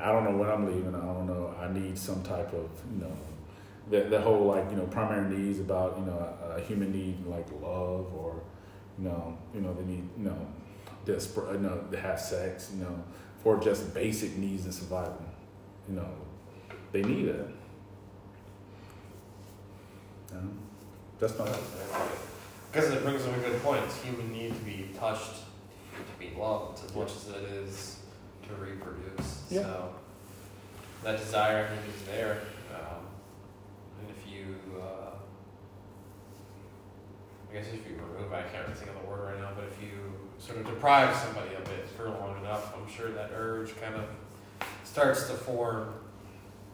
I 0.00 0.12
don't 0.12 0.24
know 0.24 0.36
when 0.36 0.50
I'm 0.50 0.66
leaving. 0.66 0.94
I 0.94 1.00
don't 1.00 1.26
know. 1.26 1.54
I 1.60 1.72
need 1.72 1.96
some 1.96 2.22
type 2.22 2.52
of 2.52 2.70
you 2.92 3.00
know 3.00 3.16
the 3.90 4.08
the 4.08 4.20
whole 4.20 4.46
like 4.46 4.70
you 4.70 4.76
know 4.76 4.86
primary 4.86 5.36
needs 5.36 5.60
about 5.60 5.98
you 5.98 6.04
know 6.06 6.34
a, 6.42 6.56
a 6.56 6.60
human 6.60 6.92
need 6.92 7.24
like 7.26 7.46
love 7.62 8.12
or 8.14 8.42
you 8.98 9.04
know 9.04 9.38
you 9.54 9.60
know 9.60 9.72
they 9.74 9.84
need 9.84 10.08
you 10.16 10.24
know 10.24 10.46
desperate 11.04 11.52
you 11.54 11.60
know 11.60 11.84
to 11.90 12.00
have 12.00 12.18
sex 12.18 12.70
you 12.74 12.82
know 12.82 13.04
for 13.42 13.58
just 13.60 13.92
basic 13.94 14.36
needs 14.36 14.64
and 14.64 14.74
survival. 14.74 15.24
You 15.88 15.96
know 15.96 16.08
they 16.92 17.02
need 17.02 17.28
it. 17.28 17.48
Know? 20.32 20.50
That's 21.20 21.38
my 21.38 21.46
Because 22.74 22.90
it 22.90 23.04
brings 23.04 23.24
up 23.24 23.36
a 23.36 23.40
good 23.40 23.62
point. 23.62 23.84
Human 24.02 24.32
need 24.32 24.48
to 24.48 24.64
be 24.64 24.90
touched, 24.98 25.36
to 25.94 26.18
be 26.18 26.34
loved, 26.36 26.84
as 26.84 26.92
much 26.92 27.12
as 27.14 27.28
it 27.28 27.42
is 27.44 28.00
to 28.48 28.54
reproduce. 28.54 29.44
Yeah. 29.48 29.62
So 29.62 29.94
that 31.04 31.18
desire, 31.18 31.66
I 31.66 31.68
think, 31.68 31.94
is 31.94 32.02
there. 32.02 32.40
Um, 32.74 33.06
and 34.00 34.10
if 34.10 34.28
you, 34.28 34.56
uh, 34.76 35.10
I 37.48 37.54
guess 37.54 37.66
if 37.68 37.88
you 37.88 37.94
remove, 37.94 38.32
I 38.32 38.42
can't 38.42 38.66
really 38.66 38.74
think 38.76 38.90
of 38.90 39.02
the 39.02 39.08
word 39.08 39.32
right 39.32 39.40
now, 39.40 39.50
but 39.54 39.66
if 39.66 39.80
you 39.80 40.12
sort 40.38 40.58
of 40.58 40.66
deprive 40.66 41.14
somebody 41.16 41.54
of 41.54 41.62
it 41.70 41.88
for 41.96 42.08
long 42.08 42.36
enough, 42.40 42.74
I'm 42.76 42.92
sure 42.92 43.12
that 43.12 43.30
urge 43.36 43.80
kind 43.80 43.94
of 43.94 44.04
starts 44.82 45.28
to 45.28 45.34
form. 45.34 45.94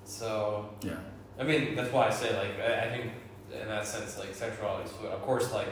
So 0.05 0.71
Yeah. 0.83 0.97
I 1.39 1.43
mean, 1.43 1.77
that's 1.77 1.93
why 1.93 2.07
I 2.07 2.11
say 2.11 2.35
like 2.39 2.59
I, 2.59 2.87
I 2.87 2.89
think 2.89 3.13
in 3.53 3.69
that 3.69 3.87
sense 3.87 4.19
like 4.19 4.35
sexuality 4.35 4.85
is 4.89 4.93
fluid. 4.93 5.13
Of 5.13 5.21
course, 5.21 5.53
like 5.53 5.69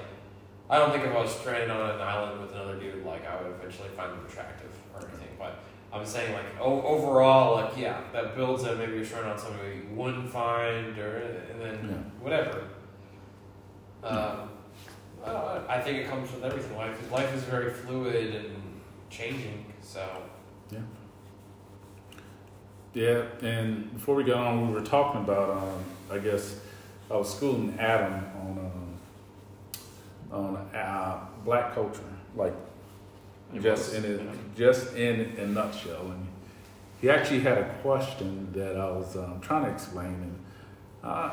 I 0.71 0.79
don't 0.79 0.93
think 0.93 1.05
if 1.05 1.13
I 1.15 1.21
was 1.21 1.35
stranded 1.35 1.71
on 1.71 1.91
an 1.91 2.01
island 2.01 2.41
with 2.41 2.53
another 2.53 2.77
dude, 2.77 3.05
like 3.05 3.27
I 3.27 3.41
would 3.43 3.53
eventually 3.53 3.89
find 3.91 4.13
them 4.13 4.25
attractive 4.29 4.71
or 4.95 5.01
anything. 5.09 5.29
But 5.39 5.61
I'm 5.93 6.05
saying 6.05 6.35
like 6.35 6.45
o- 6.61 6.83
overall, 6.83 7.55
like 7.55 7.77
yeah, 7.77 8.01
that 8.13 8.37
builds 8.37 8.65
that 8.65 8.77
maybe 8.77 8.93
you're 8.97 9.05
stranded 9.05 9.33
on 9.33 9.39
somebody 9.39 9.77
you 9.77 9.87
wouldn't 9.95 10.29
find, 10.31 10.99
or 10.99 11.17
and 11.51 11.61
then 11.61 11.89
Yeah. 11.89 12.23
whatever. 12.23 12.65
Um, 14.05 14.51
I 15.69 15.81
think 15.81 15.99
it 15.99 16.09
comes 16.09 16.31
with 16.33 16.45
everything. 16.45 16.77
Life 16.77 17.11
life 17.13 17.35
is 17.35 17.43
very 17.45 17.71
fluid 17.71 18.35
and 18.35 18.81
changing. 19.11 19.65
So 19.83 20.07
yeah, 20.71 20.79
Yeah, 22.93 23.23
and 23.43 23.93
before 23.95 24.15
we 24.15 24.25
got 24.25 24.47
on, 24.47 24.69
we 24.69 24.75
were 24.75 24.85
talking 24.85 25.23
about, 25.23 25.51
um, 25.51 25.85
I 26.11 26.19
guess, 26.19 26.61
I 27.11 27.17
was 27.17 27.35
schooling 27.35 27.75
Adam 27.79 28.23
on 30.33 30.57
um, 30.57 30.59
uh, 30.75 31.19
black 31.45 31.75
culture, 31.75 32.03
like 32.37 32.55
It 33.55 33.63
just 33.63 33.95
was, 33.95 34.05
in 34.05 34.11
it, 34.13 34.21
yeah. 34.25 34.33
just 34.57 34.95
in 34.97 35.21
a 35.39 35.47
nutshell. 35.47 36.11
And 36.11 36.27
he 37.01 37.09
actually 37.11 37.41
had 37.41 37.59
a 37.59 37.69
question 37.83 38.53
that 38.53 38.77
I 38.77 38.91
was 38.91 39.17
um, 39.17 39.41
trying 39.41 39.65
to 39.65 39.71
explain, 39.71 40.07
and 40.07 40.45
uh, 41.03 41.31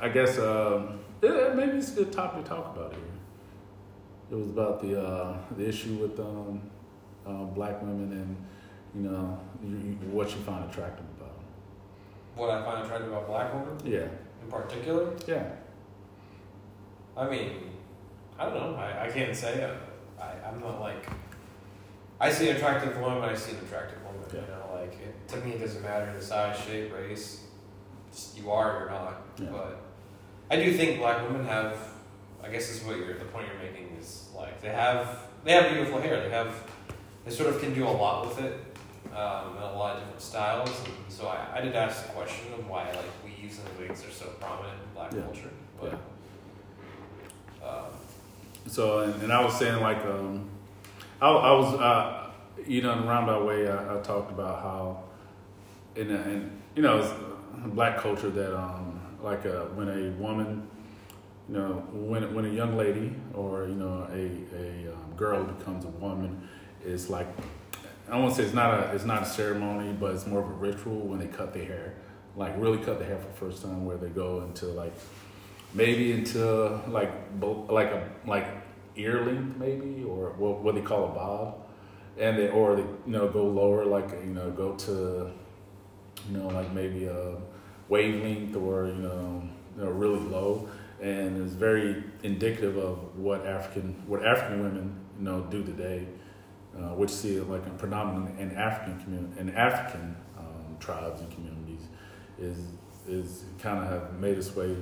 I 0.00 0.08
guess 0.08 0.38
um, 0.38 0.98
yeah, 1.22 1.52
maybe 1.54 1.78
it's 1.78 1.92
a 1.92 1.96
good 1.96 2.12
topic 2.12 2.44
to 2.44 2.48
talk 2.50 2.76
about 2.76 2.92
here. 2.92 3.02
It 4.30 4.34
was 4.34 4.48
about 4.48 4.82
the 4.82 5.00
uh, 5.00 5.36
the 5.56 5.68
issue 5.68 5.94
with 5.94 6.18
um, 6.20 6.60
uh, 7.26 7.44
black 7.44 7.80
women 7.82 8.12
and 8.12 8.36
you 9.04 9.08
know 9.10 9.38
what 10.12 10.28
you 10.30 10.36
find 10.42 10.68
attractive 10.70 11.04
about 11.18 11.34
them. 11.36 11.44
what 12.34 12.50
I 12.50 12.62
find 12.64 12.84
attractive 12.84 13.08
about 13.12 13.26
black 13.28 13.52
women 13.54 13.78
Yeah, 13.84 14.08
in 14.42 14.50
particular. 14.50 15.12
yeah, 15.28 15.44
I 17.16 17.28
mean, 17.30 17.50
I 18.38 18.44
don't 18.44 18.54
know. 18.54 18.74
I, 18.76 19.06
I 19.06 19.10
can't 19.10 19.34
say. 19.34 19.64
I, 20.18 20.22
I, 20.22 20.48
I'm 20.48 20.60
not 20.60 20.80
like. 20.80 21.06
I 22.20 22.30
see 22.30 22.48
an 22.48 22.56
attractive 22.56 22.98
woman. 22.98 23.22
I 23.22 23.34
see 23.34 23.52
an 23.52 23.58
attractive 23.64 23.98
woman. 24.04 24.22
Yeah. 24.32 24.40
You 24.40 24.46
know, 24.48 24.80
like 24.80 24.92
it, 25.00 25.28
to 25.28 25.36
me, 25.38 25.52
it 25.52 25.60
doesn't 25.60 25.82
matter 25.82 26.12
the 26.16 26.22
size, 26.24 26.58
shape, 26.58 26.92
race. 26.94 27.42
Just 28.10 28.38
you 28.38 28.50
are 28.50 28.76
or 28.76 28.80
you're 28.80 28.90
not. 28.90 29.22
Yeah. 29.38 29.46
But 29.50 29.80
I 30.50 30.56
do 30.56 30.72
think 30.76 30.98
black 30.98 31.22
women 31.28 31.46
have. 31.46 31.76
I 32.42 32.48
guess 32.48 32.68
this 32.68 32.80
is 32.80 32.84
what 32.86 32.96
you're. 32.96 33.14
The 33.18 33.24
point 33.26 33.46
you're 33.48 33.70
making 33.70 33.96
is 33.98 34.28
like 34.36 34.60
they 34.60 34.68
have. 34.70 35.18
They 35.44 35.52
have 35.52 35.72
beautiful 35.72 36.00
hair. 36.00 36.20
They 36.22 36.30
have. 36.30 36.52
They 37.24 37.30
sort 37.30 37.54
of 37.54 37.60
can 37.60 37.74
do 37.74 37.84
a 37.86 37.90
lot 37.90 38.26
with 38.26 38.38
it, 38.40 38.52
um, 39.12 39.56
in 39.56 39.62
a 39.62 39.72
lot 39.76 39.94
of 39.96 40.00
different 40.02 40.20
styles. 40.22 40.70
And 40.84 41.12
so 41.12 41.26
I, 41.26 41.58
I 41.58 41.60
did 41.60 41.74
ask 41.74 42.06
the 42.06 42.12
question 42.12 42.52
of 42.54 42.68
why 42.68 42.86
like 42.92 43.04
weaves 43.24 43.58
and 43.58 43.78
wigs 43.78 44.04
are 44.06 44.10
so 44.12 44.26
prominent 44.40 44.74
in 44.80 44.94
black 44.94 45.12
Yeah. 45.12 45.22
culture. 45.22 45.50
But. 45.80 45.98
Um, 47.66 47.86
So, 48.66 49.00
and, 49.00 49.22
and 49.22 49.32
I 49.32 49.44
was 49.44 49.56
saying 49.58 49.80
like, 49.80 50.04
um, 50.04 50.48
I, 51.20 51.28
I 51.28 51.52
was, 51.52 51.74
uh, 51.74 52.30
you 52.66 52.82
know, 52.82 52.92
in 52.92 52.98
a 53.00 53.06
roundabout 53.06 53.46
way, 53.46 53.68
I, 53.68 53.96
I 53.96 54.00
talked 54.00 54.30
about 54.30 54.60
how, 54.60 55.04
in, 55.94 56.10
a, 56.10 56.20
in 56.22 56.62
you 56.74 56.82
know, 56.82 57.00
black 57.66 57.98
culture 57.98 58.30
that, 58.30 58.56
um, 58.56 59.00
like, 59.22 59.46
uh, 59.46 59.64
when 59.74 59.88
a 59.88 60.10
woman, 60.20 60.68
you 61.48 61.54
know, 61.56 61.74
when 61.92 62.34
when 62.34 62.44
a 62.44 62.48
young 62.48 62.76
lady 62.76 63.14
or 63.32 63.68
you 63.68 63.74
know 63.74 64.08
a 64.10 64.56
a 64.56 64.92
um, 64.92 65.14
girl 65.16 65.44
becomes 65.44 65.84
a 65.84 65.88
woman, 65.88 66.48
it's 66.84 67.08
like, 67.08 67.28
I 68.10 68.18
won't 68.18 68.34
say 68.34 68.42
it's 68.42 68.52
not 68.52 68.74
a 68.74 68.94
it's 68.94 69.04
not 69.04 69.22
a 69.22 69.26
ceremony, 69.26 69.92
but 69.92 70.14
it's 70.14 70.26
more 70.26 70.40
of 70.40 70.48
a 70.48 70.54
ritual 70.54 70.98
when 70.98 71.20
they 71.20 71.28
cut 71.28 71.54
their 71.54 71.64
hair, 71.64 71.94
like 72.36 72.54
really 72.58 72.78
cut 72.78 72.98
their 72.98 73.08
hair 73.08 73.18
for 73.18 73.28
the 73.28 73.52
first 73.52 73.62
time, 73.62 73.84
where 73.84 73.96
they 73.96 74.08
go 74.08 74.42
into 74.42 74.66
like 74.66 74.92
maybe 75.74 76.12
into 76.12 76.80
like 76.88 77.12
like 77.40 77.88
a 77.88 78.08
like 78.26 78.46
ear 78.96 79.24
length 79.24 79.56
maybe 79.58 80.04
or 80.04 80.32
what 80.38 80.62
what 80.62 80.74
they 80.74 80.80
call 80.80 81.04
a 81.04 81.08
bob. 81.08 81.62
And 82.18 82.38
they 82.38 82.48
or 82.48 82.76
they 82.76 82.82
you 82.82 83.00
know 83.06 83.28
go 83.28 83.44
lower 83.44 83.84
like 83.84 84.10
you 84.10 84.32
know 84.32 84.50
go 84.50 84.74
to 84.74 85.30
you 86.30 86.36
know 86.38 86.48
like 86.48 86.72
maybe 86.72 87.06
a 87.06 87.36
wavelength 87.88 88.56
or 88.56 88.86
you 88.86 88.94
know 88.94 89.42
you 89.76 89.84
know 89.84 89.90
really 89.90 90.20
low. 90.20 90.68
And 91.00 91.42
it's 91.42 91.52
very 91.52 92.02
indicative 92.22 92.78
of 92.78 93.18
what 93.18 93.46
African 93.46 94.02
what 94.06 94.24
African 94.24 94.62
women 94.62 94.98
you 95.18 95.24
know 95.24 95.42
do 95.42 95.62
today 95.62 96.06
uh, 96.78 96.94
which 96.94 97.10
see 97.10 97.36
it 97.36 97.48
like 97.48 97.66
a 97.66 97.70
predominant 97.70 98.38
in 98.38 98.50
African 98.56 99.00
community 99.02 99.40
in 99.40 99.50
African 99.50 100.16
um, 100.38 100.76
tribes 100.78 101.20
and 101.20 101.30
communities 101.32 101.86
is 102.38 102.58
is 103.08 103.44
kind 103.58 103.78
of 103.78 103.88
have 103.88 104.18
made 104.20 104.36
its 104.36 104.54
way 104.54 104.76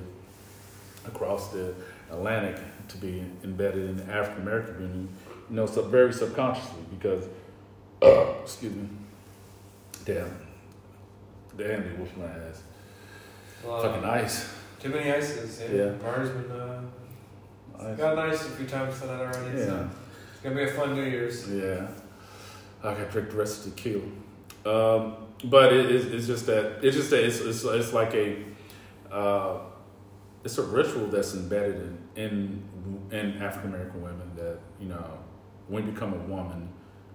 across 1.07 1.49
the 1.49 1.73
Atlantic 2.11 2.57
to 2.89 2.97
be 2.97 3.23
embedded 3.43 3.89
in 3.89 3.97
the 3.97 4.13
African 4.13 4.43
American 4.43 4.75
community, 4.75 5.07
you 5.49 5.55
know, 5.55 5.65
so 5.65 5.81
very 5.83 6.13
subconsciously 6.13 6.81
because, 6.97 7.27
excuse 8.43 8.73
me, 8.73 8.87
damn, 10.05 10.29
damn, 11.57 11.83
they 11.83 11.89
whooped 11.97 12.17
my 12.17 12.25
ass. 12.25 12.61
well, 13.63 13.81
Fucking 13.81 14.03
ice. 14.05 14.53
Too 14.79 14.89
many 14.89 15.11
ices. 15.11 15.61
Yeah. 15.61 15.85
Yeah. 15.85 15.91
Mars 16.03 16.29
been 16.29 16.51
uh, 16.51 16.81
Ice. 17.79 17.97
got 17.97 18.15
nice 18.15 18.41
a 18.45 18.49
few 18.49 18.67
times 18.67 18.99
tonight 18.99 19.19
already. 19.21 19.57
Yeah, 19.57 19.65
So 19.65 19.89
it's 20.33 20.41
gonna 20.43 20.55
be 20.55 20.63
a 20.63 20.67
fun 20.67 20.93
New 20.93 21.03
Year's. 21.03 21.49
yeah. 21.49 21.87
I 22.83 22.93
can 22.93 23.09
drink 23.09 23.31
the 23.31 23.35
rest 23.37 23.65
of 23.65 23.75
the 23.75 23.81
tequila. 23.81 24.03
Um, 24.65 25.15
but 25.45 25.73
it, 25.73 25.89
it's, 25.91 26.05
it's 26.05 26.27
just 26.27 26.45
that 26.45 26.83
it's 26.83 26.95
just 26.95 27.09
that 27.09 27.23
it's 27.23 27.39
it's, 27.39 27.63
it's 27.63 27.93
like 27.93 28.13
a 28.13 28.37
uh, 29.11 29.57
it's 30.45 30.59
a 30.59 30.63
ritual 30.63 31.07
that's 31.07 31.33
embedded 31.33 31.97
in 32.15 32.23
in, 32.23 33.09
in 33.11 33.41
African 33.41 33.71
American 33.71 34.01
women 34.01 34.31
that 34.35 34.59
you 34.79 34.87
know 34.87 35.17
when 35.67 35.85
you 35.85 35.91
become 35.91 36.13
a 36.13 36.17
woman 36.17 36.69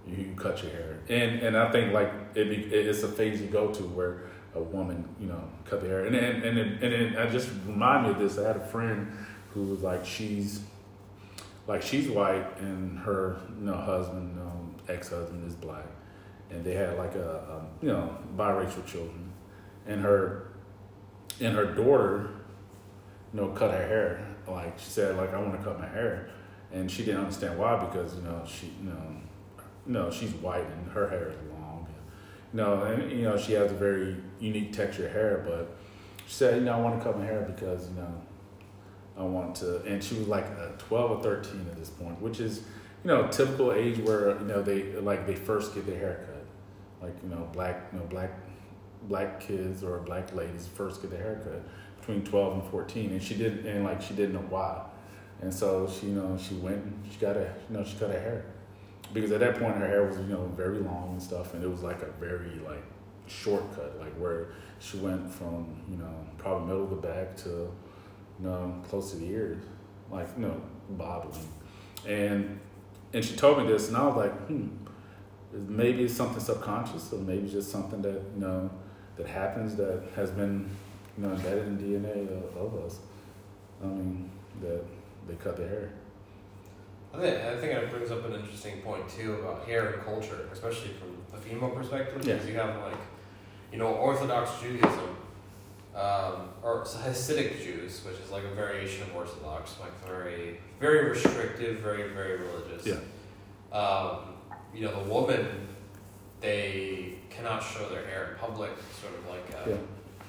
you, 0.07 0.35
cut 0.37 0.63
your 0.63 0.73
hair. 0.73 0.99
And 1.09 1.41
and 1.41 1.57
I 1.57 1.71
think 1.71 1.93
like 1.93 2.13
it 2.35 2.51
be, 2.51 2.57
it's 2.57 3.03
a 3.03 3.09
phase 3.09 3.41
you 3.41 3.47
go 3.47 3.69
to 3.69 3.83
where 3.85 4.23
a 4.55 4.61
woman 4.61 5.09
you 5.21 5.29
know 5.29 5.43
cut 5.65 5.81
their 5.81 5.91
hair. 5.91 6.07
And 6.07 6.17
and 6.17 6.45
and, 6.45 6.59
and 6.59 6.93
it, 6.93 7.19
I 7.19 7.27
just 7.27 7.49
remind 7.67 8.05
me 8.05 8.11
of 8.11 8.19
this. 8.19 8.37
I 8.37 8.49
had 8.49 8.57
a 8.57 8.67
friend 8.67 9.13
who 9.55 9.63
was 9.65 9.81
like 9.81 10.05
she's 10.05 10.63
like 11.69 11.83
she's 11.83 12.09
white 12.09 12.59
and 12.59 12.99
her 12.99 13.37
you 13.59 13.67
know 13.67 13.77
husband 13.77 14.39
um, 14.41 14.75
ex 14.89 15.11
husband 15.11 15.47
is 15.47 15.55
black. 15.55 15.87
And 16.51 16.65
they 16.65 16.75
had 16.75 16.99
like 16.99 17.15
a, 17.15 17.45
um 17.49 17.69
you 17.81 17.89
know 17.89 18.17
biracial 18.37 18.85
children. 18.85 19.31
And 19.87 20.03
her 20.03 20.49
and 21.41 21.55
her 21.55 21.67
daughter 21.67 22.40
you 23.33 23.41
know 23.41 23.49
cut 23.49 23.71
her 23.71 23.87
hair 23.87 24.27
like 24.47 24.79
she 24.79 24.91
said 24.91 25.17
like 25.17 25.33
I 25.33 25.39
want 25.39 25.57
to 25.59 25.65
cut 25.65 25.79
my 25.79 25.89
hair 25.89 26.31
and 26.73 26.91
she 26.91 27.05
didn't 27.05 27.21
understand 27.21 27.59
why 27.59 27.77
because 27.85 28.15
you 28.15 28.23
know 28.23 28.43
she 28.47 28.67
you 28.83 28.91
know 28.91 29.03
you 29.87 29.93
know 29.93 30.11
she's 30.11 30.33
white 30.35 30.67
and 30.67 30.91
her 30.93 31.09
hair 31.09 31.29
is 31.29 31.37
long 31.53 31.87
you 32.53 32.57
know 32.57 32.83
and 32.83 33.11
you 33.11 33.23
know 33.23 33.37
she 33.37 33.53
has 33.53 33.71
a 33.71 33.75
very 33.75 34.17
unique 34.39 34.73
texture 34.73 35.09
hair 35.09 35.45
but 35.47 35.77
she 36.27 36.33
said 36.35 36.57
you 36.57 36.63
know 36.63 36.73
I 36.75 36.81
want 36.81 36.99
to 36.99 37.05
cut 37.05 37.19
my 37.19 37.25
hair 37.25 37.43
because 37.43 37.89
you 37.89 37.97
know 37.97 38.15
I 39.21 39.25
want 39.25 39.57
to, 39.57 39.83
and 39.83 40.03
she 40.03 40.15
was 40.15 40.29
like 40.29 40.47
uh, 40.47 40.69
12 40.79 41.11
or 41.11 41.23
13 41.23 41.67
at 41.71 41.77
this 41.77 41.91
point, 41.91 42.21
which 42.23 42.41
is, 42.41 42.61
you 43.05 43.09
know, 43.09 43.29
typical 43.29 43.73
age 43.73 43.99
where, 43.99 44.31
you 44.39 44.47
know, 44.47 44.63
they, 44.63 44.95
like, 44.95 45.27
they 45.27 45.35
first 45.35 45.75
get 45.75 45.87
their 45.87 45.99
haircut. 45.99 46.45
Like, 47.03 47.15
you 47.23 47.29
know, 47.29 47.49
black, 47.53 47.89
you 47.93 47.99
know, 47.99 48.07
black, 48.07 48.31
black 49.05 49.41
kids 49.41 49.85
or 49.85 49.99
black 49.99 50.35
ladies 50.35 50.67
first 50.67 51.03
get 51.03 51.11
their 51.11 51.23
haircut 51.23 51.63
between 52.01 52.25
12 52.25 52.55
and 52.55 52.71
14. 52.71 53.11
And 53.13 53.23
she 53.23 53.35
didn't, 53.35 53.67
and 53.67 53.85
like, 53.85 54.03
she 54.03 54.15
didn't 54.15 54.35
know 54.35 54.47
why. 54.49 54.83
And 55.41 55.53
so 55.53 55.89
she, 55.89 56.07
you 56.07 56.15
know, 56.15 56.39
she 56.39 56.55
went 56.55 56.85
she 57.11 57.19
got 57.19 57.37
a, 57.37 57.53
you 57.69 57.77
know, 57.77 57.85
she 57.85 57.97
cut 57.97 58.11
her 58.11 58.21
hair. 58.21 58.45
Because 59.13 59.33
at 59.33 59.41
that 59.41 59.59
point, 59.59 59.77
her 59.77 59.87
hair 59.87 60.05
was, 60.05 60.19
you 60.19 60.25
know, 60.25 60.47
very 60.57 60.79
long 60.79 61.13
and 61.13 61.23
stuff. 61.23 61.55
And 61.55 61.65
it 61.65 61.71
was 61.71 61.83
like 61.83 62.03
a 62.03 62.11
very, 62.21 62.61
like, 62.67 62.85
shortcut, 63.31 63.99
like 63.99 64.13
where 64.15 64.49
she 64.81 64.99
went 64.99 65.31
from, 65.31 65.83
you 65.89 65.97
know, 65.97 66.15
probably 66.39 66.67
middle 66.67 66.85
of 66.85 66.91
the 66.91 66.97
back 66.97 67.37
to, 67.37 67.49
you 67.49 68.47
know, 68.47 68.83
close 68.89 69.13
to 69.13 69.19
the 69.19 69.27
ears, 69.27 69.63
like 70.11 70.29
you 70.37 70.47
know, 70.47 70.61
bobbling, 70.91 71.49
and 72.07 72.61
and 73.13 73.25
she 73.25 73.37
told 73.37 73.59
me 73.59 73.67
this, 73.67 73.89
and 73.89 73.97
I 73.97 74.07
was 74.07 74.17
like, 74.17 74.33
hmm, 74.47 74.69
maybe 75.53 76.05
it's 76.05 76.15
something 76.15 76.41
subconscious, 76.41 77.13
or 77.13 77.19
maybe 77.19 77.49
just 77.49 77.71
something 77.71 78.03
that 78.03 78.23
you 78.35 78.41
know 78.41 78.71
that 79.17 79.27
happens 79.27 79.77
that 79.77 80.03
has 80.17 80.31
been 80.31 80.69
you 81.17 81.27
know 81.27 81.33
embedded 81.35 81.67
in 81.67 81.79
DNA 81.79 82.29
of, 82.29 82.57
of 82.57 82.85
us. 82.85 82.99
I 83.83 83.87
mean, 83.87 84.31
that 84.61 84.85
they 85.29 85.35
cut 85.35 85.57
their 85.57 85.69
hair. 85.69 85.93
I 87.13 87.19
think, 87.19 87.37
I 87.45 87.57
think 87.57 87.73
it 87.73 87.91
brings 87.91 88.11
up 88.11 88.25
an 88.25 88.35
interesting 88.35 88.81
point 88.83 89.09
too 89.09 89.35
about 89.35 89.65
hair 89.67 89.95
and 89.95 90.05
culture, 90.05 90.49
especially 90.53 90.91
from 90.91 91.17
the 91.33 91.39
female 91.39 91.71
perspective. 91.71 92.25
Yeah. 92.25 92.35
Because 92.35 92.49
you 92.49 92.55
have 92.55 92.77
like, 92.83 93.01
you 93.73 93.79
know, 93.79 93.89
Orthodox 93.89 94.61
Judaism, 94.61 95.17
um, 95.95 96.51
or 96.63 96.85
Hasidic 96.85 97.61
Jews, 97.63 98.05
which 98.05 98.19
is 98.21 98.31
like 98.31 98.45
a 98.45 98.55
variation 98.55 99.03
of 99.03 99.17
Orthodox, 99.17 99.75
like 99.81 99.93
very, 100.07 100.59
very 100.79 101.11
restrictive, 101.11 101.81
very, 101.81 102.11
very 102.11 102.39
religious. 102.39 102.87
Yeah. 102.87 103.77
Um, 103.77 104.35
you 104.73 104.85
know, 104.85 105.03
the 105.03 105.11
woman, 105.11 105.47
they 106.41 107.15
cannot 107.29 107.61
show 107.61 107.89
their 107.89 108.07
hair 108.07 108.33
in 108.33 108.39
public, 108.39 108.71
sort 109.01 109.15
of 109.15 109.29
like 109.29 109.67
a, 109.67 109.71
Yeah. 109.71 109.77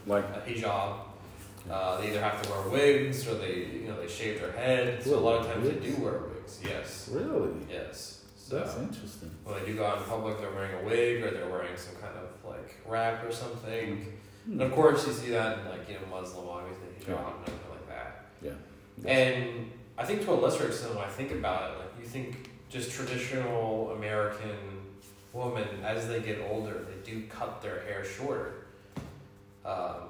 Like 0.07 0.25
a 0.25 0.41
hijab. 0.47 0.95
Uh, 1.69 2.01
they 2.01 2.09
either 2.09 2.21
have 2.21 2.41
to 2.41 2.49
wear 2.49 2.69
wigs 2.69 3.27
or 3.27 3.35
they, 3.35 3.67
you 3.81 3.87
know, 3.87 3.99
they 4.01 4.07
shave 4.07 4.39
their 4.41 4.51
head. 4.51 5.03
So 5.03 5.17
a 5.17 5.19
lot 5.19 5.41
of 5.41 5.47
times 5.51 5.67
they 5.67 5.75
do 5.75 5.95
wear 6.01 6.19
wigs. 6.19 6.59
Yes. 6.63 7.09
really, 7.11 7.51
Yes. 7.69 8.17
So 8.35 8.57
that's 8.59 8.75
interesting. 8.77 9.31
when 9.45 9.59
they 9.59 9.65
do 9.65 9.75
go 9.77 9.85
out 9.85 9.99
in 9.99 10.03
public, 10.05 10.39
they're 10.39 10.51
wearing 10.51 10.83
a 10.83 10.85
wig 10.85 11.23
or 11.23 11.31
they're 11.31 11.47
wearing 11.49 11.77
some 11.77 11.95
kind 11.95 12.13
of 12.17 12.49
like 12.49 12.75
wrap 12.87 13.23
or 13.23 13.31
something. 13.31 14.05
Hmm. 14.45 14.51
And 14.53 14.61
of 14.63 14.71
course, 14.73 15.05
you 15.07 15.13
see 15.13 15.29
that 15.31 15.59
in 15.59 15.65
like 15.69 15.87
you 15.87 15.95
know 15.95 16.01
Muslim, 16.19 16.49
obviously 16.49 16.87
hijab 16.99 17.07
Yeah. 17.07 17.27
and 17.27 17.47
everything 17.47 17.69
like 17.69 17.87
that. 17.87 18.25
Yeah. 18.41 19.09
And 19.09 19.71
I 19.97 20.03
think 20.05 20.25
to 20.25 20.31
a 20.31 20.33
lesser 20.33 20.67
extent, 20.67 20.95
when 20.95 21.05
I 21.05 21.09
think 21.09 21.31
about 21.31 21.71
it, 21.71 21.77
like 21.79 21.91
you 22.01 22.05
think 22.07 22.49
just 22.69 22.91
traditional 22.91 23.91
American 23.91 24.49
women, 25.31 25.67
as 25.85 26.07
they 26.09 26.19
get 26.19 26.39
older, 26.49 26.73
they 26.89 27.09
do 27.09 27.27
cut 27.27 27.61
their 27.61 27.81
hair 27.81 28.03
shorter. 28.03 28.60
Um, 29.65 30.09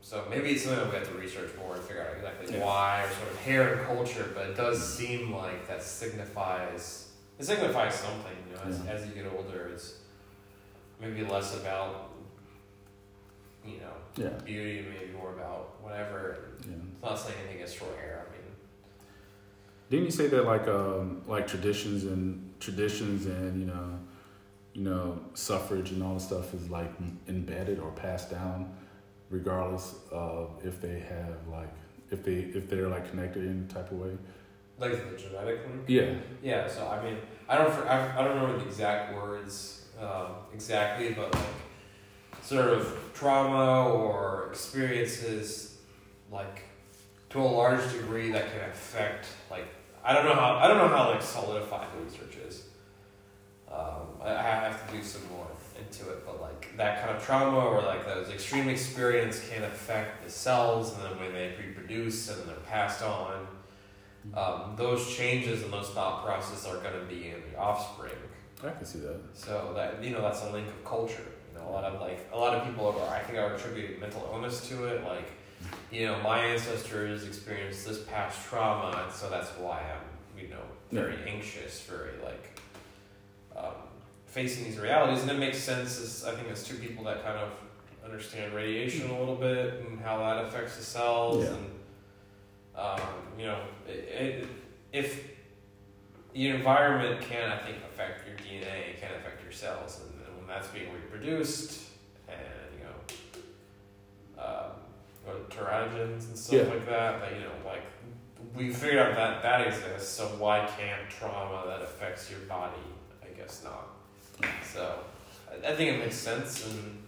so 0.00 0.24
maybe 0.30 0.50
it's 0.50 0.62
something 0.62 0.80
that 0.84 0.90
we 0.92 0.98
have 0.98 1.08
to 1.08 1.14
research 1.18 1.50
more 1.58 1.74
and 1.74 1.82
figure 1.84 2.02
out 2.02 2.14
exactly 2.16 2.56
Yeah. 2.56 2.64
why 2.64 3.04
or 3.04 3.10
sort 3.12 3.30
of 3.32 3.36
hair 3.38 3.74
and 3.74 3.86
culture. 3.86 4.30
But 4.34 4.50
it 4.50 4.56
does 4.56 4.96
seem 4.96 5.32
like 5.34 5.66
that 5.68 5.82
signifies 5.82 7.02
it 7.38 7.44
signifies 7.44 7.94
something. 7.94 8.36
You 8.48 8.56
know, 8.56 8.62
as, 8.62 8.80
Yeah. 8.84 8.92
as 8.92 9.06
you 9.06 9.12
get 9.14 9.26
older, 9.30 9.68
it's 9.72 9.98
maybe 11.00 11.22
less 11.24 11.54
about 11.60 12.12
you 13.66 13.78
know 13.80 13.92
Yeah. 14.16 14.28
beauty, 14.44 14.78
and 14.78 14.88
maybe 14.90 15.12
more 15.12 15.32
about 15.32 15.82
whatever. 15.82 16.38
Yeah. 16.66 16.74
It's 16.94 17.02
not 17.02 17.18
saying 17.18 17.36
anything 17.40 17.56
against 17.56 17.76
short 17.76 17.96
hair. 17.96 18.24
I 18.26 18.32
mean. 18.32 18.42
Didn't 19.90 20.04
you 20.06 20.10
say 20.12 20.28
that 20.28 20.44
like 20.44 20.66
um 20.68 21.22
like 21.26 21.46
traditions 21.46 22.04
and 22.04 22.54
traditions 22.60 23.26
and 23.26 23.60
you 23.60 23.66
know 23.66 23.98
you 24.76 24.82
know 24.82 25.18
suffrage 25.34 25.90
and 25.90 26.02
all 26.02 26.14
this 26.14 26.24
stuff 26.24 26.52
is 26.54 26.68
like 26.70 26.92
embedded 27.28 27.78
or 27.78 27.90
passed 27.92 28.30
down 28.30 28.70
regardless 29.30 29.94
of 30.12 30.60
if 30.64 30.80
they 30.80 31.00
have 31.00 31.36
like 31.50 31.72
if 32.10 32.22
they 32.22 32.34
if 32.34 32.68
they're 32.68 32.88
like 32.88 33.08
connected 33.10 33.44
in 33.44 33.66
a 33.68 33.72
type 33.72 33.90
of 33.90 33.98
way? 33.98 34.16
Like 34.78 35.10
the 35.10 35.16
genetic? 35.16 35.60
Yeah. 35.86 36.14
Yeah, 36.42 36.68
so 36.68 36.86
I 36.86 37.02
mean, 37.02 37.16
I 37.48 37.56
don't, 37.56 37.72
I, 37.86 38.18
I 38.18 38.24
don't 38.24 38.36
remember 38.36 38.58
the 38.58 38.66
exact 38.66 39.14
words 39.14 39.86
um, 40.00 40.26
exactly, 40.52 41.12
but 41.12 41.34
like 41.34 41.44
sort 42.42 42.68
of 42.68 43.10
trauma 43.14 43.88
or 43.88 44.48
experiences, 44.50 45.78
like 46.30 46.64
to 47.30 47.40
a 47.40 47.42
large 47.42 47.92
degree, 47.92 48.30
that 48.32 48.52
can 48.52 48.68
affect. 48.68 49.26
Like 49.50 49.66
I 50.04 50.12
don't 50.12 50.26
know 50.26 50.34
how 50.34 50.56
I 50.56 50.68
don't 50.68 50.76
know 50.76 50.88
how 50.88 51.10
like 51.10 51.22
solidified 51.22 51.88
the 51.96 52.04
research 52.04 52.36
is. 52.46 52.66
Um, 53.76 54.06
I, 54.22 54.30
I 54.30 54.42
have 54.42 54.86
to 54.88 54.96
do 54.96 55.02
some 55.02 55.22
more 55.30 55.46
into 55.78 56.10
it, 56.10 56.24
but 56.24 56.40
like 56.40 56.76
that 56.76 57.02
kind 57.02 57.16
of 57.16 57.22
trauma 57.22 57.58
or 57.58 57.82
like 57.82 58.06
those 58.06 58.30
extreme 58.30 58.68
experience 58.68 59.46
can 59.48 59.64
affect 59.64 60.24
the 60.24 60.30
cells, 60.30 60.94
and 60.94 61.04
then 61.04 61.18
when 61.18 61.32
they 61.32 61.54
reproduce 61.60 62.28
and 62.30 62.40
then 62.40 62.46
they're 62.46 62.56
passed 62.56 63.02
on 63.02 63.46
um, 64.34 64.74
those 64.76 65.14
changes 65.14 65.62
and 65.62 65.72
those 65.72 65.88
thought 65.90 66.24
processes 66.24 66.66
are 66.66 66.78
going 66.78 66.98
to 66.98 67.06
be 67.06 67.28
in 67.28 67.42
the 67.50 67.58
offspring. 67.58 68.12
I 68.64 68.70
can 68.70 68.86
see 68.86 69.00
that. 69.00 69.20
So 69.34 69.72
that 69.74 70.02
you 70.02 70.10
know 70.10 70.22
that's 70.22 70.42
a 70.42 70.50
link 70.50 70.66
of 70.68 70.84
culture. 70.84 71.26
You 71.52 71.58
know, 71.58 71.68
a 71.68 71.72
lot 71.72 71.84
of 71.84 72.00
like 72.00 72.26
a 72.32 72.38
lot 72.38 72.54
of 72.54 72.66
people 72.66 72.88
are 72.88 73.14
I 73.14 73.20
think 73.20 73.38
are 73.38 73.54
attributing 73.54 74.00
mental 74.00 74.28
illness 74.32 74.66
to 74.68 74.86
it. 74.86 75.04
Like, 75.04 75.30
you 75.92 76.06
know, 76.06 76.18
my 76.22 76.38
ancestors 76.38 77.26
experienced 77.26 77.86
this 77.86 78.02
past 78.04 78.46
trauma, 78.48 79.02
and 79.04 79.12
so 79.12 79.28
that's 79.28 79.50
why 79.50 79.80
I'm 79.80 80.42
you 80.42 80.48
know 80.48 80.62
very 80.90 81.16
anxious, 81.26 81.82
very 81.82 82.12
like 82.24 82.60
um, 83.56 83.72
facing 84.26 84.64
these 84.64 84.78
realities. 84.78 85.22
And 85.22 85.30
it 85.30 85.38
makes 85.38 85.58
sense. 85.58 86.00
As 86.00 86.24
I 86.26 86.34
think 86.34 86.50
as 86.50 86.62
two 86.64 86.76
people 86.76 87.04
that 87.04 87.22
kind 87.24 87.38
of 87.38 87.50
understand 88.04 88.54
radiation 88.54 89.10
a 89.10 89.18
little 89.18 89.34
bit 89.36 89.84
and 89.86 89.98
how 90.00 90.18
that 90.18 90.44
affects 90.44 90.76
the 90.76 90.82
cells 90.84 91.42
Yeah. 91.44 91.50
and 91.54 91.70
um, 92.76 93.00
you 93.38 93.46
know, 93.46 93.58
it, 93.88 93.92
it, 93.92 94.46
if 94.92 95.24
the 96.34 96.48
environment 96.48 97.22
can, 97.22 97.50
I 97.50 97.56
think, 97.56 97.78
affect 97.78 98.28
your 98.28 98.36
DNA, 98.36 98.90
it 98.90 99.00
can 99.00 99.10
affect 99.18 99.42
your 99.42 99.50
cells, 99.52 100.02
and, 100.04 100.12
and 100.26 100.36
when 100.36 100.46
that's 100.46 100.68
being 100.68 100.92
reproduced, 100.92 101.80
and 102.28 102.36
you 102.78 102.84
know, 102.84 104.42
um, 104.44 104.70
what 105.24 105.48
teratogens 105.48 106.28
and 106.28 106.36
stuff 106.38 106.52
Yeah. 106.66 106.74
like 106.74 106.84
that, 106.86 107.20
that 107.20 107.32
you 107.32 107.40
know, 107.40 107.52
like 107.64 107.82
we 108.54 108.70
figured 108.70 108.98
out 108.98 109.14
that 109.16 109.42
that 109.42 109.66
exists. 109.66 110.10
So 110.10 110.26
why 110.38 110.68
can't 110.78 111.08
trauma 111.08 111.64
that 111.66 111.80
affects 111.80 112.30
your 112.30 112.40
body? 112.40 112.74
I 113.28 113.36
guess 113.36 113.64
not. 113.64 113.88
So 114.64 115.00
I, 115.50 115.72
I 115.72 115.74
think 115.74 115.90
it 115.92 115.98
makes 115.98 116.16
sense, 116.16 116.66
and 116.66 117.02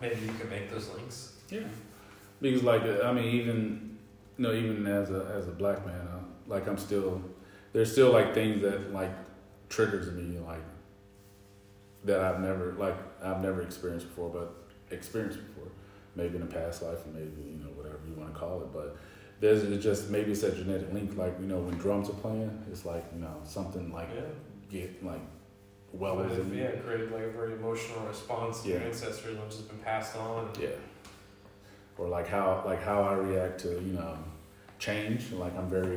maybe 0.00 0.20
you 0.20 0.32
can 0.32 0.48
make 0.50 0.70
those 0.70 0.88
links. 0.90 1.34
Yeah. 1.50 1.60
Because 2.40 2.62
like 2.62 2.82
I 2.82 3.12
mean 3.12 3.24
even 3.24 3.98
you 4.36 4.44
know 4.44 4.52
even 4.52 4.86
as 4.86 5.10
a 5.10 5.32
as 5.36 5.48
a 5.48 5.52
black 5.52 5.84
man 5.84 6.00
uh, 6.00 6.20
like 6.46 6.68
I'm 6.68 6.78
still 6.78 7.22
there's 7.72 7.90
still 7.90 8.12
like 8.12 8.34
things 8.34 8.62
that 8.62 8.92
like 8.92 9.12
triggers 9.68 10.12
me 10.12 10.38
like 10.38 10.62
that 12.04 12.20
I've 12.20 12.40
never 12.40 12.74
like 12.78 12.96
I've 13.22 13.42
never 13.42 13.62
experienced 13.62 14.08
before 14.08 14.30
but 14.30 14.94
experienced 14.94 15.38
before 15.38 15.70
maybe 16.14 16.36
in 16.36 16.42
a 16.42 16.46
past 16.46 16.82
life 16.82 16.98
maybe 17.12 17.42
you 17.44 17.58
know 17.58 17.70
whatever 17.74 17.98
you 18.08 18.14
want 18.14 18.32
to 18.32 18.38
call 18.38 18.62
it 18.62 18.72
but 18.72 18.96
there's 19.40 19.62
it's 19.62 19.82
just 19.84 20.10
maybe 20.10 20.32
it's 20.32 20.40
that 20.42 20.56
genetic 20.56 20.92
link 20.92 21.16
like 21.16 21.34
you 21.40 21.46
know 21.46 21.58
when 21.58 21.76
drums 21.78 22.08
are 22.10 22.14
playing 22.14 22.50
it's 22.70 22.84
like 22.84 23.04
you 23.14 23.20
know 23.20 23.36
something 23.44 23.92
like 23.92 24.08
Yeah. 24.14 24.22
get 24.70 25.04
like 25.04 25.20
Well, 25.92 26.16
wellers 26.16 26.38
in 26.38 26.50
me. 26.50 26.58
yeah, 26.62 26.72
created 26.72 27.10
like 27.12 27.22
a 27.22 27.30
very 27.30 27.52
emotional 27.54 28.00
response 28.06 28.62
to 28.62 28.68
your 28.68 28.78
Yeah. 28.80 28.86
ancestors, 28.86 29.36
which 29.38 29.54
has 29.54 29.62
been 29.62 29.78
passed 29.78 30.16
on. 30.16 30.50
Yeah. 30.60 30.68
Or 31.96 32.08
like 32.08 32.28
how 32.28 32.62
like 32.66 32.82
how 32.82 33.02
I 33.02 33.14
react 33.14 33.60
to 33.60 33.68
you 33.88 33.94
know 33.98 34.16
change. 34.78 35.32
Like 35.32 35.56
I'm 35.56 35.68
very, 35.68 35.96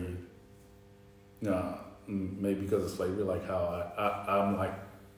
you 1.41 1.49
know, 1.49 1.77
maybe 2.07 2.61
because 2.61 2.83
of 2.85 2.91
slavery. 2.91 3.23
Like 3.23 3.45
how 3.47 3.57
I, 3.97 4.01
I 4.01 4.39
I'm 4.39 4.57
like 4.57 4.73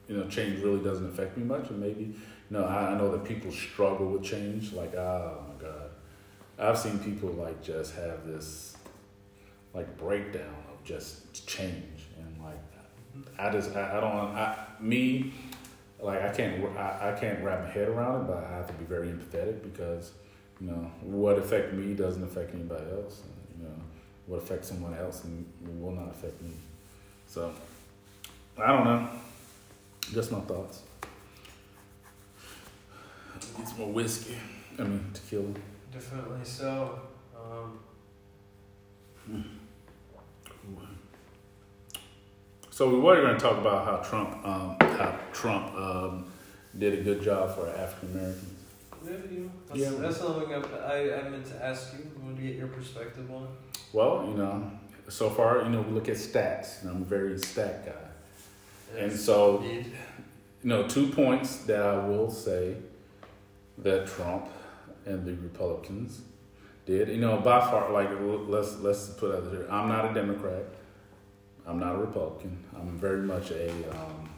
you 0.08 0.18
know 0.18 0.28
change 0.28 0.62
really 0.64 0.84
doesn't 0.84 1.08
affect 1.08 1.38
me 1.38 1.44
much, 1.44 1.70
and 1.70 1.80
maybe 1.80 2.04
you 2.04 2.16
know 2.50 2.66
I, 2.66 2.92
I 2.92 2.98
know 2.98 3.12
that 3.12 3.24
people 3.24 3.52
struggle 3.52 4.08
with 4.08 4.24
change. 4.24 4.74
Like 4.74 4.94
god, 4.94 5.53
I've 6.64 6.78
seen 6.78 6.97
people 6.99 7.30
like 7.30 7.61
just 7.61 7.93
have 7.95 8.26
this 8.26 8.78
like 9.74 9.97
breakdown 9.97 10.55
of 10.72 10.84
just 10.86 11.45
change 11.45 12.07
and 12.18 12.41
like 12.41 12.59
I 13.38 13.51
just 13.51 13.76
I, 13.76 13.97
I 13.97 13.99
don't 13.99 14.14
I 14.14 14.66
me 14.80 15.34
like 15.99 16.22
I 16.22 16.30
can't 16.30 16.66
I, 16.78 17.11
I 17.11 17.20
can't 17.20 17.43
wrap 17.43 17.64
my 17.64 17.70
head 17.70 17.89
around 17.89 18.22
it, 18.22 18.28
but 18.28 18.43
I 18.45 18.49
have 18.51 18.68
to 18.68 18.74
be 18.74 18.86
very 18.86 19.09
empathetic 19.09 19.61
because 19.61 20.14
you 20.61 20.68
know 20.68 20.91
what 21.01 21.38
affects 21.38 21.74
me 21.74 21.93
doesn't 21.95 22.24
affect 22.24 22.53
anybody 22.55 22.86
else. 22.91 23.24
And, 23.24 23.61
you 23.61 23.68
know 23.68 23.76
what 24.28 24.38
affects 24.38 24.70
someone 24.70 24.95
else 24.95 25.26
and 25.26 25.45
will 25.82 25.91
not 25.91 26.09
affect 26.11 26.41
me. 26.41 26.51
So 27.28 27.53
I 28.57 28.68
don't 28.68 28.86
know. 28.86 29.09
Just 30.14 30.32
my 30.32 30.39
thoughts. 30.41 30.84
Get 33.57 33.68
some 33.68 33.80
more 33.80 33.91
whiskey. 33.91 34.38
I 34.80 34.84
mean 34.84 35.05
tequila. 35.14 35.53
Definitely 35.94 36.44
so. 36.44 37.00
Um, 37.36 37.80
So 42.72 42.89
we 42.89 43.00
were 43.00 43.22
going 43.22 43.36
to 43.36 43.39
talk 43.39 43.60
about 43.60 43.86
how 43.86 43.98
Trump 43.98 44.44
um, 44.44 44.76
how 44.80 45.16
Trump 45.32 45.76
um, 45.76 46.26
did 46.80 46.98
a 47.00 47.04
good 47.04 47.22
job 47.22 47.54
for 47.56 47.70
African 47.70 48.18
Americans. 48.18 48.56
yeah, 49.06 49.12
you, 49.32 49.52
that's, 49.68 49.80
Yeah. 49.80 49.89
that's 50.00 50.18
something 50.18 50.52
I, 50.52 51.20
I 51.20 51.30
meant 51.30 51.46
to 51.46 51.64
ask 51.64 51.94
you. 51.94 52.00
I 52.20 52.24
wanted 52.24 52.38
to 52.38 52.48
get 52.48 52.56
your 52.56 52.70
perspective 52.70 53.30
on. 53.30 53.48
Well, 53.94 54.26
you 54.28 54.34
know, 54.36 54.72
so 55.08 55.30
far, 55.30 55.62
you 55.62 55.70
know, 55.70 55.82
we 55.82 55.91
look 55.91 56.10
at 56.10 56.16
stats, 56.16 56.82
and 56.82 56.89
I'm 56.89 57.04
a 57.04 57.06
very 57.06 57.38
stat 57.38 57.86
guy. 57.86 59.00
And 59.00 59.12
so, 59.12 59.62
Indeed. 59.62 59.91
you 60.64 60.70
know, 60.70 60.88
two 60.88 61.10
points 61.10 61.58
that 61.66 61.80
I 61.80 61.98
will 62.08 62.32
say 62.32 62.76
that 63.78 64.08
Trump 64.08 64.48
and 65.06 65.26
the 65.26 65.34
Republicans 65.34 66.22
did. 66.86 67.10
You 67.10 67.18
know, 67.18 67.38
by 67.38 67.60
far, 67.62 67.91
like 67.91 68.10
let's 68.47 68.78
let's 68.80 69.10
put 69.10 69.36
out 69.36 69.51
there. 69.51 69.72
I'm 69.72 69.89
not 69.89 70.12
a 70.12 70.14
Democrat. 70.14 70.66
I'm 71.66 71.80
not 71.80 71.95
a 71.95 71.97
Republican. 71.97 72.58
I'm 72.76 72.97
very 72.97 73.22
much 73.22 73.51
a. 73.51 73.70
Um, 73.91 74.30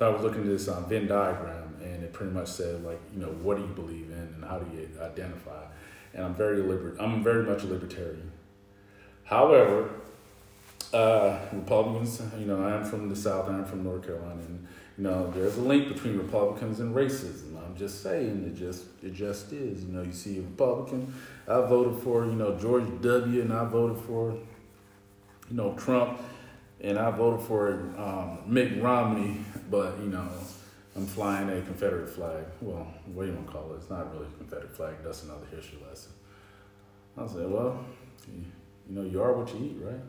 I 0.00 0.08
was 0.08 0.22
looking 0.22 0.40
at 0.40 0.46
this 0.46 0.66
um, 0.66 0.86
Venn 0.86 1.06
diagram, 1.06 1.76
and 1.82 2.02
it 2.02 2.12
pretty 2.14 2.32
much 2.32 2.48
said 2.48 2.82
like, 2.84 3.00
you 3.14 3.20
know, 3.20 3.28
what 3.28 3.58
do 3.58 3.62
you 3.62 3.68
believe 3.68 4.10
in, 4.10 4.34
and 4.34 4.44
how 4.44 4.58
do 4.58 4.76
you 4.76 4.88
identify? 5.00 5.64
And 6.14 6.24
I'm 6.24 6.34
very 6.34 6.62
liber- 6.62 6.96
I'm 6.98 7.22
very 7.22 7.44
much 7.44 7.64
a 7.64 7.66
libertarian. 7.66 8.32
However, 9.24 9.90
uh, 10.92 11.38
Republicans, 11.52 12.20
you 12.38 12.46
know, 12.46 12.64
I'm 12.64 12.84
from 12.84 13.08
the 13.08 13.16
South, 13.16 13.48
I'm 13.48 13.64
from 13.64 13.84
North 13.84 14.06
Carolina, 14.06 14.40
and 14.40 14.66
you 14.96 15.04
know, 15.04 15.30
there's 15.30 15.56
a 15.56 15.60
link 15.62 15.88
between 15.88 16.16
Republicans 16.18 16.80
and 16.80 16.94
racism. 16.94 17.49
I'm 17.70 17.76
just 17.76 18.02
saying, 18.02 18.44
it 18.46 18.58
just 18.58 18.84
it 19.00 19.14
just 19.14 19.52
is. 19.52 19.84
You 19.84 19.92
know, 19.92 20.02
you 20.02 20.12
see 20.12 20.38
a 20.38 20.42
Republican, 20.42 21.14
I 21.46 21.60
voted 21.60 22.02
for 22.02 22.24
you 22.24 22.32
know 22.32 22.58
George 22.58 22.84
W. 23.00 23.40
and 23.40 23.52
I 23.52 23.64
voted 23.64 24.02
for 24.04 24.32
you 25.48 25.56
know 25.56 25.74
Trump. 25.74 26.20
and 26.80 26.98
I 26.98 27.10
voted 27.10 27.46
for 27.46 27.72
um, 27.96 28.38
Mitt 28.46 28.82
Romney, 28.82 29.44
but 29.70 29.98
you 30.00 30.06
know, 30.06 30.28
I'm 30.96 31.06
flying 31.06 31.48
a 31.48 31.62
Confederate 31.62 32.08
flag. 32.08 32.44
Well, 32.60 32.86
what 33.14 33.24
do 33.24 33.30
you 33.30 33.36
want 33.36 33.46
to 33.46 33.52
call 33.52 33.72
it? 33.72 33.76
It's 33.76 33.90
not 33.90 34.12
really 34.12 34.26
a 34.26 34.38
Confederate 34.38 34.74
flag. 34.74 34.94
That's 35.04 35.22
another 35.22 35.46
history 35.54 35.78
lesson. 35.88 36.12
I 37.16 37.26
said, 37.26 37.48
well, 37.50 37.84
you, 38.32 38.44
you 38.88 38.96
know, 38.96 39.08
you 39.08 39.22
are 39.22 39.32
what 39.32 39.54
you 39.54 39.64
eat, 39.64 39.76
right? 39.80 40.00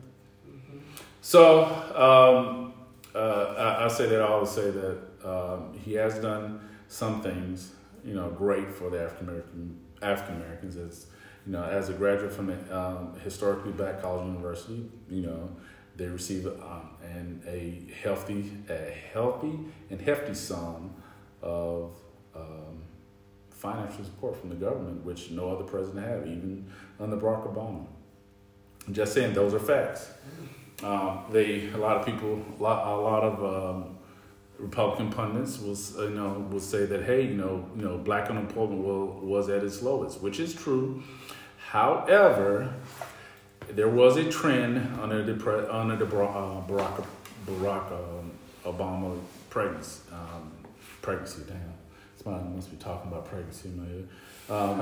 Mm-hmm. 0.50 0.78
So 1.22 1.66
um, 1.96 2.74
uh, 3.14 3.54
I, 3.58 3.86
I, 3.86 3.88
say 3.90 4.08
that 4.08 4.22
I 4.22 4.28
always 4.28 4.50
say 4.50 4.72
that 4.72 4.98
um, 5.26 5.74
he 5.84 5.94
has 5.94 6.18
done 6.20 6.62
some 6.92 7.22
things, 7.22 7.72
you 8.04 8.14
know, 8.14 8.30
great 8.30 8.70
for 8.70 8.90
the 8.90 9.02
African 9.02 9.30
American 9.30 9.80
African 10.02 10.36
Americans. 10.36 10.76
As 10.76 11.08
you 11.46 11.54
know, 11.54 11.64
as 11.64 11.90
a 11.90 11.94
graduate 11.94 12.34
from 12.34 12.50
a 12.50 12.78
um, 12.78 13.20
historically 13.24 13.72
black 13.72 14.02
college 14.02 14.28
university, 14.28 14.92
you 15.10 15.22
know, 15.22 15.50
they 15.96 16.08
receive 16.08 16.46
um, 16.48 16.90
and 17.02 17.42
a 17.48 17.82
healthy, 18.04 18.52
a 18.70 18.94
healthy 19.14 19.58
and 19.90 20.02
hefty 20.02 20.34
sum 20.34 20.94
of 21.42 21.94
um, 22.36 22.84
financial 23.50 24.04
support 24.04 24.36
from 24.36 24.50
the 24.50 24.56
government, 24.56 25.06
which 25.06 25.32
no 25.32 25.50
other 25.50 25.64
president 25.64 26.06
have, 26.06 26.28
even 26.28 26.68
under 27.00 27.16
Barack 27.16 27.52
Obama. 27.54 27.86
I'm 28.86 28.94
just 28.94 29.14
saying, 29.14 29.34
those 29.34 29.54
are 29.54 29.60
facts. 29.60 30.12
Um, 30.84 31.24
they 31.32 31.70
a 31.70 31.78
lot 31.78 31.98
of 31.98 32.06
people, 32.06 32.44
a 32.60 32.62
lot, 32.62 32.86
a 32.86 33.00
lot 33.00 33.24
of 33.24 33.76
um, 33.76 33.98
Republican 34.62 35.10
pundits 35.12 35.60
will 35.60 35.78
you 36.04 36.16
know 36.16 36.48
will 36.52 36.60
say 36.60 36.86
that 36.86 37.04
hey, 37.04 37.24
you 37.24 37.34
know, 37.34 37.66
you 37.76 37.84
know, 37.84 37.98
black 37.98 38.30
unemployment 38.30 38.84
will, 38.84 39.08
was 39.22 39.50
at 39.50 39.64
its 39.64 39.82
lowest, 39.82 40.22
which 40.22 40.40
is 40.40 40.54
true. 40.54 41.02
However, 41.58 42.74
there 43.70 43.90
was 43.90 44.18
a 44.18 44.30
trend 44.30 45.00
under 45.02 45.24
the 45.24 45.34
pre, 45.34 45.66
under 45.68 45.96
the 45.96 46.06
uh, 46.06 46.68
Barack 46.68 47.06
Barack 47.48 47.92
um, 47.92 48.32
Obama 48.66 49.18
pregnancy 49.50 50.02
um, 50.12 50.52
pregnancy. 51.02 51.42
Damn, 51.48 51.58
somebody 52.22 52.56
must 52.56 52.70
be 52.70 52.78
talking 52.78 53.12
about 53.12 53.26
pregnancy 53.26 53.70
in. 53.70 54.10
Um, 54.50 54.80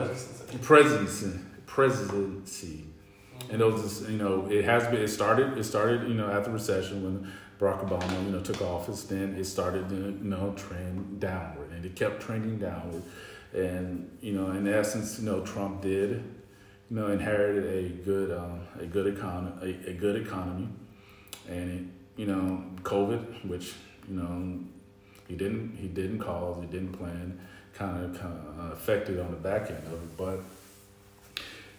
presidency, 0.61 1.39
presidency, 1.67 2.85
and 3.51 3.61
those, 3.61 4.09
you 4.09 4.17
know, 4.17 4.47
it 4.49 4.65
has 4.65 4.87
been. 4.87 5.01
It 5.01 5.09
started. 5.09 5.57
It 5.57 5.63
started, 5.63 6.07
you 6.07 6.15
know, 6.15 6.29
after 6.29 6.49
recession 6.49 7.03
when 7.03 7.31
Barack 7.59 7.87
Obama, 7.87 8.25
you 8.25 8.31
know, 8.31 8.41
took 8.41 8.61
office. 8.61 9.03
Then 9.03 9.35
it 9.35 9.45
started 9.45 9.89
to, 9.89 9.95
you 9.95 10.29
know, 10.29 10.53
trend 10.55 11.19
downward, 11.19 11.71
and 11.71 11.83
it 11.85 11.95
kept 11.95 12.21
trending 12.21 12.57
downward. 12.57 13.03
And 13.53 14.17
you 14.21 14.33
know, 14.33 14.51
in 14.51 14.67
essence, 14.67 15.19
you 15.19 15.25
know, 15.25 15.41
Trump 15.41 15.81
did 15.81 16.23
you 16.89 16.95
know, 16.95 17.07
inherited 17.11 17.65
a 17.65 17.89
good 18.03 18.31
um, 18.37 18.61
a 18.79 18.85
good 18.85 19.07
economy 19.15 19.77
a, 19.85 19.89
a, 19.89 19.93
good 19.93 20.15
economy, 20.15 20.67
and 21.47 21.71
it, 21.71 22.19
you 22.19 22.25
know, 22.25 22.63
COVID, 22.81 23.47
which 23.47 23.73
you 24.07 24.15
know 24.15 24.59
he 25.27 25.35
didn't 25.35 25.77
he 25.79 25.87
didn't 25.87 26.19
cause, 26.19 26.61
he 26.61 26.67
didn't 26.67 26.93
plan, 26.93 27.39
kind 27.73 28.03
of 28.03 28.19
kind 28.19 28.33
of 28.33 28.71
affected 28.71 29.19
on 29.19 29.31
the 29.31 29.37
back 29.37 29.69
end 29.69 29.85
of 29.85 29.93
it. 29.93 30.17
But 30.17 30.39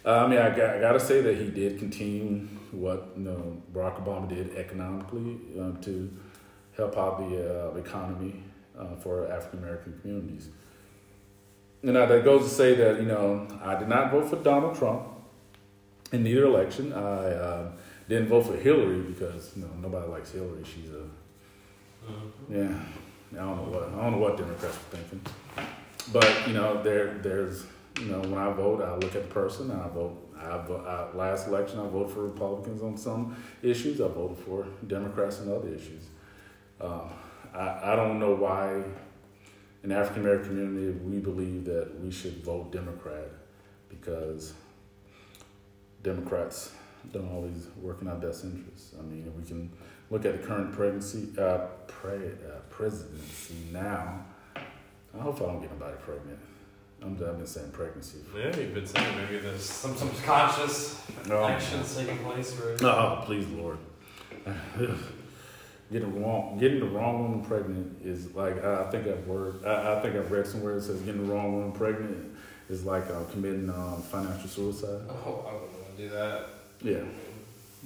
uh, 0.05 0.25
I 0.25 0.27
mean, 0.27 0.39
I 0.39 0.49
got 0.55 0.77
I 0.77 0.79
got 0.79 0.93
to 0.93 0.99
say 0.99 1.21
that 1.21 1.37
he 1.37 1.49
did 1.49 1.77
continue 1.77 2.47
what 2.71 3.09
you 3.17 3.23
know 3.23 3.61
Barack 3.73 4.03
Obama 4.03 4.27
did 4.27 4.55
economically 4.55 5.37
um, 5.59 5.79
to 5.81 6.11
help 6.75 6.97
out 6.97 7.29
the 7.29 7.69
uh, 7.69 7.75
economy 7.75 8.43
uh, 8.77 8.95
for 8.95 9.31
African 9.31 9.59
American 9.59 9.99
communities. 10.01 10.49
And 11.83 11.93
now 11.93 12.05
that 12.05 12.23
goes 12.23 12.43
to 12.43 12.49
say 12.49 12.75
that, 12.75 12.99
you 12.99 13.07
know, 13.07 13.47
I 13.63 13.75
did 13.77 13.87
not 13.87 14.11
vote 14.11 14.29
for 14.29 14.35
Donald 14.35 14.77
Trump 14.77 15.07
in 16.11 16.25
either 16.27 16.45
election. 16.45 16.93
I 16.93 16.97
uh, 16.97 17.71
didn't 18.07 18.27
vote 18.27 18.45
for 18.45 18.55
Hillary 18.55 19.01
because, 19.01 19.51
you 19.55 19.63
know, 19.63 19.71
nobody 19.81 20.07
likes 20.07 20.31
Hillary. 20.31 20.63
She's 20.63 20.91
a, 20.91 21.03
mm-hmm. 22.05 22.55
yeah, 22.55 23.39
I 23.41 23.45
don't 23.45 23.57
know 23.57 23.71
what, 23.71 23.83
I 23.83 24.03
don't 24.03 24.11
know 24.11 24.17
what 24.19 24.37
Democrats 24.37 24.77
were 24.77 24.97
thinking. 24.97 25.21
But, 26.13 26.47
you 26.47 26.53
know, 26.53 26.83
there, 26.83 27.15
there's, 27.23 27.65
you 27.99 28.05
know, 28.05 28.19
when 28.19 28.37
I 28.37 28.51
vote, 28.53 28.83
I 28.83 28.93
look 28.95 29.15
at 29.15 29.27
the 29.27 29.33
person 29.33 29.71
and 29.71 29.81
I 29.81 29.87
vote. 29.87 30.30
I, 30.43 31.07
last 31.13 31.47
election, 31.47 31.79
I 31.79 31.87
voted 31.87 32.13
for 32.13 32.23
Republicans 32.23 32.81
on 32.81 32.97
some 32.97 33.35
issues. 33.61 34.01
I 34.01 34.07
voted 34.07 34.37
for 34.37 34.65
Democrats 34.87 35.39
on 35.41 35.51
other 35.51 35.69
issues. 35.69 36.03
Uh, 36.79 37.07
I, 37.53 37.93
I 37.93 37.95
don't 37.95 38.19
know 38.19 38.35
why 38.35 38.83
in 39.83 39.91
African 39.91 40.23
American 40.23 40.49
community, 40.49 40.97
we 40.99 41.19
believe 41.19 41.65
that 41.65 41.99
we 41.99 42.11
should 42.11 42.43
vote 42.43 42.71
Democrat 42.71 43.29
because 43.89 44.53
Democrats 46.03 46.71
don't 47.11 47.31
always 47.31 47.67
work 47.81 48.01
in 48.01 48.07
our 48.07 48.15
best 48.15 48.43
interests. 48.43 48.93
I 48.97 49.01
mean, 49.01 49.25
if 49.27 49.33
we 49.33 49.43
can 49.43 49.71
look 50.11 50.25
at 50.25 50.39
the 50.39 50.47
current 50.47 50.73
pregnancy, 50.73 51.29
uh, 51.37 51.65
pre, 51.87 52.11
uh, 52.11 52.59
presidency 52.69 53.55
now. 53.71 54.25
I 54.55 55.19
hope 55.19 55.41
I 55.41 55.45
don't 55.45 55.61
get 55.61 55.71
anybody 55.71 55.97
pregnant. 56.01 56.39
I'm, 57.01 57.13
I've 57.13 57.37
been 57.37 57.47
saying 57.47 57.71
pregnancy. 57.71 58.19
Yeah, 58.35 58.55
you've 58.55 58.73
been 58.73 58.85
saying 58.85 59.17
maybe 59.17 59.39
there's 59.39 59.63
some 59.63 59.95
subconscious 59.95 61.01
no. 61.27 61.43
actions 61.45 61.95
taking 61.95 62.19
place. 62.19 62.53
Right? 62.55 62.83
Oh, 62.83 63.23
please, 63.25 63.47
Lord. 63.47 63.77
getting 65.91 66.23
wrong 66.23 66.57
getting 66.57 66.79
the 66.79 66.85
wrong 66.85 67.21
woman 67.21 67.45
pregnant 67.45 68.01
is 68.03 68.33
like 68.33 68.63
I, 68.63 68.89
think 68.89 69.07
I've 69.07 69.27
word 69.27 69.63
I, 69.65 69.97
I, 69.97 70.01
think 70.01 70.15
I've 70.15 70.31
read 70.31 70.47
somewhere 70.47 70.77
it 70.77 70.83
says 70.83 71.01
getting 71.01 71.27
the 71.27 71.33
wrong 71.33 71.53
woman 71.53 71.73
pregnant 71.73 72.33
is 72.69 72.85
like 72.85 73.07
uh, 73.07 73.23
committing 73.31 73.69
um, 73.69 74.01
financial 74.01 74.47
suicide. 74.47 75.01
Oh, 75.09 75.45
I 75.47 75.53
wouldn't 75.53 75.73
want 75.73 75.97
to 75.97 76.03
do 76.03 76.09
that. 76.09 76.45
Yeah. 76.81 77.03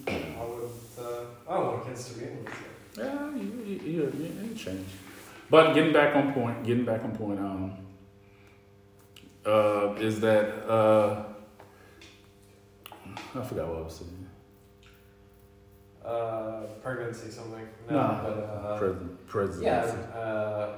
I 0.08 0.46
would. 0.46 0.70
Uh, 0.98 1.26
I 1.50 1.58
don't 1.58 1.66
want 1.68 1.88
kids 1.88 2.10
to 2.10 2.20
be 2.20 2.26
able 2.26 2.44
to. 2.44 2.52
Yeah, 2.98 3.36
you, 3.36 3.64
you, 3.66 3.80
you, 3.92 4.48
you 4.50 4.56
change. 4.56 4.88
But 5.50 5.74
getting 5.74 5.92
back 5.92 6.16
on 6.16 6.34
point, 6.34 6.64
getting 6.64 6.86
back 6.86 7.04
on 7.04 7.16
point, 7.16 7.40
um, 7.40 7.74
uh, 9.46 9.96
is 10.00 10.20
that 10.22 10.70
uh, 10.70 11.24
I 13.36 13.44
forgot 13.44 13.68
what 13.68 13.78
I 13.78 13.82
was 13.82 13.96
saying 13.96 14.26
uh, 16.06 16.62
pregnancy 16.82 17.32
something. 17.32 17.68
No, 17.90 17.96
no 17.96 18.20
but 18.24 18.38
uh, 18.38 18.78
Pres- 18.78 18.96
presidency. 19.28 19.66
Yeah. 19.66 20.20
Uh, 20.20 20.78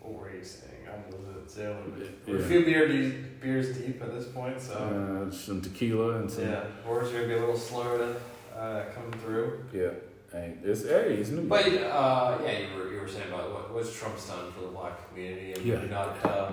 what 0.00 0.12
were 0.14 0.32
you 0.32 0.44
saying? 0.44 0.66
I 0.86 0.96
was 1.06 1.56
it 1.56 2.18
We're 2.26 2.36
a 2.36 2.42
few 2.42 2.64
beer 2.64 2.86
deep, 2.86 3.40
beers 3.40 3.76
deep 3.76 4.00
at 4.02 4.12
this 4.12 4.26
point, 4.26 4.60
so 4.60 4.74
uh, 4.74 5.34
some 5.34 5.60
tequila 5.60 6.16
and 6.16 6.30
some. 6.30 6.48
Yeah, 6.48 6.64
words 6.86 7.10
are 7.10 7.14
gonna 7.14 7.26
be 7.26 7.34
a 7.34 7.40
little 7.40 7.56
slower 7.56 7.98
to 7.98 8.58
uh, 8.58 8.84
come 8.94 9.10
through. 9.20 9.64
Yeah. 9.72 9.90
Hey, 10.30 10.54
it's 10.62 10.84
hey, 10.84 11.14
it's 11.14 11.30
new. 11.30 11.42
But 11.42 11.66
uh, 11.66 12.38
yeah, 12.44 12.58
you 12.58 12.76
were 12.76 12.92
you 12.92 13.00
were 13.00 13.08
saying 13.08 13.28
about 13.28 13.52
what 13.52 13.74
what's 13.74 13.92
Trump's 13.98 14.28
done 14.28 14.52
for 14.52 14.60
the 14.60 14.68
black 14.68 15.08
community 15.08 15.54
and 15.54 15.64
yeah. 15.64 15.84
not 15.86 16.24
uh, 16.24 16.52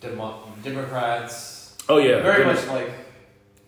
Demo- 0.00 0.52
Democrats. 0.62 1.76
Oh 1.88 1.98
yeah, 1.98 2.22
very 2.22 2.44
much 2.44 2.66
like 2.66 2.90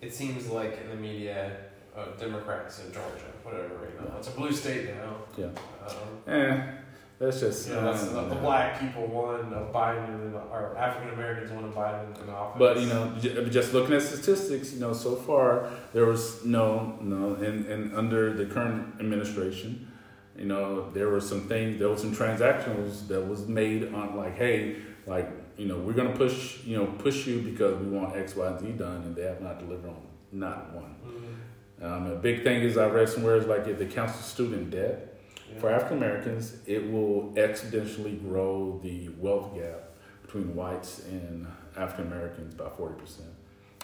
it 0.01 0.15
seems 0.15 0.49
like 0.49 0.79
in 0.83 0.91
the 0.91 0.97
media 0.97 1.57
uh, 1.97 2.07
Democrats 2.19 2.85
in 2.85 2.93
Georgia, 2.93 3.31
whatever. 3.43 3.89
You 3.93 4.01
know, 4.01 4.15
it's 4.19 4.29
a 4.29 4.33
blue 4.33 4.53
state 4.53 4.95
now. 4.95 5.17
Yeah. 5.37 5.47
Um, 5.87 6.33
eh, 6.35 6.73
that's 7.19 7.41
just. 7.41 7.69
Yeah, 7.69 7.81
that's 7.81 8.05
the, 8.05 8.23
the, 8.23 8.37
black 8.37 8.79
people 8.79 9.07
won 9.07 9.53
of 9.53 9.73
Biden, 9.73 10.35
or 10.53 10.77
African 10.77 11.15
Americans 11.15 11.51
won 11.51 11.65
of 11.65 11.75
Biden 11.75 12.23
in 12.23 12.31
office. 12.31 12.59
But 12.59 12.81
you 12.81 12.87
know, 12.87 13.13
just 13.51 13.73
looking 13.73 13.95
at 13.95 14.03
statistics, 14.03 14.73
you 14.73 14.81
know, 14.81 14.93
so 14.93 15.17
far 15.17 15.69
there 15.93 16.07
was 16.07 16.45
no, 16.45 16.97
no, 17.01 17.35
and 17.35 17.67
and 17.67 17.95
under 17.95 18.33
the 18.33 18.47
current 18.47 19.01
administration, 19.01 19.91
you 20.37 20.47
know, 20.47 20.89
there 20.91 21.09
were 21.09 21.21
some 21.21 21.49
things, 21.49 21.81
there 21.81 21.89
were 21.89 21.99
some 21.99 22.15
transactions 22.15 23.09
that 23.09 23.27
was 23.27 23.49
made 23.49 23.93
on 23.93 24.17
like, 24.17 24.37
hey, 24.37 24.77
like 25.07 25.29
you 25.59 25.67
know, 25.67 25.77
we're 25.77 25.93
gonna 25.93 26.17
push, 26.17 26.65
you 26.65 26.77
know, 26.77 26.87
push 26.87 27.27
you 27.27 27.41
because 27.43 27.79
we 27.79 27.89
want 27.89 28.17
X, 28.17 28.37
Y, 28.37 28.47
and 28.47 28.61
Z 28.61 28.67
done, 28.73 29.03
and 29.03 29.15
they 29.15 29.25
have 29.25 29.41
not 29.41 29.59
delivered 29.59 29.91
on 29.91 30.03
not 30.31 30.73
one. 30.73 30.95
Mm-hmm. 31.05 31.85
Um, 31.85 32.07
a 32.13 32.17
big 32.17 32.45
thing 32.45 32.63
is 32.63 32.79
I 32.79 32.89
read 32.89 33.09
somewhere 33.09 33.37
is 33.37 33.47
like 33.47 33.67
if 33.67 33.79
the 33.79 33.87
counts 33.87 34.25
student 34.25 34.71
debt 34.71 35.21
yeah. 35.53 35.61
for 35.61 35.71
African 35.71 35.99
Americans, 35.99 36.57
it 36.67 36.91
will 36.91 37.33
exponentially 37.35 38.21
grow 38.21 38.81
the 38.83 39.09
wealth 39.19 39.55
gap 39.55 39.91
between 40.23 40.55
whites 40.55 41.01
and 41.07 41.47
African 41.77 42.07
Americans 42.07 42.55
by 42.55 42.69
forty 42.69 43.01
percent. 43.01 43.29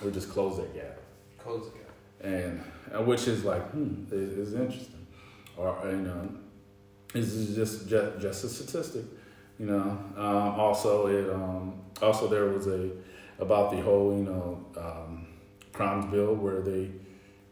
Or 0.03 0.11
just 0.11 0.31
close 0.31 0.57
that 0.57 0.75
gap. 0.75 0.99
Close 1.39 1.71
the 1.71 1.79
gap. 1.79 1.91
And 2.21 2.63
uh, 2.95 3.03
which 3.03 3.27
is 3.27 3.45
like, 3.45 3.63
hmm, 3.71 4.05
is 4.13 4.55
interesting. 4.55 5.07
Or 5.57 5.77
you 5.85 5.97
know, 5.99 6.31
this 7.13 7.33
is 7.33 7.55
just, 7.57 7.89
just 7.89 8.21
just 8.21 8.45
a 8.45 8.49
statistic. 8.49 9.05
You 9.59 9.67
know, 9.67 9.99
um, 10.17 10.61
also 10.61 11.07
it 11.07 11.33
um, 11.33 11.75
also 12.03 12.29
there 12.29 12.47
was 12.47 12.67
a 12.67 12.91
about 13.39 13.71
the 13.71 13.81
whole 13.81 14.17
you 14.17 14.25
know 14.25 14.65
um, 14.77 15.27
crimes 15.73 16.07
bill 16.07 16.35
where 16.35 16.61
they 16.61 16.91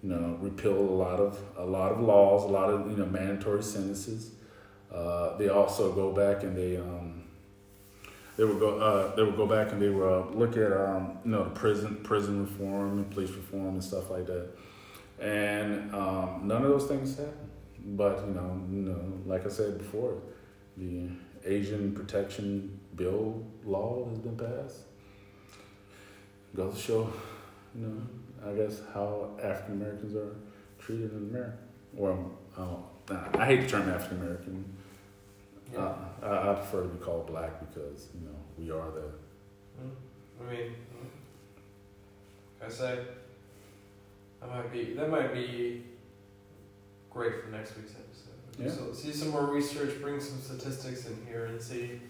you 0.03 0.09
know, 0.11 0.36
repeal 0.40 0.72
a 0.72 0.74
lot 0.74 1.20
of 1.20 1.40
a 1.57 1.64
lot 1.64 1.92
of 1.92 2.00
laws, 2.00 2.42
a 2.44 2.48
lot 2.48 2.68
of 2.70 2.90
you 2.90 2.96
know 2.96 3.07
mandatory 3.07 3.62
sentences. 3.62 4.32
Uh, 4.92 5.36
they 5.38 5.48
also 5.48 5.92
go 5.92 6.12
back 6.12 6.42
and 6.42 6.57
they 6.57 6.76
um, 6.76 7.22
they 8.36 8.44
would 8.44 8.59
go 8.59 8.78
uh, 8.78 9.14
they 9.14 9.22
would 9.22 9.36
go 9.36 9.46
back 9.46 9.72
and 9.72 9.80
they 9.80 9.88
would 9.88 10.07
uh, 10.07 10.26
look 10.30 10.57
at 10.57 10.72
um, 10.72 11.18
you 11.24 11.30
know 11.30 11.44
prison 11.55 12.00
prison 12.03 12.42
reform 12.42 12.98
and 12.98 13.11
police 13.11 13.30
reform 13.30 13.68
and 13.68 13.84
stuff 13.84 14.11
like 14.11 14.26
that. 14.26 14.48
And 15.20 15.94
um, 15.94 16.40
none 16.44 16.64
of 16.64 16.68
those 16.68 16.86
things 16.86 17.16
happened. 17.16 17.50
but 17.96 18.26
you 18.26 18.34
know, 18.34 18.61
you 18.70 18.82
know, 18.82 19.20
like 19.24 19.46
I 19.46 19.50
said 19.50 19.78
before, 19.78 20.20
the 20.76 21.09
Asian 21.45 21.93
Protection 21.93 22.78
Bill 22.95 23.43
law 23.64 24.09
has 24.09 24.18
been 24.18 24.36
passed. 24.36 24.80
Goes 26.55 26.74
to 26.74 26.80
show, 26.80 27.12
you 27.74 27.86
know, 27.86 28.03
I 28.47 28.55
guess 28.55 28.80
how 28.93 29.30
African 29.43 29.80
Americans 29.80 30.14
are 30.14 30.36
treated 30.78 31.12
in 31.12 31.30
America. 31.30 31.59
Well, 31.95 32.32
I 33.09 33.47
hate 33.47 33.62
the 33.62 33.68
term 33.68 33.88
African 33.88 34.18
American. 34.18 34.64
Yeah. 35.72 35.78
Uh, 35.80 35.97
I, 36.22 36.51
I 36.51 36.55
prefer 36.55 36.82
to 36.82 36.88
be 36.88 36.99
called 36.99 37.26
black 37.26 37.59
because 37.61 38.09
you 38.14 38.26
know 38.26 38.36
we 38.59 38.70
are 38.70 38.90
the 38.90 39.05
Mm. 39.80 39.90
I 40.40 40.51
mean, 40.53 40.70
mm. 40.70 41.07
like 42.61 42.70
I 42.70 42.72
say, 42.72 42.99
that 44.40 44.51
might 44.51 44.72
be 44.72 44.95
that 44.95 45.11
might 45.11 45.32
be 45.32 45.84
great 47.11 47.43
for 47.43 47.51
next 47.51 47.76
week's 47.76 47.93
episode. 47.93 48.31
Yeah. 48.59 48.70
So 48.70 48.92
see 48.92 49.12
some 49.12 49.30
more 49.30 49.46
research, 49.46 50.00
bring 50.00 50.20
some 50.20 50.40
statistics 50.40 51.07
in 51.07 51.16
here, 51.26 51.46
and 51.46 51.61
see 51.61 52.00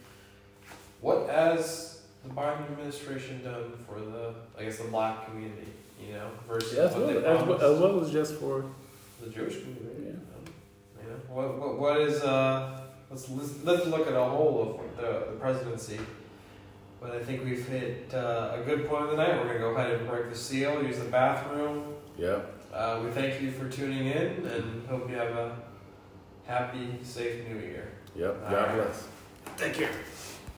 what 1.01 1.29
has 1.29 2.03
the 2.25 2.31
Biden 2.31 2.65
administration 2.71 3.43
done 3.43 3.73
for 3.87 4.01
the 4.01 4.35
I 4.59 4.65
guess 4.65 4.79
the 4.79 4.85
black 4.85 5.27
community, 5.27 5.73
you 6.05 6.15
know, 6.15 6.31
versus 6.49 6.79
as 6.79 6.93
what 6.93 7.07
well, 7.07 7.09
they 7.09 7.27
as, 7.27 7.47
well, 7.47 7.73
as 7.73 7.81
well 7.81 8.01
as 8.05 8.11
just 8.11 8.35
for 8.35 8.65
the 9.23 9.31
Jewish 9.31 9.59
community. 9.61 10.05
Yeah. 10.07 11.03
You 11.03 11.11
know, 11.11 11.17
what, 11.29 11.59
what, 11.59 11.79
what 11.79 12.01
is, 12.01 12.23
uh, 12.23 12.81
let's, 13.11 13.29
let's, 13.31 13.65
let's 13.65 13.87
look 13.87 14.07
at 14.07 14.15
a 14.15 14.25
whole 14.25 14.81
of 14.81 14.97
the, 14.97 15.33
the 15.33 15.39
presidency. 15.39 15.99
But 17.01 17.13
I 17.13 17.25
think 17.25 17.45
we've 17.45 17.67
hit 17.67 18.15
uh, 18.15 18.53
a 18.55 18.63
good 18.65 18.89
point 18.89 19.05
of 19.05 19.11
the 19.11 19.17
night. 19.17 19.37
We're 19.37 19.45
going 19.45 19.55
to 19.55 19.61
go 19.61 19.75
ahead 19.75 19.93
and 19.93 20.09
break 20.09 20.31
the 20.31 20.37
seal, 20.37 20.83
use 20.85 20.99
the 20.99 21.05
bathroom. 21.07 21.95
yeah. 22.17 22.41
Uh, 22.73 23.03
we 23.05 23.11
thank 23.11 23.43
you 23.43 23.51
for 23.51 23.69
tuning 23.69 24.07
in 24.07 24.47
and 24.47 24.87
hope 24.89 25.11
you 25.11 25.17
have 25.17 25.29
a 25.33 25.57
happy, 26.47 26.99
safe 27.03 27.49
new 27.49 27.59
year. 27.59 27.89
Yep. 28.17 28.43
All 28.45 28.51
God 28.51 28.53
right. 28.53 28.75
bless. 28.75 29.09
Take 29.57 29.75
care. 29.75 29.91